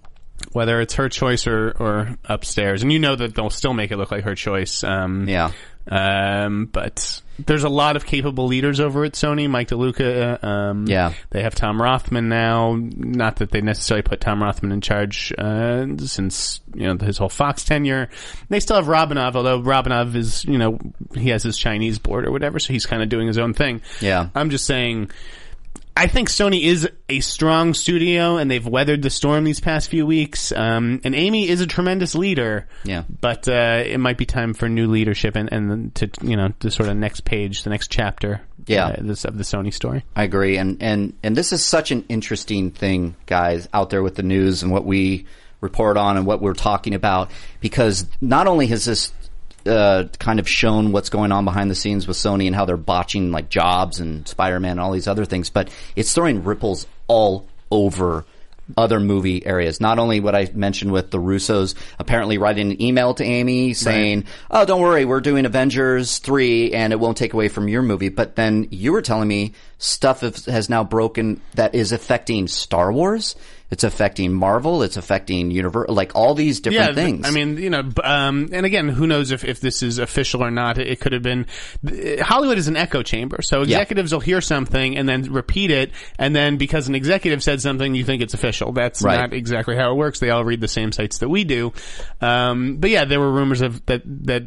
whether 0.53 0.81
it's 0.81 0.95
her 0.95 1.09
choice 1.09 1.47
or, 1.47 1.71
or 1.79 2.17
upstairs. 2.25 2.83
And 2.83 2.93
you 2.93 2.99
know 2.99 3.15
that 3.17 3.35
they'll 3.35 3.51
still 3.51 3.73
make 3.75 3.91
it 3.93 3.97
look 3.97 4.11
like 4.11 4.25
her 4.25 4.35
choice. 4.35 4.83
Um, 4.85 5.29
Yeah. 5.29 5.53
Um, 5.91 6.67
but 6.67 7.21
there's 7.39 7.65
a 7.65 7.69
lot 7.69 7.97
of 7.97 8.07
capable 8.07 8.47
leaders 8.47 8.81
over 8.81 9.05
at 9.05 9.13
Sony. 9.13 9.51
Mike 9.51 9.69
DeLuca. 9.69 10.43
uh, 10.43 10.47
Um, 10.47 10.87
Yeah. 10.87 11.13
They 11.31 11.43
have 11.43 11.55
Tom 11.55 11.81
Rothman 11.83 12.29
now. 12.29 12.77
Not 12.79 13.37
that 13.37 13.51
they 13.51 13.61
necessarily 13.61 14.03
put 14.03 14.21
Tom 14.21 14.43
Rothman 14.43 14.73
in 14.73 14.81
charge 14.81 15.33
uh, 15.37 15.87
since 15.99 16.61
you 16.75 16.87
know 16.87 16.97
his 17.05 17.19
whole 17.19 17.29
Fox 17.29 17.65
tenure. 17.65 18.09
They 18.49 18.61
still 18.61 18.77
have 18.77 18.87
Robinov, 18.87 19.35
although 19.37 19.61
Robinov 19.61 20.15
is 20.15 20.45
you 20.45 20.59
know 20.59 20.79
he 21.15 21.29
has 21.31 21.43
his 21.43 21.59
Chinese 21.59 21.99
board 21.99 22.25
or 22.27 22.33
whatever, 22.33 22.59
so 22.59 22.73
he's 22.73 22.87
kind 22.87 23.03
of 23.03 23.09
doing 23.09 23.27
his 23.27 23.39
own 23.39 23.53
thing. 23.53 23.83
Yeah. 24.01 24.29
I'm 24.35 24.51
just 24.51 24.65
saying. 24.65 25.11
I 25.97 26.09
think 26.09 26.29
Sony 26.29 26.63
is 26.63 26.89
a 27.09 27.21
strong 27.21 27.73
studio, 27.73 28.37
and 28.37 28.51
they've 28.51 28.67
weathered 28.67 29.03
the 29.03 29.11
storm 29.11 29.45
these 29.45 29.61
past 29.61 29.89
few 29.89 30.05
weeks. 30.05 30.51
Um, 30.51 31.01
and 31.05 31.15
Amy 31.15 31.49
is 31.49 31.61
a 31.61 31.67
tremendous 31.69 32.17
leader. 32.17 32.67
Yeah. 32.83 33.05
but 33.21 33.47
uh, 33.49 33.83
it 33.87 33.99
might 33.99 34.19
be 34.19 34.27
time 34.27 34.55
for 34.55 34.69
new 34.69 34.89
leadership 34.89 35.37
and, 35.37 35.53
and 35.53 35.95
to 35.97 36.11
you 36.23 36.37
know 36.37 36.53
the 36.59 36.71
sort 36.71 36.89
of 36.89 36.97
next 36.97 37.25
page, 37.25 37.63
the 37.63 37.71
next 37.71 37.93
chapter. 37.93 38.43
Yeah. 38.67 38.87
uh, 38.87 38.97
this 39.01 39.25
of 39.25 39.39
the 39.39 39.45
Sony 39.45 39.73
story. 39.73 40.05
I 40.17 40.25
agree, 40.25 40.57
and 40.57 40.83
and 40.83 41.13
and 41.23 41.37
this 41.37 41.53
is 41.53 41.65
such 41.65 41.93
an 41.93 42.05
interesting 42.09 42.71
thing, 42.73 43.15
guys, 43.27 43.69
out 43.73 43.91
there 43.91 44.03
with 44.03 44.17
the 44.17 44.23
news 44.23 44.63
and 44.63 44.73
what 44.73 44.85
we 44.85 45.27
report 45.61 45.97
on 45.97 46.17
and 46.17 46.27
what 46.27 46.43
we're 46.43 46.55
talking 46.55 46.95
about, 46.95 47.31
because 47.61 48.07
not 48.21 48.47
only 48.47 48.67
has 48.67 48.85
this 48.85 49.13
uh, 49.67 50.05
kind 50.19 50.41
of 50.41 50.49
shown 50.49 50.93
what's 50.93 51.09
going 51.09 51.33
on 51.33 51.45
behind 51.45 51.71
the 51.71 51.75
scenes 51.75 52.07
with 52.07 52.17
Sony 52.17 52.47
and 52.47 52.55
how 52.55 52.65
they're 52.65 52.77
botching 52.77 53.31
like 53.31 53.49
Jobs 53.49 54.01
and 54.01 54.27
Spider 54.29 54.61
Man 54.61 54.73
and 54.73 54.81
all 54.81 54.93
these 54.93 55.09
other 55.09 55.25
things, 55.25 55.51
but 55.51 55.71
it's 55.97 56.15
throwing 56.15 56.45
ripples 56.45 56.87
all 57.09 57.47
over 57.71 58.25
other 58.77 58.99
movie 58.99 59.45
areas. 59.45 59.81
Not 59.81 59.99
only 59.99 60.21
what 60.21 60.35
I 60.35 60.51
mentioned 60.55 60.91
with 60.91 61.11
the 61.11 61.19
Russos 61.19 61.75
apparently 61.99 62.39
writing 62.39 62.71
an 62.71 62.83
email 62.83 63.15
to 63.15 63.25
Amy 63.25 63.75
saying, 63.75 64.25
"Oh, 64.51 64.65
don't 64.65 64.81
worry, 64.81 65.05
we're 65.05 65.21
doing 65.21 65.45
Avengers 65.45 66.19
3 66.19 66.73
and 66.73 66.93
it 66.93 67.01
won't 67.01 67.17
take 67.17 67.35
away 67.35 67.49
from 67.49 67.69
your 67.69 67.83
movie." 67.83 68.09
But 68.09 68.37
then 68.37 68.69
you 68.71 68.93
were 68.93 69.03
telling 69.03 69.29
me 69.29 69.53
stuff 69.79 70.21
has 70.47 70.71
now 70.71 70.83
broken 70.85 71.41
that 71.55 71.75
is 71.75 71.93
affecting 71.93 72.49
Star 72.49 72.93
Wars. 72.93 73.37
It's 73.71 73.83
affecting 73.83 74.33
Marvel. 74.33 74.83
It's 74.83 74.97
affecting 74.97 75.51
Universe. 75.51 75.89
Like 75.89 76.15
all 76.15 76.35
these 76.35 76.61
different 76.61 76.95
th- 76.95 77.07
things. 77.07 77.27
I 77.27 77.31
mean, 77.31 77.57
you 77.57 77.71
know, 77.71 77.83
um, 78.05 78.51
and 78.53 78.65
again, 78.67 78.89
who 78.89 79.07
knows 79.07 79.31
if, 79.31 79.45
if 79.45 79.61
this 79.61 79.83
is 79.83 79.99
official 79.99 80.45
or 80.45 80.51
not? 80.51 80.79
It, 80.79 81.01
could 81.01 81.13
have 81.13 81.23
been. 81.23 81.47
Hollywood 82.21 82.59
is 82.59 82.69
an 82.69 82.77
echo 82.77 83.03
chamber, 83.03 83.43
so 83.43 83.63
executives 83.63 84.13
will 84.13 84.21
hear 84.21 84.41
something 84.41 84.97
and 84.97 85.09
then 85.09 85.33
repeat 85.33 85.71
it, 85.71 85.91
and 86.19 86.37
then 86.37 86.57
because 86.57 86.89
an 86.89 86.95
executive 86.95 87.43
said 87.43 87.61
something, 87.61 87.95
you 87.95 88.05
think 88.05 88.23
it's 88.23 88.35
official. 88.35 88.73
That's 88.73 89.03
Right. 89.03 89.17
not 89.19 89.33
exactly 89.33 89.77
how 89.77 89.93
it 89.93 89.97
works. 89.97 90.21
They 90.21 90.31
all 90.31 90.45
read 90.45 90.61
the 90.61 90.69
same 90.69 90.93
sites 90.93 91.19
that 91.19 91.29
we 91.29 91.45
do. 91.45 91.73
Um, 92.21 92.77
but 92.77 92.91
yeah, 92.91 93.05
there 93.07 93.19
were 93.19 93.33
rumors 93.33 93.61
of 93.61 93.85
that 93.87 94.03
that 94.27 94.45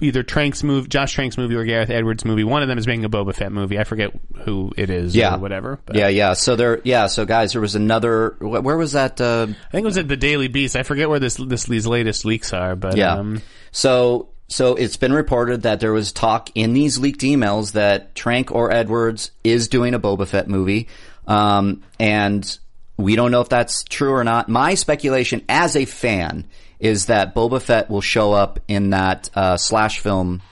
either 0.00 0.22
Trank's 0.22 0.62
movie, 0.62 0.88
Josh 0.88 1.14
Trank's 1.16 1.36
movie, 1.38 1.54
or 1.54 1.64
Gareth 1.64 1.90
Edwards' 1.90 2.24
movie. 2.24 2.44
One 2.44 2.62
of 2.62 2.68
them 2.68 2.78
is 2.78 2.86
making 2.86 3.04
a 3.04 3.10
Boba 3.10 3.34
Fett 3.34 3.52
movie. 3.52 3.78
I 3.78 3.84
forget 3.84 4.12
who 4.44 4.72
it 4.76 4.90
is 4.90 5.14
yeah, 5.16 5.36
or 5.36 5.38
whatever. 5.38 5.80
But 5.84 5.96
Yeah, 5.96 6.08
yeah. 6.08 6.32
So 6.34 6.56
there, 6.56 6.80
yeah. 6.84 7.06
So 7.06 7.24
guys, 7.24 7.52
there 7.52 7.60
was 7.60 7.74
another. 7.74 8.36
Where 8.40 8.76
was 8.76 8.92
that? 8.92 9.20
Uh, 9.20 9.46
I 9.48 9.70
think 9.70 9.82
it 9.82 9.86
was 9.86 9.98
at 9.98 10.08
the 10.08 10.16
Daily 10.16 10.48
Beast. 10.48 10.76
I 10.76 10.82
forget 10.82 11.08
where 11.08 11.18
this 11.18 11.36
this 11.36 11.64
these 11.64 11.86
latest 11.86 12.24
leaks 12.24 12.52
are, 12.52 12.76
but 12.76 12.96
Yeah. 12.96 13.14
um, 13.14 13.42
so 13.70 14.28
so 14.48 14.74
it's 14.74 14.96
been 14.96 15.12
reported 15.12 15.62
that 15.62 15.80
there 15.80 15.92
was 15.92 16.12
talk 16.12 16.50
in 16.54 16.74
these 16.74 16.98
leaked 16.98 17.22
emails 17.22 17.72
that 17.72 18.14
Trank 18.14 18.52
or 18.52 18.70
Edwards 18.70 19.30
is 19.42 19.68
doing 19.68 19.94
a 19.94 19.98
Boba 20.00 20.26
Fett 20.26 20.48
movie, 20.48 20.88
um, 21.26 21.82
and 21.98 22.58
we 22.98 23.16
don't 23.16 23.30
know 23.30 23.40
if 23.40 23.48
that's 23.48 23.82
true 23.84 24.12
or 24.12 24.24
not. 24.24 24.48
My 24.50 24.74
speculation, 24.74 25.42
as 25.48 25.74
a 25.76 25.86
fan, 25.86 26.44
is 26.82 27.06
that 27.06 27.34
Boba 27.34 27.62
Fett 27.62 27.88
will 27.88 28.00
show 28.02 28.32
up 28.34 28.58
in 28.68 28.90
that 28.90 29.30
uh, 29.34 29.56
slash 29.56 30.00
film. 30.00 30.42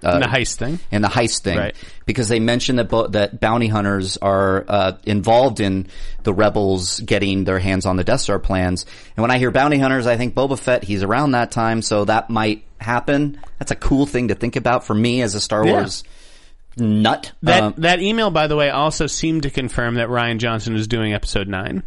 Uh, 0.00 0.20
the 0.20 0.26
heist 0.26 0.58
thing. 0.58 0.78
in 0.92 1.02
the 1.02 1.08
heist 1.08 1.42
thing, 1.42 1.58
Right. 1.58 1.74
because 2.06 2.28
they 2.28 2.38
mentioned 2.38 2.78
that 2.78 2.88
bo- 2.88 3.08
that 3.08 3.40
bounty 3.40 3.66
hunters 3.66 4.16
are 4.16 4.64
uh, 4.68 4.92
involved 5.02 5.58
in 5.58 5.88
the 6.22 6.32
rebels 6.32 7.00
getting 7.00 7.42
their 7.42 7.58
hands 7.58 7.84
on 7.84 7.96
the 7.96 8.04
Death 8.04 8.20
Star 8.20 8.38
plans. 8.38 8.86
And 9.16 9.22
when 9.22 9.32
I 9.32 9.38
hear 9.38 9.50
bounty 9.50 9.78
hunters, 9.78 10.06
I 10.06 10.16
think 10.16 10.36
Boba 10.36 10.56
Fett. 10.56 10.84
He's 10.84 11.02
around 11.02 11.32
that 11.32 11.50
time, 11.50 11.82
so 11.82 12.04
that 12.04 12.30
might 12.30 12.62
happen. 12.80 13.40
That's 13.58 13.72
a 13.72 13.76
cool 13.76 14.06
thing 14.06 14.28
to 14.28 14.36
think 14.36 14.54
about 14.54 14.84
for 14.86 14.94
me 14.94 15.20
as 15.22 15.34
a 15.34 15.40
Star 15.40 15.66
Yeah. 15.66 15.72
Wars 15.72 16.04
nut. 16.76 17.32
That 17.42 17.62
Um, 17.64 17.74
that 17.78 18.00
email, 18.00 18.30
by 18.30 18.46
the 18.46 18.54
way, 18.54 18.70
also 18.70 19.08
seemed 19.08 19.42
to 19.42 19.50
confirm 19.50 19.96
that 19.96 20.06
Rian 20.08 20.38
Johnson 20.38 20.74
was 20.74 20.86
doing 20.86 21.12
episode 21.12 21.48
nine. 21.48 21.82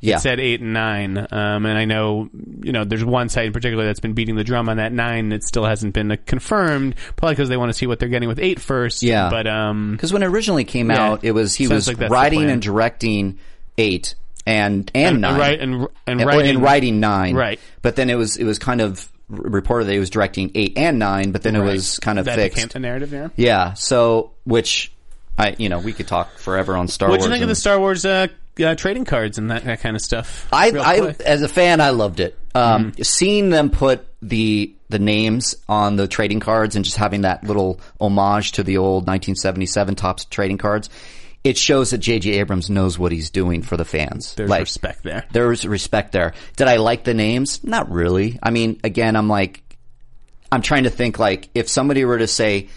Yeah. 0.00 0.16
It 0.16 0.20
said 0.20 0.40
eight 0.40 0.60
and 0.60 0.72
nine, 0.72 1.16
um, 1.30 1.64
and 1.66 1.78
I 1.78 1.84
know 1.84 2.28
you 2.62 2.72
know 2.72 2.84
there's 2.84 3.04
one 3.04 3.28
site 3.28 3.46
in 3.46 3.52
particular 3.52 3.84
that's 3.84 4.00
been 4.00 4.14
beating 4.14 4.34
the 4.36 4.44
drum 4.44 4.68
on 4.68 4.78
that 4.78 4.92
nine. 4.92 5.28
that 5.28 5.44
still 5.44 5.64
hasn't 5.64 5.94
been 5.94 6.10
uh, 6.12 6.16
confirmed, 6.26 6.94
probably 7.16 7.34
because 7.34 7.48
they 7.48 7.56
want 7.56 7.70
to 7.70 7.74
see 7.74 7.86
what 7.86 7.98
they're 8.00 8.08
getting 8.08 8.28
with 8.28 8.38
eight 8.40 8.58
first. 8.60 9.02
Yeah. 9.02 9.30
but 9.30 9.46
um, 9.46 9.92
Because 9.92 10.12
when 10.12 10.22
it 10.22 10.26
originally 10.26 10.64
came 10.64 10.90
Yeah. 10.90 11.06
out, 11.12 11.24
it 11.24 11.32
was 11.32 11.54
he 11.54 11.68
was 11.68 11.86
like 11.88 12.00
writing 12.10 12.50
and 12.50 12.60
directing 12.60 13.38
eight 13.78 14.14
and 14.44 14.90
and, 14.94 15.06
and, 15.14 15.20
nine, 15.20 15.38
right 15.38 15.60
and 15.60 15.74
and 16.06 16.20
and, 16.20 16.24
writing, 16.26 16.50
and 16.56 16.62
writing 16.62 17.00
nine, 17.00 17.34
Right. 17.36 17.60
But 17.80 17.94
then 17.96 18.10
it 18.10 18.16
was 18.16 18.36
it 18.36 18.44
was 18.44 18.58
kind 18.58 18.80
of 18.80 19.08
reported 19.28 19.86
that 19.86 19.92
he 19.92 19.98
was 20.00 20.10
directing 20.10 20.50
eight 20.56 20.76
and 20.76 20.98
nine, 20.98 21.30
but 21.32 21.42
then 21.42 21.54
it 21.56 21.60
was 21.62 21.98
kind 22.00 22.18
of 22.18 22.24
that 22.26 22.34
fixed. 22.36 22.56
became 22.56 22.68
the 22.72 22.80
narrative. 22.80 23.12
Yeah. 23.12 23.28
Yeah. 23.36 23.72
So, 23.74 24.32
which 24.44 24.92
I, 25.38 25.54
you 25.58 25.68
know, 25.70 25.78
we 25.78 25.92
could 25.94 26.06
talk 26.08 26.36
forever 26.38 26.76
on 26.76 26.88
Star 26.88 27.08
What 27.08 27.20
Wars. 27.20 27.24
do 27.24 27.28
you 27.30 27.34
think 27.34 27.42
of 27.42 27.48
the 27.48 27.54
Star 27.54 27.78
Wars 27.78 28.04
uh, 28.04 28.26
uh, 28.60 28.74
trading 28.74 29.04
cards 29.04 29.38
and 29.38 29.50
that, 29.50 29.64
that 29.64 29.80
kind 29.80 29.96
of 29.96 30.02
stuff? 30.02 30.46
I, 30.52 30.70
I, 30.70 31.14
as 31.24 31.42
a 31.42 31.48
fan, 31.48 31.80
I 31.80 31.90
loved 31.90 32.20
it. 32.20 32.38
Um, 32.54 32.92
Mm-hmm. 32.92 33.02
seeing 33.02 33.48
them 33.50 33.70
put 33.70 34.06
the 34.20 34.74
the 34.90 34.98
names 34.98 35.54
on 35.70 35.96
the 35.96 36.06
trading 36.06 36.38
cards 36.38 36.76
and 36.76 36.84
just 36.84 36.98
having 36.98 37.22
that 37.22 37.42
little 37.44 37.80
homage 37.98 38.52
to 38.52 38.62
the 38.62 38.76
old 38.76 39.06
1977 39.06 39.94
Topps 39.94 40.26
trading 40.26 40.58
cards, 40.58 40.90
it 41.44 41.56
shows 41.56 41.90
that 41.90 41.98
J.J. 41.98 42.32
Abrams 42.32 42.68
knows 42.68 42.98
what 42.98 43.10
he's 43.10 43.30
doing 43.30 43.62
for 43.62 43.78
the 43.78 43.86
fans. 43.86 44.34
there's 44.34 44.50
like, 44.50 44.60
respect 44.60 45.02
there. 45.02 45.24
There's 45.32 45.66
respect 45.66 46.12
there. 46.12 46.34
Did 46.56 46.68
I 46.68 46.76
like 46.76 47.04
the 47.04 47.14
names? 47.14 47.64
Not 47.64 47.90
really. 47.90 48.38
I 48.42 48.50
mean, 48.50 48.78
again, 48.84 49.16
I'm 49.16 49.28
like, 49.28 49.62
I'm 50.52 50.60
trying 50.60 50.84
to 50.84 50.90
think 50.90 51.18
like 51.18 51.48
if 51.54 51.70
somebody 51.70 52.04
were 52.04 52.18
to 52.18 52.26
say, 52.28 52.68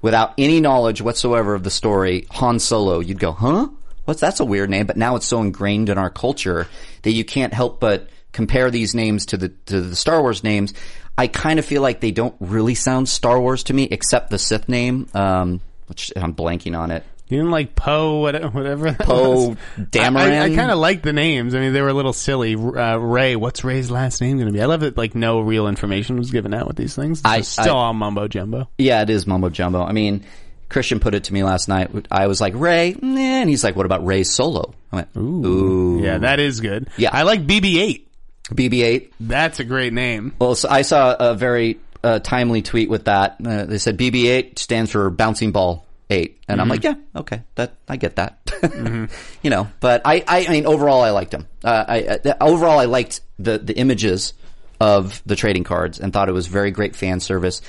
without 0.00 0.34
any 0.38 0.60
knowledge 0.60 1.02
whatsoever 1.02 1.54
of 1.54 1.64
the 1.64 1.70
story, 1.70 2.26
Han 2.30 2.60
Solo, 2.60 3.00
you'd 3.00 3.18
go, 3.18 3.32
huh? 3.32 3.66
What's 4.04 4.20
that's 4.20 4.40
a 4.40 4.44
weird 4.44 4.70
name, 4.70 4.86
but 4.86 4.96
now 4.96 5.16
it's 5.16 5.26
so 5.26 5.40
ingrained 5.40 5.88
in 5.88 5.98
our 5.98 6.10
culture 6.10 6.66
that 7.02 7.12
you 7.12 7.24
can't 7.24 7.52
help 7.54 7.80
but 7.80 8.08
compare 8.32 8.70
these 8.70 8.94
names 8.94 9.26
to 9.26 9.36
the 9.36 9.48
to 9.66 9.80
the 9.80 9.96
Star 9.96 10.20
Wars 10.20 10.42
names. 10.44 10.74
I 11.16 11.28
kind 11.28 11.58
of 11.58 11.64
feel 11.64 11.80
like 11.82 12.00
they 12.00 12.10
don't 12.10 12.34
really 12.40 12.74
sound 12.74 13.08
Star 13.08 13.40
Wars 13.40 13.62
to 13.64 13.72
me, 13.74 13.84
except 13.84 14.30
the 14.30 14.38
Sith 14.38 14.68
name, 14.68 15.06
um, 15.14 15.60
which 15.86 16.12
I'm 16.16 16.34
blanking 16.34 16.76
on 16.78 16.90
it. 16.90 17.04
You 17.28 17.38
didn't 17.38 17.52
like 17.52 17.74
Poe, 17.74 18.20
whatever. 18.20 18.92
Poe. 19.00 19.56
Dameron? 19.78 20.16
I, 20.16 20.38
I, 20.40 20.44
I 20.44 20.54
kind 20.54 20.70
of 20.70 20.78
like 20.78 21.02
the 21.02 21.12
names. 21.14 21.54
I 21.54 21.60
mean, 21.60 21.72
they 21.72 21.80
were 21.80 21.88
a 21.88 21.94
little 21.94 22.12
silly. 22.12 22.54
Uh, 22.54 22.96
Rey, 22.98 23.34
what's 23.34 23.64
Rey's 23.64 23.90
last 23.90 24.20
name 24.20 24.36
going 24.36 24.48
to 24.48 24.52
be? 24.52 24.60
I 24.60 24.66
love 24.66 24.80
that 24.80 24.98
like 24.98 25.14
no 25.14 25.40
real 25.40 25.66
information 25.66 26.18
was 26.18 26.30
given 26.30 26.52
out 26.52 26.66
with 26.66 26.76
these 26.76 26.94
things. 26.94 27.20
It's 27.20 27.26
I- 27.26 27.40
still 27.40 27.76
I- 27.76 27.78
all 27.78 27.94
mumbo 27.94 28.28
jumbo. 28.28 28.68
Yeah, 28.76 29.00
it 29.02 29.08
is 29.08 29.26
mumbo 29.26 29.48
jumbo. 29.48 29.82
I 29.82 29.92
mean, 29.92 30.24
Christian 30.74 30.98
put 30.98 31.14
it 31.14 31.24
to 31.24 31.32
me 31.32 31.44
last 31.44 31.68
night. 31.68 31.88
I 32.10 32.26
was 32.26 32.40
like, 32.40 32.52
Rey, 32.56 32.96
and 33.00 33.48
he's 33.48 33.62
like, 33.62 33.76
what 33.76 33.86
about 33.86 34.04
Rey 34.04 34.24
Solo? 34.24 34.74
I 34.90 34.96
went, 34.96 35.08
ooh, 35.16 36.00
Yeah, 36.02 36.18
that 36.18 36.40
is 36.40 36.60
good. 36.60 36.88
Yeah. 36.96 37.10
I 37.12 37.22
like 37.22 37.46
BB-8. 37.46 38.02
BB-8. 38.48 39.12
That's 39.20 39.60
a 39.60 39.64
great 39.64 39.92
name. 39.92 40.34
Well, 40.36 40.56
so 40.56 40.68
I 40.68 40.82
saw 40.82 41.14
a 41.14 41.36
very 41.36 41.78
uh, 42.02 42.18
timely 42.18 42.60
tweet 42.60 42.90
with 42.90 43.04
that. 43.04 43.36
Uh, 43.44 43.66
they 43.66 43.78
said 43.78 43.96
BB-8 43.96 44.58
stands 44.58 44.90
for 44.90 45.08
bouncing 45.10 45.52
ball 45.52 45.86
eight, 46.10 46.40
and 46.48 46.60
I'm 46.60 46.68
like, 46.68 46.82
yeah, 46.82 46.94
okay, 47.14 47.42
that 47.54 47.74
I 47.88 47.96
get 47.96 48.16
that. 48.16 48.40
you 49.42 49.50
know, 49.50 49.68
but 49.78 50.02
I, 50.04 50.24
I, 50.26 50.46
I 50.46 50.50
mean, 50.50 50.66
overall, 50.66 51.02
I 51.02 51.10
liked 51.10 51.32
him. 51.32 51.46
Uh, 51.62 51.84
I, 51.86 52.02
uh, 52.02 52.34
overall, 52.40 52.80
I 52.80 52.86
liked 52.86 53.20
the 53.38 53.58
the 53.58 53.74
images 53.74 54.34
of 54.80 55.22
the 55.24 55.36
trading 55.36 55.64
cards 55.64 56.00
and 56.00 56.12
thought 56.12 56.28
it 56.28 56.32
was 56.32 56.46
very 56.46 56.72
great 56.72 56.96
fan 56.96 57.20
service. 57.20 57.62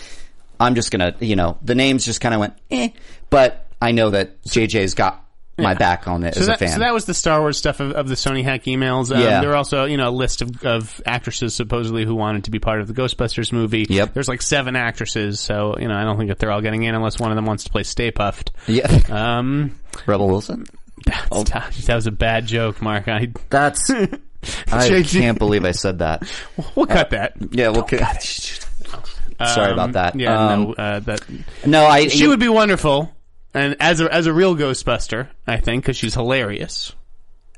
I'm 0.59 0.75
just 0.75 0.91
gonna, 0.91 1.15
you 1.19 1.35
know, 1.35 1.57
the 1.61 1.75
names 1.75 2.05
just 2.05 2.21
kind 2.21 2.33
of 2.33 2.39
went, 2.39 2.53
eh, 2.71 2.89
but 3.29 3.65
I 3.81 3.91
know 3.91 4.09
that 4.11 4.41
JJ's 4.43 4.93
got 4.93 5.21
my 5.57 5.73
back 5.73 6.05
on 6.09 6.23
it 6.25 6.33
So 6.33 6.41
as 6.41 6.47
that, 6.47 6.55
a 6.55 6.59
fan. 6.59 6.67
so 6.69 6.79
that 6.79 6.93
was 6.93 7.05
the 7.05 7.13
Star 7.13 7.39
Wars 7.39 7.57
stuff 7.57 7.79
of, 7.79 7.91
of 7.93 8.09
the 8.09 8.15
Sony 8.15 8.43
hack 8.43 8.63
emails. 8.65 9.09
Um, 9.15 9.21
Yeah. 9.21 9.39
There 9.39 9.49
were 9.51 9.55
also, 9.55 9.85
you 9.85 9.95
know, 9.95 10.09
a 10.09 10.11
list 10.11 10.41
of, 10.41 10.63
of 10.65 11.01
actresses 11.05 11.55
supposedly 11.55 12.03
who 12.03 12.13
wanted 12.13 12.43
to 12.45 12.51
be 12.51 12.59
part 12.59 12.81
of 12.81 12.87
the 12.87 12.93
Ghostbusters 12.93 13.53
movie. 13.53 13.85
Yep. 13.89 14.13
There's 14.13 14.27
like 14.27 14.41
seven 14.41 14.75
actresses, 14.75 15.39
so, 15.39 15.75
you 15.79 15.87
know, 15.87 15.95
I 15.95 16.03
don't 16.03 16.17
think 16.17 16.27
that 16.27 16.39
they're 16.39 16.51
all 16.51 16.59
getting 16.61 16.83
in 16.83 16.93
unless 16.93 17.19
one 17.19 17.31
of 17.31 17.37
them 17.37 17.45
wants 17.45 17.63
to 17.65 17.69
play 17.71 17.83
Stay 17.83 18.11
Puft. 18.11 18.49
yeah, 18.67 18.87
Um, 19.09 19.79
Rebel 20.05 20.27
Wilson. 20.27 20.65
that's- 21.05 21.85
that 21.85 21.95
was 21.95 22.07
a 22.07 22.11
bad 22.11 22.47
joke, 22.47 22.81
Mark. 22.81 23.07
I, 23.07 23.29
That's. 23.49 23.89
I 24.71 25.03
can't 25.03 25.39
believe 25.39 25.63
I 25.65 25.71
said 25.71 25.99
that. 25.99 26.29
we'll 26.75 26.85
cut 26.85 27.11
that. 27.11 27.33
Yeah, 27.51 27.69
well, 27.69 27.87
sorry 29.39 29.73
about 29.73 29.93
that. 29.93 30.15
Yeah, 30.19 30.47
Um, 30.49 30.61
no, 30.63 30.73
uh, 30.73 30.99
that 31.01 31.21
No, 31.65 31.85
I. 31.85 32.07
she 32.07 32.27
would 32.27 32.39
be 32.39 32.47
wonderful, 32.49 33.11
and 33.53 33.75
as 33.79 34.01
a 34.01 34.13
as 34.13 34.27
a 34.27 34.33
real 34.33 34.55
Ghostbuster, 34.55 35.27
I 35.47 35.57
think, 35.57 35.83
because 35.83 35.97
she's 35.97 36.13
hilarious. 36.13 36.93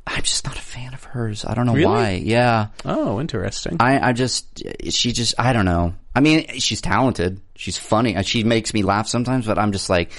I'm 0.09 0.21
just 0.21 0.45
not 0.45 0.57
a 0.57 0.61
fan 0.61 0.93
of 0.93 1.03
hers. 1.03 1.43
I 1.45 1.53
don't 1.53 1.65
know 1.65 1.73
Really? 1.73 1.85
why. 1.85 2.11
Yeah. 2.23 2.67
Oh, 2.85 3.19
interesting. 3.19 3.75
I, 3.81 3.99
I 3.99 4.13
just, 4.13 4.63
she 4.89 5.11
just, 5.11 5.35
I 5.37 5.51
don't 5.51 5.65
know. 5.65 5.95
I 6.15 6.21
mean, 6.21 6.47
she's 6.59 6.79
talented. 6.79 7.41
She's 7.57 7.77
funny. 7.77 8.15
Uh, 8.15 8.21
She 8.21 8.45
makes 8.45 8.73
me 8.73 8.83
laugh 8.83 9.09
sometimes, 9.09 9.45
but 9.45 9.59
I'm 9.59 9.73
just 9.73 9.89
like, 9.89 10.11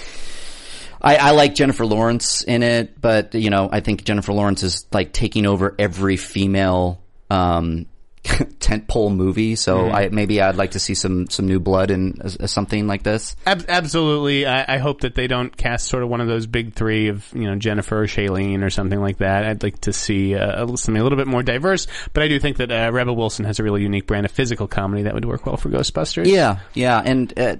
I, 1.00 1.16
I 1.16 1.30
like 1.30 1.54
Jennifer 1.54 1.86
Lawrence 1.86 2.42
in 2.42 2.62
it, 2.62 3.00
but 3.00 3.34
you 3.34 3.48
know, 3.48 3.70
I 3.72 3.80
think 3.80 4.04
Jennifer 4.04 4.34
Lawrence 4.34 4.62
is 4.62 4.84
like 4.92 5.14
taking 5.14 5.46
over 5.46 5.74
every 5.78 6.18
female, 6.18 7.00
um, 7.30 7.86
tentpole 8.24 9.14
movie. 9.14 9.56
So 9.56 9.90
I, 9.90 10.08
maybe 10.08 10.40
I'd 10.40 10.56
like 10.56 10.72
to 10.72 10.78
see 10.78 10.94
some, 10.94 11.28
some 11.30 11.46
new 11.46 11.60
blood 11.60 11.90
in 11.90 12.20
uh, 12.22 12.46
something 12.46 12.86
like 12.86 13.02
this. 13.02 13.36
Ab- 13.46 13.66
absolutely. 13.68 14.46
I-, 14.46 14.74
I 14.74 14.78
hope 14.78 15.02
that 15.02 15.14
they 15.14 15.26
don't 15.26 15.54
cast 15.56 15.86
sort 15.86 16.02
of 16.02 16.08
one 16.08 16.20
of 16.20 16.28
those 16.28 16.46
big 16.46 16.74
three 16.74 17.08
of 17.08 17.26
you 17.32 17.44
know 17.44 17.56
Jennifer 17.56 18.02
or 18.02 18.06
Shailene 18.06 18.62
or 18.62 18.70
something 18.70 19.00
like 19.00 19.18
that. 19.18 19.44
I'd 19.44 19.62
like 19.62 19.80
to 19.82 19.92
see 19.92 20.34
uh, 20.34 20.66
something 20.76 21.00
a 21.00 21.02
little 21.02 21.18
bit 21.18 21.26
more 21.26 21.42
diverse. 21.42 21.86
But 22.12 22.22
I 22.22 22.28
do 22.28 22.38
think 22.38 22.58
that 22.58 22.70
uh, 22.70 22.90
Rebel 22.92 23.16
Wilson 23.16 23.44
has 23.44 23.58
a 23.58 23.62
really 23.62 23.82
unique 23.82 24.06
brand 24.06 24.26
of 24.26 24.32
physical 24.32 24.68
comedy 24.68 25.02
that 25.02 25.14
would 25.14 25.24
work 25.24 25.46
well 25.46 25.56
for 25.56 25.68
Ghostbusters. 25.70 26.26
Yeah. 26.26 26.60
Yeah. 26.74 27.00
And, 27.04 27.38
uh, 27.38 27.56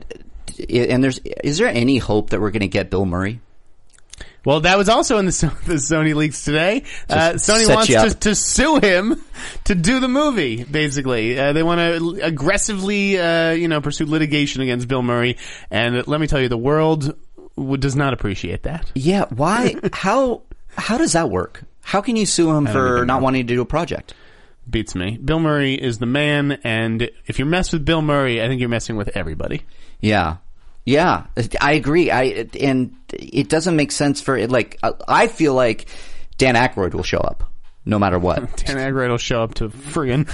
and 0.68 1.04
there's, 1.04 1.18
is 1.18 1.58
there 1.58 1.68
any 1.68 1.98
hope 1.98 2.30
that 2.30 2.40
we're 2.40 2.50
going 2.50 2.60
to 2.60 2.68
get 2.68 2.90
Bill 2.90 3.06
Murray? 3.06 3.40
Well, 4.48 4.60
that 4.60 4.78
was 4.78 4.88
also 4.88 5.18
in 5.18 5.26
the, 5.26 5.32
the 5.66 5.74
Sony 5.74 6.14
leaks 6.14 6.42
today. 6.42 6.84
Uh, 7.06 7.32
Sony 7.34 7.68
wants 7.68 7.88
to, 7.88 8.18
to 8.20 8.34
sue 8.34 8.80
him 8.80 9.22
to 9.64 9.74
do 9.74 10.00
the 10.00 10.08
movie. 10.08 10.64
Basically, 10.64 11.38
uh, 11.38 11.52
they 11.52 11.62
want 11.62 11.80
to 11.80 12.24
aggressively, 12.24 13.18
uh, 13.18 13.50
you 13.50 13.68
know, 13.68 13.82
pursue 13.82 14.06
litigation 14.06 14.62
against 14.62 14.88
Bill 14.88 15.02
Murray. 15.02 15.36
And 15.70 16.08
let 16.08 16.18
me 16.18 16.26
tell 16.26 16.40
you, 16.40 16.48
the 16.48 16.56
world 16.56 17.14
would, 17.56 17.82
does 17.82 17.94
not 17.94 18.14
appreciate 18.14 18.62
that. 18.62 18.90
Yeah. 18.94 19.26
Why? 19.26 19.74
how? 19.92 20.44
How 20.78 20.96
does 20.96 21.12
that 21.12 21.28
work? 21.28 21.64
How 21.82 22.00
can 22.00 22.16
you 22.16 22.24
sue 22.24 22.50
him 22.50 22.66
for 22.66 23.04
not 23.04 23.20
wanting 23.20 23.46
to 23.46 23.54
do 23.54 23.60
a 23.60 23.66
project? 23.66 24.14
beats 24.70 24.94
me. 24.94 25.18
Bill 25.22 25.40
Murray 25.40 25.74
is 25.74 25.98
the 25.98 26.06
man, 26.06 26.52
and 26.62 27.10
if 27.26 27.38
you 27.38 27.44
mess 27.44 27.72
with 27.72 27.84
Bill 27.84 28.02
Murray, 28.02 28.42
I 28.42 28.48
think 28.48 28.60
you're 28.60 28.68
messing 28.68 28.96
with 28.96 29.08
everybody. 29.14 29.62
Yeah. 30.00 30.36
Yeah, 30.88 31.26
I 31.60 31.72
agree. 31.72 32.10
I 32.10 32.48
and 32.58 32.96
it 33.12 33.50
doesn't 33.50 33.76
make 33.76 33.92
sense 33.92 34.22
for 34.22 34.36
it. 34.38 34.50
Like 34.50 34.78
I 35.06 35.26
feel 35.26 35.52
like 35.52 35.86
Dan 36.38 36.54
Aykroyd 36.54 36.94
will 36.94 37.02
show 37.02 37.18
up 37.18 37.44
no 37.84 37.98
matter 37.98 38.18
what. 38.18 38.36
Dan 38.64 38.76
Aykroyd 38.76 39.10
will 39.10 39.18
show 39.18 39.42
up 39.42 39.52
to 39.54 39.68
friggin' 39.68 40.26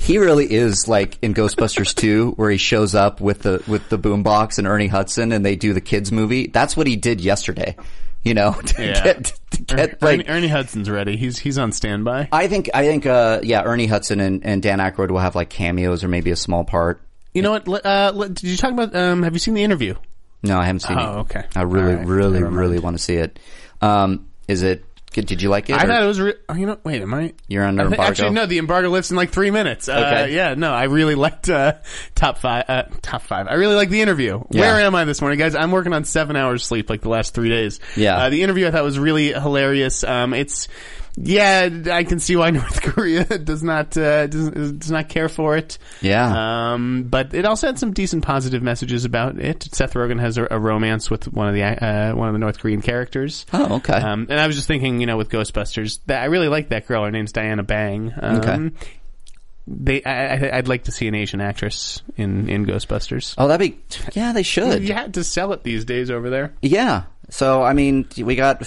he 0.00 0.16
really 0.18 0.50
is 0.50 0.88
like 0.88 1.18
in 1.22 1.34
Ghostbusters 1.34 1.94
2 1.94 2.32
where 2.32 2.50
he 2.50 2.56
shows 2.56 2.94
up 2.94 3.20
with 3.20 3.40
the 3.42 3.62
with 3.66 3.86
the 3.90 3.98
boombox 3.98 4.56
and 4.58 4.66
Ernie 4.66 4.86
Hudson 4.86 5.32
and 5.32 5.44
they 5.44 5.56
do 5.56 5.72
the 5.74 5.80
kids 5.82 6.10
movie. 6.10 6.46
That's 6.46 6.76
what 6.76 6.86
he 6.86 6.96
did 6.96 7.20
yesterday. 7.20 7.76
You 8.22 8.34
know, 8.34 8.52
to 8.64 8.82
Yeah. 8.82 9.04
get 9.04 9.24
to 9.50 9.62
get 9.62 9.78
Er- 9.94 9.98
like 10.00 10.20
Ernie, 10.20 10.28
Ernie 10.28 10.48
Hudson's 10.48 10.88
ready. 10.88 11.16
He's 11.16 11.38
he's 11.38 11.58
on 11.58 11.72
standby. 11.72 12.28
I 12.32 12.46
think 12.48 12.70
I 12.72 12.86
think 12.86 13.04
uh 13.04 13.40
yeah, 13.42 13.62
Ernie 13.62 13.86
Hudson 13.88 14.20
and, 14.20 14.44
and 14.46 14.62
Dan 14.62 14.78
Aykroyd 14.78 15.10
will 15.10 15.18
have 15.18 15.34
like 15.34 15.50
cameos 15.50 16.02
or 16.02 16.08
maybe 16.08 16.30
a 16.30 16.36
small 16.36 16.64
part. 16.64 17.02
You 17.34 17.42
know 17.42 17.52
what? 17.52 17.86
Uh, 17.86 18.12
did 18.28 18.42
you 18.42 18.56
talk 18.56 18.72
about? 18.72 18.94
Um, 18.94 19.22
have 19.22 19.32
you 19.32 19.38
seen 19.38 19.54
the 19.54 19.62
interview? 19.62 19.94
No, 20.42 20.58
I 20.58 20.64
haven't 20.66 20.80
seen 20.80 20.98
it. 20.98 21.02
Oh, 21.02 21.20
okay. 21.20 21.44
I 21.54 21.62
really, 21.62 21.92
All 21.92 21.98
right. 21.98 22.06
really, 22.06 22.32
Never 22.40 22.46
mind. 22.46 22.56
really 22.56 22.78
want 22.78 22.96
to 22.98 23.02
see 23.02 23.14
it. 23.14 23.38
Um, 23.80 24.28
is 24.48 24.62
it? 24.62 24.84
Did 25.14 25.42
you 25.42 25.50
like 25.50 25.68
it? 25.68 25.74
I 25.74 25.84
or- 25.84 25.86
thought 25.88 26.02
it 26.02 26.06
was. 26.06 26.20
Re- 26.20 26.34
oh, 26.48 26.54
you 26.54 26.64
know, 26.66 26.78
wait, 26.84 27.02
am 27.02 27.12
I? 27.12 27.34
You're 27.46 27.64
under 27.64 27.82
I 27.82 27.84
thi- 27.84 27.90
embargo? 27.92 28.10
Actually, 28.10 28.30
no. 28.30 28.46
The 28.46 28.58
embargo 28.58 28.88
lifts 28.88 29.10
in 29.10 29.16
like 29.18 29.30
three 29.30 29.50
minutes. 29.50 29.88
Uh, 29.88 29.92
Okay. 29.92 30.34
Yeah. 30.34 30.54
No, 30.54 30.72
I 30.72 30.84
really 30.84 31.14
liked 31.14 31.48
uh, 31.50 31.74
top 32.14 32.38
five. 32.38 32.64
Uh, 32.66 32.84
top 33.02 33.20
five. 33.22 33.46
I 33.46 33.54
really 33.54 33.74
liked 33.74 33.90
the 33.90 34.00
interview. 34.00 34.42
Yeah. 34.50 34.60
Where 34.62 34.80
am 34.80 34.94
I 34.94 35.04
this 35.04 35.20
morning, 35.20 35.38
guys? 35.38 35.54
I'm 35.54 35.70
working 35.70 35.92
on 35.92 36.04
seven 36.04 36.34
hours 36.34 36.64
sleep 36.64 36.88
like 36.88 37.02
the 37.02 37.10
last 37.10 37.34
three 37.34 37.50
days. 37.50 37.78
Yeah. 37.94 38.16
Uh, 38.16 38.30
the 38.30 38.42
interview 38.42 38.66
I 38.66 38.70
thought 38.70 38.84
was 38.84 38.98
really 38.98 39.32
hilarious. 39.32 40.02
Um, 40.02 40.32
it's. 40.34 40.68
Yeah, 41.16 41.68
I 41.90 42.04
can 42.04 42.20
see 42.20 42.36
why 42.36 42.50
North 42.52 42.80
Korea 42.80 43.24
does 43.24 43.62
not 43.62 43.96
uh, 43.98 44.26
does, 44.28 44.50
does 44.50 44.90
not 44.90 45.08
care 45.10 45.28
for 45.28 45.56
it. 45.56 45.76
Yeah. 46.00 46.72
Um, 46.72 47.04
but 47.04 47.34
it 47.34 47.44
also 47.44 47.66
had 47.66 47.78
some 47.78 47.92
decent 47.92 48.24
positive 48.24 48.62
messages 48.62 49.04
about 49.04 49.38
it. 49.38 49.68
Seth 49.74 49.92
Rogen 49.94 50.18
has 50.20 50.38
a, 50.38 50.46
a 50.50 50.58
romance 50.58 51.10
with 51.10 51.30
one 51.32 51.48
of 51.48 51.54
the 51.54 51.62
uh, 51.64 52.14
one 52.14 52.28
of 52.28 52.32
the 52.32 52.38
North 52.38 52.58
Korean 52.58 52.80
characters. 52.80 53.44
Oh, 53.52 53.76
okay. 53.76 53.92
Um, 53.92 54.26
and 54.30 54.40
I 54.40 54.46
was 54.46 54.56
just 54.56 54.68
thinking, 54.68 55.00
you 55.00 55.06
know, 55.06 55.16
with 55.18 55.28
Ghostbusters, 55.28 55.98
that 56.06 56.22
I 56.22 56.26
really 56.26 56.48
like 56.48 56.70
that 56.70 56.86
girl. 56.86 57.04
Her 57.04 57.10
name's 57.10 57.32
Diana 57.32 57.62
Bang. 57.62 58.12
Um, 58.20 58.36
Okay. 58.36 58.70
They, 59.64 60.02
I, 60.02 60.58
I'd 60.58 60.66
like 60.66 60.84
to 60.84 60.92
see 60.92 61.06
an 61.06 61.14
Asian 61.14 61.40
actress 61.40 62.02
in 62.16 62.48
in 62.48 62.66
Ghostbusters. 62.66 63.34
oh, 63.38 63.46
that'd 63.46 63.72
be. 63.72 63.78
Yeah, 64.12 64.32
they 64.32 64.42
should. 64.42 64.82
You 64.82 64.92
had 64.92 65.14
to 65.14 65.22
sell 65.24 65.52
it 65.52 65.62
these 65.62 65.84
days 65.84 66.10
over 66.10 66.30
there. 66.30 66.52
Yeah. 66.62 67.04
So 67.32 67.62
I 67.62 67.72
mean, 67.72 68.06
we 68.18 68.36
got. 68.36 68.62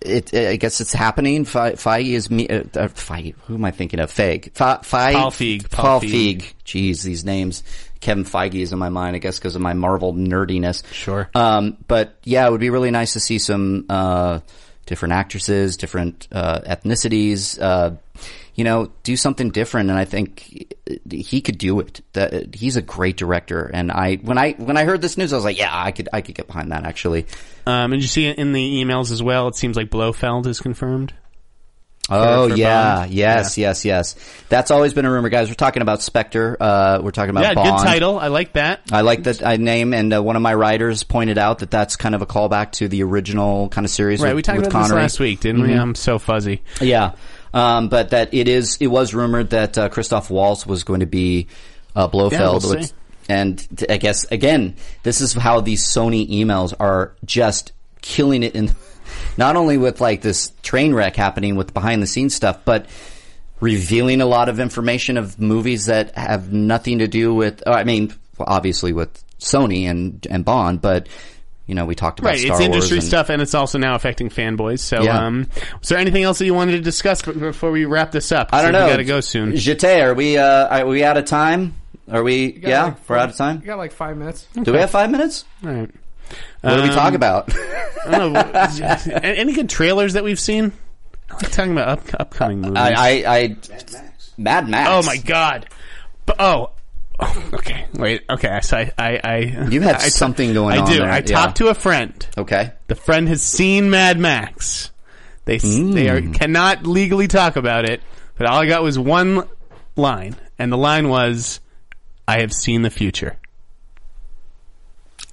It, 0.00 0.34
I 0.34 0.56
guess 0.56 0.80
it's 0.80 0.92
happening. 0.92 1.44
Fe- 1.44 1.72
Feige 1.72 2.12
is 2.12 2.30
me. 2.30 2.48
Uh, 2.48 2.60
uh, 2.74 2.88
Feige. 2.88 3.34
Who 3.46 3.54
am 3.54 3.64
I 3.64 3.70
thinking 3.72 3.98
of? 3.98 4.10
Feig. 4.12 4.52
Fe- 4.52 4.82
Feig. 4.82 5.12
Paul 5.14 5.30
Feig. 5.30 5.70
Paul. 5.70 6.00
Feig. 6.00 6.52
Jeez, 6.64 7.02
these 7.02 7.24
names. 7.24 7.64
Kevin 7.98 8.24
Feige 8.24 8.60
is 8.60 8.72
in 8.72 8.78
my 8.78 8.88
mind. 8.88 9.16
I 9.16 9.18
guess 9.18 9.38
because 9.38 9.56
of 9.56 9.62
my 9.62 9.72
Marvel 9.72 10.14
nerdiness. 10.14 10.84
Sure. 10.92 11.28
Um, 11.34 11.76
but 11.88 12.16
yeah, 12.22 12.46
it 12.46 12.50
would 12.52 12.60
be 12.60 12.70
really 12.70 12.90
nice 12.92 13.14
to 13.14 13.20
see 13.20 13.38
some 13.38 13.86
uh, 13.88 14.40
different 14.86 15.12
actresses, 15.12 15.76
different 15.76 16.28
uh, 16.32 16.60
ethnicities. 16.60 17.60
Uh, 17.60 17.96
you 18.54 18.64
know, 18.64 18.90
do 19.02 19.16
something 19.16 19.50
different, 19.50 19.90
and 19.90 19.98
I 19.98 20.06
think 20.06 20.74
he 21.10 21.42
could 21.42 21.58
do 21.58 21.78
it. 21.80 22.00
That 22.14 22.54
he's 22.54 22.76
a 22.76 22.82
great 22.82 23.18
director, 23.18 23.70
and 23.72 23.92
I 23.92 24.16
when 24.16 24.38
I 24.38 24.52
when 24.52 24.78
I 24.78 24.84
heard 24.84 25.02
this 25.02 25.18
news, 25.18 25.34
I 25.34 25.36
was 25.36 25.44
like, 25.44 25.58
yeah, 25.58 25.70
I 25.70 25.92
could 25.92 26.08
I 26.10 26.22
could 26.22 26.34
get 26.34 26.46
behind 26.46 26.72
that 26.72 26.84
actually. 26.84 27.26
Um, 27.66 27.92
and 27.92 28.00
you 28.00 28.08
see 28.08 28.26
it 28.26 28.38
in 28.38 28.52
the 28.52 28.82
emails 28.82 29.12
as 29.12 29.22
well. 29.22 29.48
It 29.48 29.56
seems 29.56 29.76
like 29.76 29.90
Blofeld 29.90 30.46
is 30.46 30.60
confirmed. 30.60 31.12
Oh 32.08 32.48
for 32.48 32.56
yeah, 32.56 33.00
Bond. 33.00 33.12
yes, 33.12 33.58
yes, 33.58 33.84
yes. 33.84 34.14
That's 34.48 34.70
always 34.70 34.94
been 34.94 35.04
a 35.04 35.10
rumor, 35.10 35.28
guys. 35.28 35.48
We're 35.48 35.54
talking 35.54 35.82
about 35.82 36.02
Spectre. 36.02 36.56
Uh, 36.58 37.00
we're 37.02 37.10
talking 37.10 37.30
about 37.30 37.42
yeah, 37.42 37.54
Bond. 37.54 37.78
good 37.78 37.84
title. 37.84 38.18
I 38.18 38.28
like 38.28 38.52
that. 38.52 38.82
I 38.92 39.00
like 39.00 39.24
that 39.24 39.44
I 39.44 39.56
name, 39.56 39.92
and 39.92 40.14
uh, 40.14 40.22
one 40.22 40.36
of 40.36 40.42
my 40.42 40.54
writers 40.54 41.02
pointed 41.02 41.36
out 41.36 41.60
that 41.60 41.70
that's 41.70 41.96
kind 41.96 42.14
of 42.14 42.22
a 42.22 42.26
callback 42.26 42.72
to 42.72 42.88
the 42.88 43.02
original 43.02 43.68
kind 43.68 43.84
of 43.84 43.90
series. 43.90 44.20
Right, 44.20 44.28
with, 44.28 44.36
we 44.36 44.42
talked 44.42 44.58
with 44.58 44.68
about 44.68 44.84
this 44.84 44.92
last 44.92 45.20
week, 45.20 45.40
didn't 45.40 45.62
we? 45.62 45.72
I'm 45.72 45.94
so 45.96 46.18
fuzzy. 46.18 46.62
Yeah, 46.80 47.12
um, 47.52 47.88
but 47.88 48.10
that 48.10 48.32
it 48.32 48.48
is. 48.48 48.76
It 48.80 48.86
was 48.86 49.12
rumored 49.12 49.50
that 49.50 49.76
uh, 49.76 49.88
Christoph 49.88 50.30
Waltz 50.30 50.66
was 50.66 50.84
going 50.84 51.00
to 51.00 51.06
be 51.06 51.48
uh, 51.96 52.06
Blofeld, 52.06 52.62
Yeah, 52.62 52.70
we'll 52.70 52.84
and 53.28 53.86
I 53.88 53.96
guess 53.96 54.24
again, 54.30 54.76
this 55.02 55.20
is 55.20 55.32
how 55.32 55.60
these 55.60 55.84
Sony 55.84 56.28
emails 56.28 56.72
are 56.78 57.14
just 57.24 57.72
killing 58.00 58.42
it 58.42 58.54
in. 58.54 58.70
Not 59.36 59.56
only 59.56 59.76
with 59.78 60.00
like 60.00 60.22
this 60.22 60.52
train 60.62 60.94
wreck 60.94 61.16
happening 61.16 61.56
with 61.56 61.74
behind 61.74 62.02
the 62.02 62.06
scenes 62.06 62.34
stuff, 62.34 62.60
but 62.64 62.86
revealing 63.60 64.20
a 64.20 64.26
lot 64.26 64.48
of 64.48 64.60
information 64.60 65.16
of 65.16 65.38
movies 65.40 65.86
that 65.86 66.16
have 66.16 66.52
nothing 66.52 66.98
to 67.00 67.06
do 67.08 67.34
with. 67.34 67.62
I 67.66 67.84
mean, 67.84 68.14
obviously 68.38 68.92
with 68.92 69.22
Sony 69.38 69.84
and 69.84 70.26
and 70.30 70.44
Bond, 70.44 70.80
but 70.80 71.08
you 71.66 71.74
know 71.74 71.84
we 71.84 71.94
talked 71.94 72.18
about 72.20 72.30
Right, 72.30 72.38
Star 72.40 72.52
it's 72.56 72.60
industry 72.64 72.96
Wars 72.96 73.04
and- 73.04 73.08
stuff, 73.08 73.28
and 73.30 73.42
it's 73.42 73.54
also 73.54 73.78
now 73.78 73.94
affecting 73.94 74.28
fanboys. 74.30 74.80
So, 74.80 75.02
Yeah. 75.02 75.26
um, 75.26 75.48
was 75.80 75.88
there 75.88 75.98
anything 75.98 76.22
else 76.22 76.38
that 76.38 76.46
you 76.46 76.54
wanted 76.54 76.72
to 76.72 76.80
discuss 76.80 77.22
before 77.22 77.70
we 77.70 77.84
wrap 77.84 78.12
this 78.12 78.30
up? 78.32 78.50
I 78.52 78.62
don't 78.62 78.72
So 78.72 78.78
know. 78.78 78.84
We 78.86 78.90
got 78.92 78.96
to 78.98 79.04
go 79.04 79.20
soon. 79.20 79.52
Jete, 79.52 80.02
are 80.04 80.14
we 80.14 80.38
uh, 80.38 80.68
are 80.68 80.86
we 80.86 81.02
out 81.04 81.16
of 81.16 81.24
time? 81.24 81.74
Are 82.10 82.22
we? 82.22 82.58
Yeah, 82.62 82.84
like 82.84 83.08
we're 83.08 83.16
out 83.16 83.30
of 83.30 83.36
time. 83.36 83.60
You 83.60 83.66
got 83.66 83.78
like 83.78 83.92
five 83.92 84.16
minutes. 84.16 84.46
Do 84.62 84.72
we 84.72 84.78
have 84.78 84.90
five 84.90 85.10
minutes? 85.10 85.44
All 85.64 85.72
right. 85.72 85.90
What 86.62 86.76
do 86.76 86.82
we 86.82 86.88
Um, 86.88 86.94
talk 86.94 87.14
about? 87.14 87.52
I 87.54 88.10
don't 88.18 88.32
know. 88.32 89.14
any 89.22 89.52
good 89.52 89.68
trailers 89.68 90.14
that 90.14 90.24
we've 90.24 90.40
seen? 90.40 90.72
I 91.30 91.34
like 91.34 91.50
talking 91.50 91.72
about 91.72 91.88
up, 91.88 92.02
upcoming 92.20 92.60
movies. 92.60 92.76
I, 92.76 92.92
I, 92.92 93.36
I, 93.36 93.56
Mad 94.38 94.68
Max. 94.68 94.88
oh 94.90 95.02
my 95.04 95.16
god! 95.16 95.66
But, 96.24 96.36
oh. 96.40 96.70
Oh, 97.18 97.50
okay. 97.54 97.86
Wait. 97.94 98.24
Okay. 98.28 98.60
So 98.62 98.76
I, 98.76 98.92
I, 98.98 99.20
I 99.24 99.38
You 99.70 99.80
had 99.80 99.94
I 100.02 100.08
something 100.08 100.52
going 100.52 100.74
I 100.76 100.80
on 100.82 100.90
do. 100.90 100.98
there, 100.98 101.10
I 101.10 101.16
yeah. 101.16 101.22
talked 101.22 101.56
to 101.58 101.68
a 101.68 101.74
friend. 101.74 102.26
Okay. 102.36 102.72
The 102.88 102.94
friend 102.94 103.26
has 103.28 103.42
seen 103.42 103.88
Mad 103.88 104.18
Max. 104.18 104.90
They 105.46 105.56
s 105.56 105.62
they 105.64 106.08
are, 106.10 106.20
cannot 106.20 106.86
legally 106.86 107.26
talk 107.28 107.56
about 107.56 107.88
it, 107.88 108.02
but 108.36 108.46
all 108.46 108.58
I 108.60 108.66
got 108.66 108.82
was 108.82 108.98
one 108.98 109.48
line, 109.96 110.36
and 110.58 110.70
the 110.72 110.76
line 110.76 111.08
was, 111.08 111.60
"I 112.28 112.40
have 112.40 112.52
seen 112.52 112.82
the 112.82 112.90
future." 112.90 113.36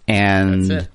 And 0.07 0.87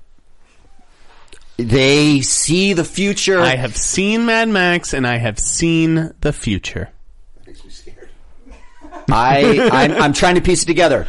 they 1.57 2.21
see 2.21 2.73
the 2.73 2.85
future. 2.85 3.39
I 3.39 3.55
have 3.55 3.75
seen 3.75 4.25
Mad 4.25 4.47
Max, 4.49 4.93
and 4.93 5.05
I 5.05 5.17
have 5.17 5.39
seen 5.39 6.13
the 6.21 6.31
future. 6.31 6.89
That 7.35 7.47
makes 7.47 7.65
me 7.65 7.69
scared. 7.71 8.09
I, 9.09 9.69
I'm, 9.71 9.91
I'm 10.01 10.13
trying 10.13 10.35
to 10.35 10.41
piece 10.41 10.63
it 10.63 10.67
together. 10.67 11.07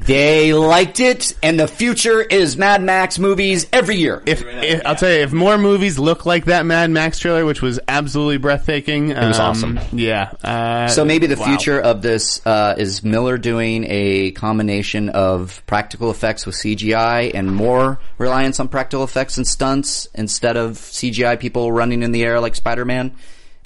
They 0.00 0.52
liked 0.54 1.00
it, 1.00 1.34
and 1.42 1.58
the 1.58 1.68
future 1.68 2.20
is 2.20 2.56
Mad 2.56 2.82
Max 2.82 3.18
movies 3.18 3.66
every 3.72 3.96
year. 3.96 4.22
If, 4.26 4.44
if 4.44 4.82
I'll 4.86 4.96
tell 4.96 5.10
you, 5.10 5.20
if 5.20 5.32
more 5.32 5.58
movies 5.58 5.98
look 5.98 6.26
like 6.26 6.46
that 6.46 6.66
Mad 6.66 6.90
Max 6.90 7.18
trailer, 7.18 7.44
which 7.44 7.62
was 7.62 7.78
absolutely 7.88 8.38
breathtaking, 8.38 9.10
it 9.10 9.18
was 9.18 9.38
awesome. 9.38 9.78
Yeah. 9.92 10.32
Uh, 10.42 10.88
so 10.88 11.04
maybe 11.04 11.26
the 11.26 11.36
wow. 11.36 11.46
future 11.46 11.80
of 11.80 12.02
this 12.02 12.44
uh, 12.46 12.74
is 12.78 13.02
Miller 13.02 13.38
doing 13.38 13.84
a 13.88 14.32
combination 14.32 15.08
of 15.10 15.62
practical 15.66 16.10
effects 16.10 16.46
with 16.46 16.54
CGI 16.54 17.32
and 17.34 17.54
more 17.54 18.00
reliance 18.18 18.60
on 18.60 18.68
practical 18.68 19.04
effects 19.04 19.36
and 19.36 19.46
stunts 19.46 20.06
instead 20.14 20.56
of 20.56 20.72
CGI 20.72 21.38
people 21.38 21.72
running 21.72 22.02
in 22.02 22.12
the 22.12 22.24
air 22.24 22.40
like 22.40 22.54
Spider 22.54 22.84
Man. 22.84 23.14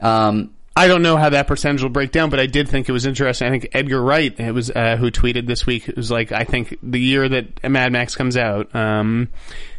Um, 0.01 0.55
I 0.75 0.89
don't 0.89 1.03
know 1.03 1.17
how 1.19 1.29
that 1.31 1.47
percentage 1.47 1.83
will 1.83 1.91
break 1.91 2.13
down, 2.13 2.31
but 2.31 2.41
I 2.41 2.47
did 2.47 2.69
think 2.69 2.89
it 2.89 2.93
was 2.93 3.05
interesting. 3.07 3.47
I 3.49 3.51
think 3.51 3.69
Edgar 3.73 4.01
Wright, 4.01 4.35
it 4.41 4.53
was 4.53 4.71
uh, 4.71 4.97
who 4.97 5.11
tweeted 5.11 5.47
this 5.47 5.67
week, 5.67 5.89
it 5.89 5.97
was 5.97 6.11
like, 6.11 6.33
I 6.33 6.45
think 6.45 6.79
the 6.83 6.99
year 7.01 7.29
that 7.29 7.69
Mad 7.69 7.93
Max 7.93 8.15
comes 8.17 8.37
out, 8.39 8.75
um, 8.75 9.29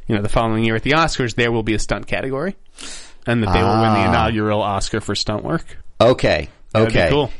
you 0.07 0.15
know, 0.15 0.21
the 0.21 0.29
following 0.29 0.63
year 0.63 0.75
at 0.75 0.83
the 0.83 0.91
Oscars, 0.91 1.33
there 1.35 1.51
will 1.51 1.63
be 1.63 1.73
a 1.73 1.79
stunt 1.79 2.05
category, 2.05 2.55
and 3.25 3.41
that 3.41 3.53
they 3.53 3.63
will 3.63 3.69
win 3.81 3.93
the 3.93 3.99
Ah. 3.99 4.09
inaugural 4.09 4.61
Oscar 4.61 5.01
for 5.01 5.15
stunt 5.15 5.43
work. 5.43 5.65
okay, 5.99 6.49
That'd 6.73 6.93
be 6.93 6.99
okay, 6.99 7.09
cool. 7.09 7.31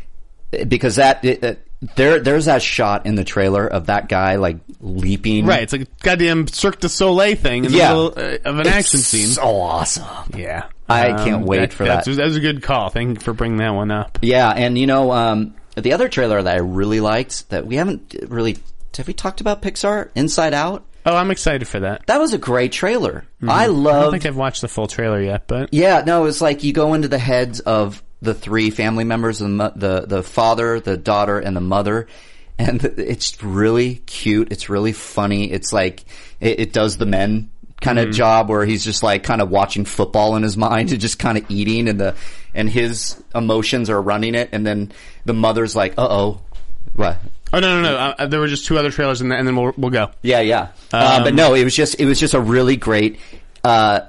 because 0.67 0.95
that 0.95 1.23
it, 1.23 1.43
it- 1.43 1.67
there 1.97 2.21
there's 2.21 2.45
that 2.45 2.61
shot 2.61 3.05
in 3.05 3.15
the 3.15 3.25
trailer 3.25 3.67
of 3.67 3.87
that 3.87 4.07
guy 4.07 4.37
like 4.37 4.55
leaping. 4.79 5.45
Right, 5.45 5.63
it's 5.63 5.73
like 5.73 5.81
a 5.81 5.87
goddamn 6.01 6.47
Cirque 6.47 6.79
du 6.79 6.87
Soleil 6.87 7.35
thing 7.35 7.65
in 7.65 7.71
the 7.73 7.77
Yeah. 7.77 7.89
middle 7.89 8.13
uh, 8.15 8.37
of 8.45 8.57
an 8.59 8.67
action 8.67 8.99
scene. 9.01 9.27
So 9.27 9.41
awesome. 9.43 10.05
yeah, 10.33 10.63
I 11.01 11.23
can't 11.23 11.45
wait 11.45 11.73
for 11.73 11.85
that's- 11.85 12.05
that. 12.05 12.15
That 12.15 12.25
was 12.25 12.35
a 12.35 12.41
good 12.41 12.61
call. 12.63 12.89
Thank 12.89 13.19
you 13.19 13.23
for 13.23 13.33
bringing 13.33 13.57
that 13.57 13.71
one 13.73 13.91
up. 13.91 14.19
Yeah, 14.21 14.49
and 14.49 14.77
you 14.77 14.87
know, 14.87 15.11
um, 15.11 15.55
the 15.75 15.93
other 15.93 16.07
trailer 16.09 16.41
that 16.41 16.55
I 16.55 16.59
really 16.59 16.99
liked 16.99 17.49
that 17.49 17.65
we 17.65 17.75
haven't 17.75 18.15
really 18.27 18.57
have 18.97 19.07
we 19.07 19.13
talked 19.13 19.41
about 19.41 19.61
Pixar 19.61 20.09
Inside 20.15 20.53
Out. 20.53 20.85
Oh, 21.05 21.15
I'm 21.15 21.31
excited 21.31 21.67
for 21.67 21.81
that. 21.81 22.05
That 22.07 22.19
was 22.19 22.33
a 22.33 22.37
great 22.37 22.71
trailer. 22.71 23.25
I 23.41 23.67
Mm-hmm. 23.67 23.87
I 23.87 23.91
don't 24.01 24.11
think 24.11 24.25
I've 24.25 24.37
watched 24.37 24.61
the 24.61 24.67
full 24.69 24.87
trailer 24.87 25.21
yet, 25.21 25.47
but 25.47 25.73
yeah, 25.73 26.03
no, 26.05 26.25
it's 26.25 26.39
like 26.41 26.63
you 26.63 26.71
go 26.73 26.93
into 26.93 27.07
the 27.09 27.17
heads 27.17 27.59
of 27.59 28.01
the 28.21 28.33
three 28.33 28.69
family 28.69 29.03
members, 29.03 29.39
the 29.39 29.73
the 29.75 30.05
the 30.07 30.23
father, 30.23 30.79
the 30.79 30.95
daughter, 30.95 31.39
and 31.39 31.57
the 31.57 31.61
mother, 31.61 32.07
and 32.57 32.81
it's 32.97 33.43
really 33.43 33.95
cute. 33.95 34.51
It's 34.51 34.69
really 34.69 34.93
funny. 34.93 35.51
It's 35.51 35.73
like 35.73 36.05
it, 36.39 36.59
it 36.59 36.73
does 36.73 36.97
the 36.97 37.05
men 37.05 37.49
kind 37.83 37.99
Mm-hmm. 37.99 38.09
of 38.09 38.15
job 38.15 38.49
where 38.49 38.65
he's 38.65 38.83
just 38.83 39.03
like 39.03 39.23
kind 39.23 39.41
of 39.41 39.49
watching 39.51 39.85
football 39.85 40.35
in 40.35 40.41
his 40.43 40.57
mind 40.67 40.91
and 40.91 40.99
just 41.01 41.19
kind 41.19 41.37
of 41.37 41.45
eating 41.51 41.87
and 41.87 41.99
the 41.99 42.15
and 42.55 42.69
his 42.69 43.21
emotions 43.35 43.89
are 43.89 44.01
running 44.01 44.33
it 44.35 44.49
and 44.51 44.65
then 44.65 44.91
the 45.25 45.33
mother's 45.33 45.75
like 45.75 45.93
uh 45.97 46.07
oh 46.09 46.41
what 46.95 47.17
oh 47.53 47.59
no, 47.59 47.81
no, 47.81 47.91
no. 47.91 47.95
Uh, 47.97 48.25
there 48.27 48.39
were 48.39 48.47
just 48.47 48.65
two 48.65 48.77
other 48.79 48.89
trailers, 48.91 49.21
and, 49.21 49.31
then- 49.31 49.39
and 49.39 49.47
then 49.47 49.55
we'll 49.55 49.73
we'll 49.77 49.91
go. 49.91 50.09
yeah 50.23 50.39
yeah 50.39 50.69
uh, 50.91 51.17
Um, 51.17 51.23
but 51.23 51.33
no 51.35 51.53
it 51.53 51.63
was 51.63 51.75
just 51.75 51.99
it 51.99 52.05
was 52.05 52.19
just 52.19 52.33
a 52.33 52.39
really 52.41 52.75
great 52.77 53.19
uh 53.63 54.01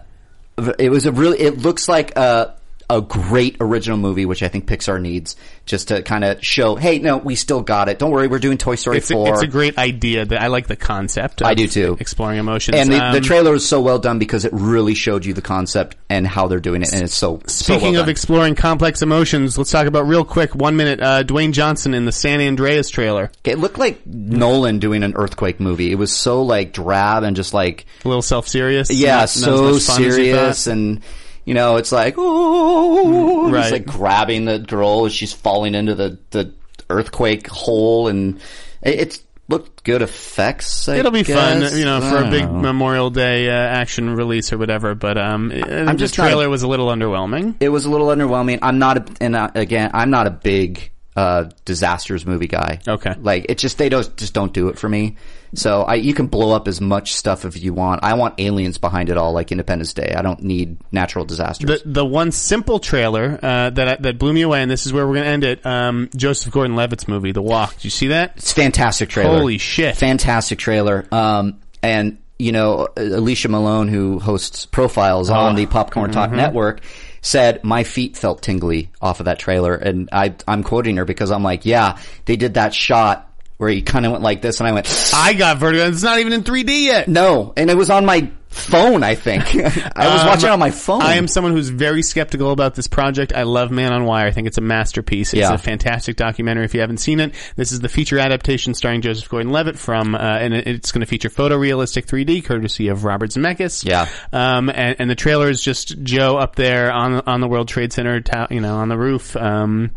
it 0.78 0.88
was 0.90 1.04
a 1.06 1.12
really 1.12 1.40
it 1.40 1.58
looks 1.58 1.88
like 1.88 2.16
a 2.16 2.54
a 2.90 3.00
great 3.00 3.56
original 3.60 3.96
movie 3.96 4.26
which 4.26 4.42
I 4.42 4.48
think 4.48 4.66
Pixar 4.66 5.00
needs 5.00 5.36
just 5.64 5.88
to 5.88 6.02
kind 6.02 6.22
of 6.24 6.44
show 6.44 6.76
hey 6.76 6.98
no 6.98 7.16
we 7.18 7.34
still 7.34 7.62
got 7.62 7.88
it 7.88 7.98
don't 7.98 8.10
worry 8.10 8.26
we're 8.28 8.38
doing 8.38 8.58
Toy 8.58 8.74
Story 8.74 8.98
It's 8.98 9.10
a, 9.10 9.14
4 9.14 9.28
it's 9.34 9.42
a 9.42 9.46
great 9.46 9.78
idea. 9.78 10.24
That 10.26 10.42
I 10.42 10.48
like 10.48 10.66
the 10.66 10.76
concept. 10.76 11.40
Of 11.40 11.46
I 11.46 11.54
do 11.54 11.66
too. 11.66 11.96
Exploring 11.98 12.38
emotions, 12.38 12.76
and 12.76 12.90
the, 12.92 12.96
the 12.98 13.16
Um, 13.18 13.22
trailer 13.22 13.52
was 13.52 13.66
so 13.66 13.80
well 13.80 13.98
done 13.98 14.18
because 14.18 14.44
it 14.44 14.52
really 14.52 14.94
showed 14.94 15.24
you 15.24 15.32
the 15.34 15.42
concept 15.42 15.96
and 16.10 16.26
how 16.26 16.46
they're 16.48 16.60
doing 16.60 16.82
it 16.82 16.92
and 16.92 17.02
it's 17.02 17.14
so 17.14 17.40
so 17.46 17.72
well 17.74 17.80
Speaking 17.80 17.96
of 17.96 18.08
exploring 18.08 18.54
complex 18.54 19.00
emotions, 19.02 19.56
let's 19.56 19.70
talk 19.70 19.86
about 19.86 20.06
real 20.06 20.24
quick. 20.24 20.54
One 20.54 20.76
minute. 20.76 21.00
Uh, 21.00 21.22
Dwayne 21.24 21.52
Johnson 21.52 21.94
in 21.94 22.04
the 22.04 22.12
San 22.12 22.40
Andreas 22.40 22.90
trailer. 22.90 23.30
It 23.44 23.58
looked 23.58 23.78
like 23.78 24.04
Nolan 24.06 24.78
doing 24.78 25.02
an 25.02 25.14
earthquake 25.16 25.58
movie. 25.60 25.90
It 25.90 25.96
was 25.96 26.12
so 26.12 26.42
like 26.42 26.72
drab 26.72 27.22
and 27.22 27.34
just 27.34 27.54
like 27.54 27.86
A 28.04 28.08
little 28.08 28.22
self 28.22 28.46
serious. 28.46 28.90
yeah, 28.90 29.24
so 29.24 29.78
serious 29.78 30.66
and 30.66 31.00
you 31.44 31.54
know, 31.54 31.76
it's 31.76 31.92
like 31.92 32.14
oh, 32.16 33.50
Right. 33.50 33.72
like 33.72 33.86
grabbing 33.86 34.44
the 34.44 34.58
girl 34.58 35.06
as 35.06 35.12
she's 35.12 35.32
falling 35.32 35.74
into 35.74 35.94
the 35.94 36.18
the 36.30 36.52
earthquake 36.90 37.46
hole 37.46 38.08
and 38.08 38.36
it, 38.82 39.00
it's 39.00 39.20
looked 39.48 39.84
good 39.84 40.00
effects. 40.02 40.88
I 40.88 40.96
It'll 40.96 41.10
be 41.10 41.22
fun, 41.22 41.76
you 41.76 41.84
know, 41.84 42.00
for 42.00 42.18
a 42.24 42.30
big 42.30 42.44
know. 42.44 42.60
Memorial 42.60 43.10
Day 43.10 43.48
uh, 43.48 43.52
action 43.52 44.14
release 44.16 44.52
or 44.52 44.58
whatever. 44.58 44.94
But 44.94 45.18
um, 45.18 45.50
I'm 45.52 45.96
just 45.98 46.14
just 46.14 46.18
not 46.18 46.28
trailer 46.28 46.48
was 46.48 46.62
a 46.62 46.68
little 46.68 46.88
underwhelming. 46.88 47.56
It 47.60 47.68
was 47.68 47.84
a 47.84 47.90
little 47.90 48.08
underwhelming. 48.08 48.58
I'm 48.62 48.78
not 48.78 48.96
a, 48.98 49.04
and 49.22 49.36
uh, 49.36 49.50
again, 49.54 49.90
I'm 49.92 50.10
not 50.10 50.26
a 50.26 50.30
big 50.30 50.90
uh, 51.16 51.50
disasters 51.64 52.24
movie 52.26 52.48
guy. 52.48 52.80
Okay. 52.88 53.14
like 53.20 53.46
it 53.48 53.58
just 53.58 53.78
they 53.78 53.88
don't 53.88 54.16
just 54.16 54.32
don't 54.34 54.52
do 54.52 54.68
it 54.68 54.78
for 54.78 54.88
me. 54.88 55.16
So 55.54 55.82
I 55.82 55.94
you 55.96 56.14
can 56.14 56.26
blow 56.26 56.52
up 56.54 56.68
as 56.68 56.80
much 56.80 57.14
stuff 57.14 57.44
if 57.44 57.62
you 57.62 57.72
want. 57.74 58.02
I 58.04 58.14
want 58.14 58.34
aliens 58.38 58.78
behind 58.78 59.08
it 59.10 59.16
all, 59.16 59.32
like 59.32 59.52
Independence 59.52 59.92
Day. 59.92 60.14
I 60.16 60.22
don't 60.22 60.42
need 60.42 60.78
natural 60.92 61.24
disasters. 61.24 61.82
The 61.82 61.88
the 61.88 62.04
one 62.04 62.32
simple 62.32 62.78
trailer 62.78 63.38
uh, 63.42 63.70
that 63.70 64.02
that 64.02 64.18
blew 64.18 64.32
me 64.32 64.42
away, 64.42 64.62
and 64.62 64.70
this 64.70 64.86
is 64.86 64.92
where 64.92 65.06
we're 65.06 65.14
going 65.14 65.24
to 65.26 65.30
end 65.30 65.44
it. 65.44 65.64
Um, 65.66 66.10
Joseph 66.16 66.52
Gordon-Levitt's 66.52 67.06
movie, 67.08 67.32
The 67.32 67.42
Walk. 67.42 67.74
Did 67.74 67.84
you 67.84 67.90
see 67.90 68.08
that? 68.08 68.34
it's 68.36 68.52
fantastic 68.52 69.08
trailer. 69.08 69.38
Holy 69.38 69.58
shit! 69.58 69.96
fantastic 69.96 70.58
trailer. 70.58 71.06
Um, 71.12 71.60
and 71.82 72.18
you 72.38 72.50
know, 72.50 72.88
Alicia 72.96 73.48
Malone, 73.48 73.86
who 73.88 74.18
hosts 74.18 74.66
profiles 74.66 75.30
Oh. 75.30 75.34
on 75.34 75.54
the 75.54 75.66
Popcorn 75.66 76.10
Talk 76.10 76.30
Mm-hmm. 76.30 76.36
Network, 76.38 76.80
said 77.22 77.62
my 77.62 77.84
feet 77.84 78.16
felt 78.16 78.42
tingly 78.42 78.90
off 79.00 79.20
of 79.20 79.26
that 79.26 79.38
trailer, 79.38 79.74
and 79.74 80.08
I, 80.10 80.34
I'm 80.48 80.64
quoting 80.64 80.96
her 80.96 81.04
because 81.04 81.30
I'm 81.30 81.44
like, 81.44 81.64
yeah, 81.64 81.98
they 82.24 82.34
did 82.36 82.54
that 82.54 82.74
shot 82.74 83.30
where 83.56 83.70
he 83.70 83.82
kind 83.82 84.04
of 84.06 84.12
went 84.12 84.24
like 84.24 84.42
this, 84.42 84.60
and 84.60 84.68
I 84.68 84.72
went, 84.72 85.12
I 85.14 85.34
got 85.34 85.58
vertigo. 85.58 85.86
It's 85.86 86.02
not 86.02 86.18
even 86.18 86.32
in 86.32 86.42
3D 86.42 86.84
yet. 86.84 87.08
no, 87.08 87.52
and 87.56 87.70
it 87.70 87.76
was 87.76 87.90
on 87.90 88.04
my 88.04 88.30
phone. 88.48 89.02
I 89.02 89.16
think 89.16 89.42
I 89.56 90.08
was 90.12 90.20
Um, 90.22 90.26
watching 90.28 90.48
it 90.48 90.52
on 90.52 90.60
my 90.60 90.70
phone. 90.70 91.02
I 91.02 91.14
am 91.14 91.26
someone 91.26 91.52
who's 91.52 91.70
very 91.70 92.02
skeptical 92.02 92.52
about 92.52 92.76
this 92.76 92.86
project. 92.86 93.32
I 93.34 93.42
love 93.42 93.72
Man 93.72 93.92
on 93.92 94.04
Wire. 94.04 94.28
I 94.28 94.30
think 94.30 94.46
it's 94.46 94.58
a 94.58 94.60
masterpiece. 94.60 95.32
It's 95.34 95.40
Yeah. 95.40 95.54
a 95.54 95.58
fantastic 95.58 96.14
documentary. 96.16 96.64
If 96.64 96.72
you 96.74 96.78
haven't 96.80 96.98
seen 96.98 97.18
it, 97.18 97.34
this 97.56 97.72
is 97.72 97.80
the 97.80 97.88
feature 97.88 98.16
adaptation 98.18 98.74
starring 98.74 99.00
Joseph 99.02 99.28
Gordon-Levitt 99.28 99.76
from, 99.76 100.14
uh, 100.14 100.18
and 100.18 100.54
it- 100.54 100.68
it's 100.68 100.92
going 100.92 101.00
to 101.00 101.06
feature 101.06 101.30
photorealistic 101.30 102.06
3D 102.06 102.42
courtesy 102.44 102.88
of 102.88 103.02
Robert 103.04 103.30
Zemeckis. 103.30 103.84
Yeah. 103.84 104.06
Um, 104.32 104.68
and, 104.70 104.94
and 105.00 105.10
the 105.10 105.16
trailer 105.16 105.48
is 105.50 105.60
just 105.60 106.00
Joe 106.04 106.36
up 106.36 106.54
there 106.54 106.92
on 106.92 107.22
on 107.26 107.40
the 107.40 107.48
World 107.48 107.66
Trade 107.66 107.92
Center, 107.92 108.22
you 108.50 108.60
know, 108.60 108.76
on 108.76 108.88
the 108.88 108.96
roof. 108.98 109.34
Um, 109.36 109.90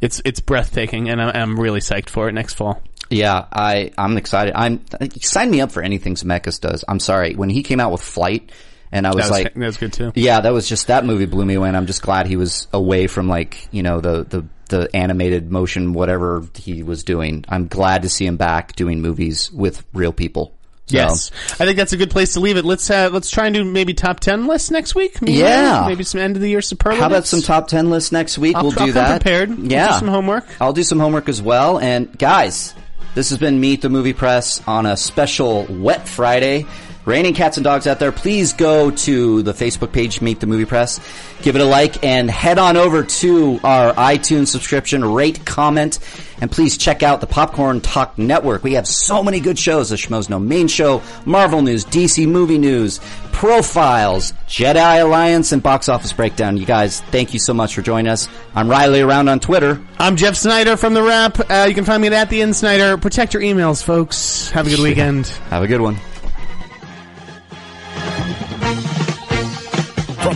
it's 0.00 0.20
it's 0.24 0.40
breathtaking, 0.40 1.08
and 1.08 1.20
I'm, 1.20 1.34
I'm 1.34 1.60
really 1.60 1.80
psyched 1.80 2.08
for 2.10 2.28
it 2.28 2.32
next 2.32 2.54
fall. 2.54 2.82
Yeah, 3.10 3.46
I 3.52 3.90
I'm 3.96 4.16
excited. 4.16 4.54
I'm 4.54 4.84
sign 5.20 5.50
me 5.50 5.60
up 5.60 5.72
for 5.72 5.82
anything 5.82 6.14
Zemeckis 6.14 6.60
does. 6.60 6.84
I'm 6.86 7.00
sorry 7.00 7.34
when 7.34 7.48
he 7.50 7.62
came 7.62 7.80
out 7.80 7.90
with 7.92 8.02
Flight, 8.02 8.52
and 8.92 9.06
I 9.06 9.14
was, 9.14 9.16
That 9.16 9.22
was, 9.22 9.30
like, 9.30 9.54
that 9.54 9.66
was 9.66 9.76
good 9.78 9.92
too. 9.92 10.12
yeah, 10.14 10.40
that 10.40 10.52
was 10.52 10.68
just 10.68 10.88
that 10.88 11.04
movie 11.06 11.26
blew 11.26 11.44
me 11.46 11.54
away, 11.54 11.68
and 11.68 11.76
I'm 11.76 11.86
just 11.86 12.02
glad 12.02 12.26
he 12.26 12.36
was 12.36 12.68
away 12.72 13.06
from 13.06 13.28
like 13.28 13.68
you 13.72 13.82
know 13.82 14.00
the 14.00 14.24
the 14.24 14.44
the 14.68 14.94
animated 14.94 15.50
motion 15.50 15.94
whatever 15.94 16.44
he 16.54 16.82
was 16.82 17.02
doing. 17.02 17.44
I'm 17.48 17.68
glad 17.68 18.02
to 18.02 18.10
see 18.10 18.26
him 18.26 18.36
back 18.36 18.76
doing 18.76 19.00
movies 19.00 19.50
with 19.50 19.82
real 19.94 20.12
people. 20.12 20.54
So, 20.88 20.96
Yes, 20.96 21.30
I 21.60 21.64
think 21.66 21.76
that's 21.76 21.92
a 21.92 21.96
good 21.98 22.10
place 22.10 22.32
to 22.32 22.40
leave 22.40 22.56
it. 22.56 22.64
Let's 22.64 22.90
uh, 22.90 23.10
let's 23.12 23.28
try 23.30 23.46
and 23.46 23.54
do 23.54 23.64
maybe 23.64 23.92
top 23.94 24.20
ten 24.20 24.46
lists 24.46 24.70
next 24.70 24.94
week. 24.94 25.20
Maybe, 25.20 25.38
Yeah. 25.38 25.84
maybe 25.86 26.02
some 26.02 26.20
end 26.20 26.34
of 26.36 26.42
the 26.42 26.48
year 26.48 26.62
superlatives. 26.62 27.00
How 27.02 27.06
about 27.08 27.26
some 27.26 27.42
top 27.42 27.68
ten 27.68 27.90
lists 27.90 28.10
next 28.10 28.38
week? 28.38 28.56
I'll- 28.56 28.64
we'll 28.64 28.78
I'll 28.78 28.86
do 28.86 28.92
that. 28.92 29.20
prepared. 29.20 29.50
We'll 29.50 29.68
do 29.68 29.74
Yeah, 29.74 29.98
some 29.98 30.08
homework. 30.08 30.46
I'll 30.60 30.72
do 30.72 30.82
some 30.82 30.98
homework 30.98 31.28
as 31.28 31.42
well. 31.42 31.78
And 31.78 32.16
guys, 32.18 32.74
this 33.14 33.28
has 33.28 33.38
been 33.38 33.60
Meet 33.60 33.82
the 33.82 33.88
Movie 33.90 34.12
Press 34.14 34.62
on 34.66 34.86
a 34.86 34.96
special 34.96 35.66
Wet 35.68 36.08
Friday. 36.08 36.64
Raining 37.08 37.32
cats 37.32 37.56
and 37.56 37.64
dogs 37.64 37.86
out 37.86 38.00
there, 38.00 38.12
please 38.12 38.52
go 38.52 38.90
to 38.90 39.42
the 39.42 39.54
Facebook 39.54 39.92
page, 39.92 40.20
Meet 40.20 40.40
the 40.40 40.46
Movie 40.46 40.66
Press, 40.66 41.00
give 41.40 41.56
it 41.56 41.62
a 41.62 41.64
like, 41.64 42.04
and 42.04 42.30
head 42.30 42.58
on 42.58 42.76
over 42.76 43.02
to 43.02 43.58
our 43.64 43.94
iTunes 43.94 44.48
subscription, 44.48 45.02
rate, 45.02 45.46
comment, 45.46 46.00
and 46.42 46.50
please 46.50 46.76
check 46.76 47.02
out 47.02 47.22
the 47.22 47.26
Popcorn 47.26 47.80
Talk 47.80 48.18
Network. 48.18 48.62
We 48.62 48.74
have 48.74 48.86
so 48.86 49.22
many 49.22 49.40
good 49.40 49.58
shows: 49.58 49.88
the 49.88 49.96
Schmoes 49.96 50.28
Know 50.28 50.38
Main 50.38 50.68
Show, 50.68 51.00
Marvel 51.24 51.62
News, 51.62 51.86
DC 51.86 52.28
Movie 52.28 52.58
News, 52.58 53.00
Profiles, 53.32 54.34
Jedi 54.46 55.02
Alliance, 55.02 55.52
and 55.52 55.62
Box 55.62 55.88
Office 55.88 56.12
Breakdown. 56.12 56.58
You 56.58 56.66
guys, 56.66 57.00
thank 57.00 57.32
you 57.32 57.40
so 57.40 57.54
much 57.54 57.74
for 57.74 57.80
joining 57.80 58.10
us. 58.10 58.28
I'm 58.54 58.68
Riley 58.68 59.00
around 59.00 59.30
on 59.30 59.40
Twitter. 59.40 59.82
I'm 59.98 60.16
Jeff 60.16 60.34
Sneider 60.34 60.76
from 60.76 60.92
the 60.92 61.02
Wrap. 61.02 61.40
Uh, 61.50 61.64
you 61.66 61.74
can 61.74 61.86
find 61.86 62.02
me 62.02 62.08
at, 62.08 62.12
at 62.12 62.28
TheInSneider. 62.28 63.00
Protect 63.00 63.32
your 63.32 63.42
emails, 63.42 63.82
folks. 63.82 64.50
Have 64.50 64.66
a 64.66 64.70
good 64.70 64.80
weekend. 64.80 65.28
Have 65.48 65.62
a 65.62 65.66
good 65.66 65.80
one. 65.80 65.96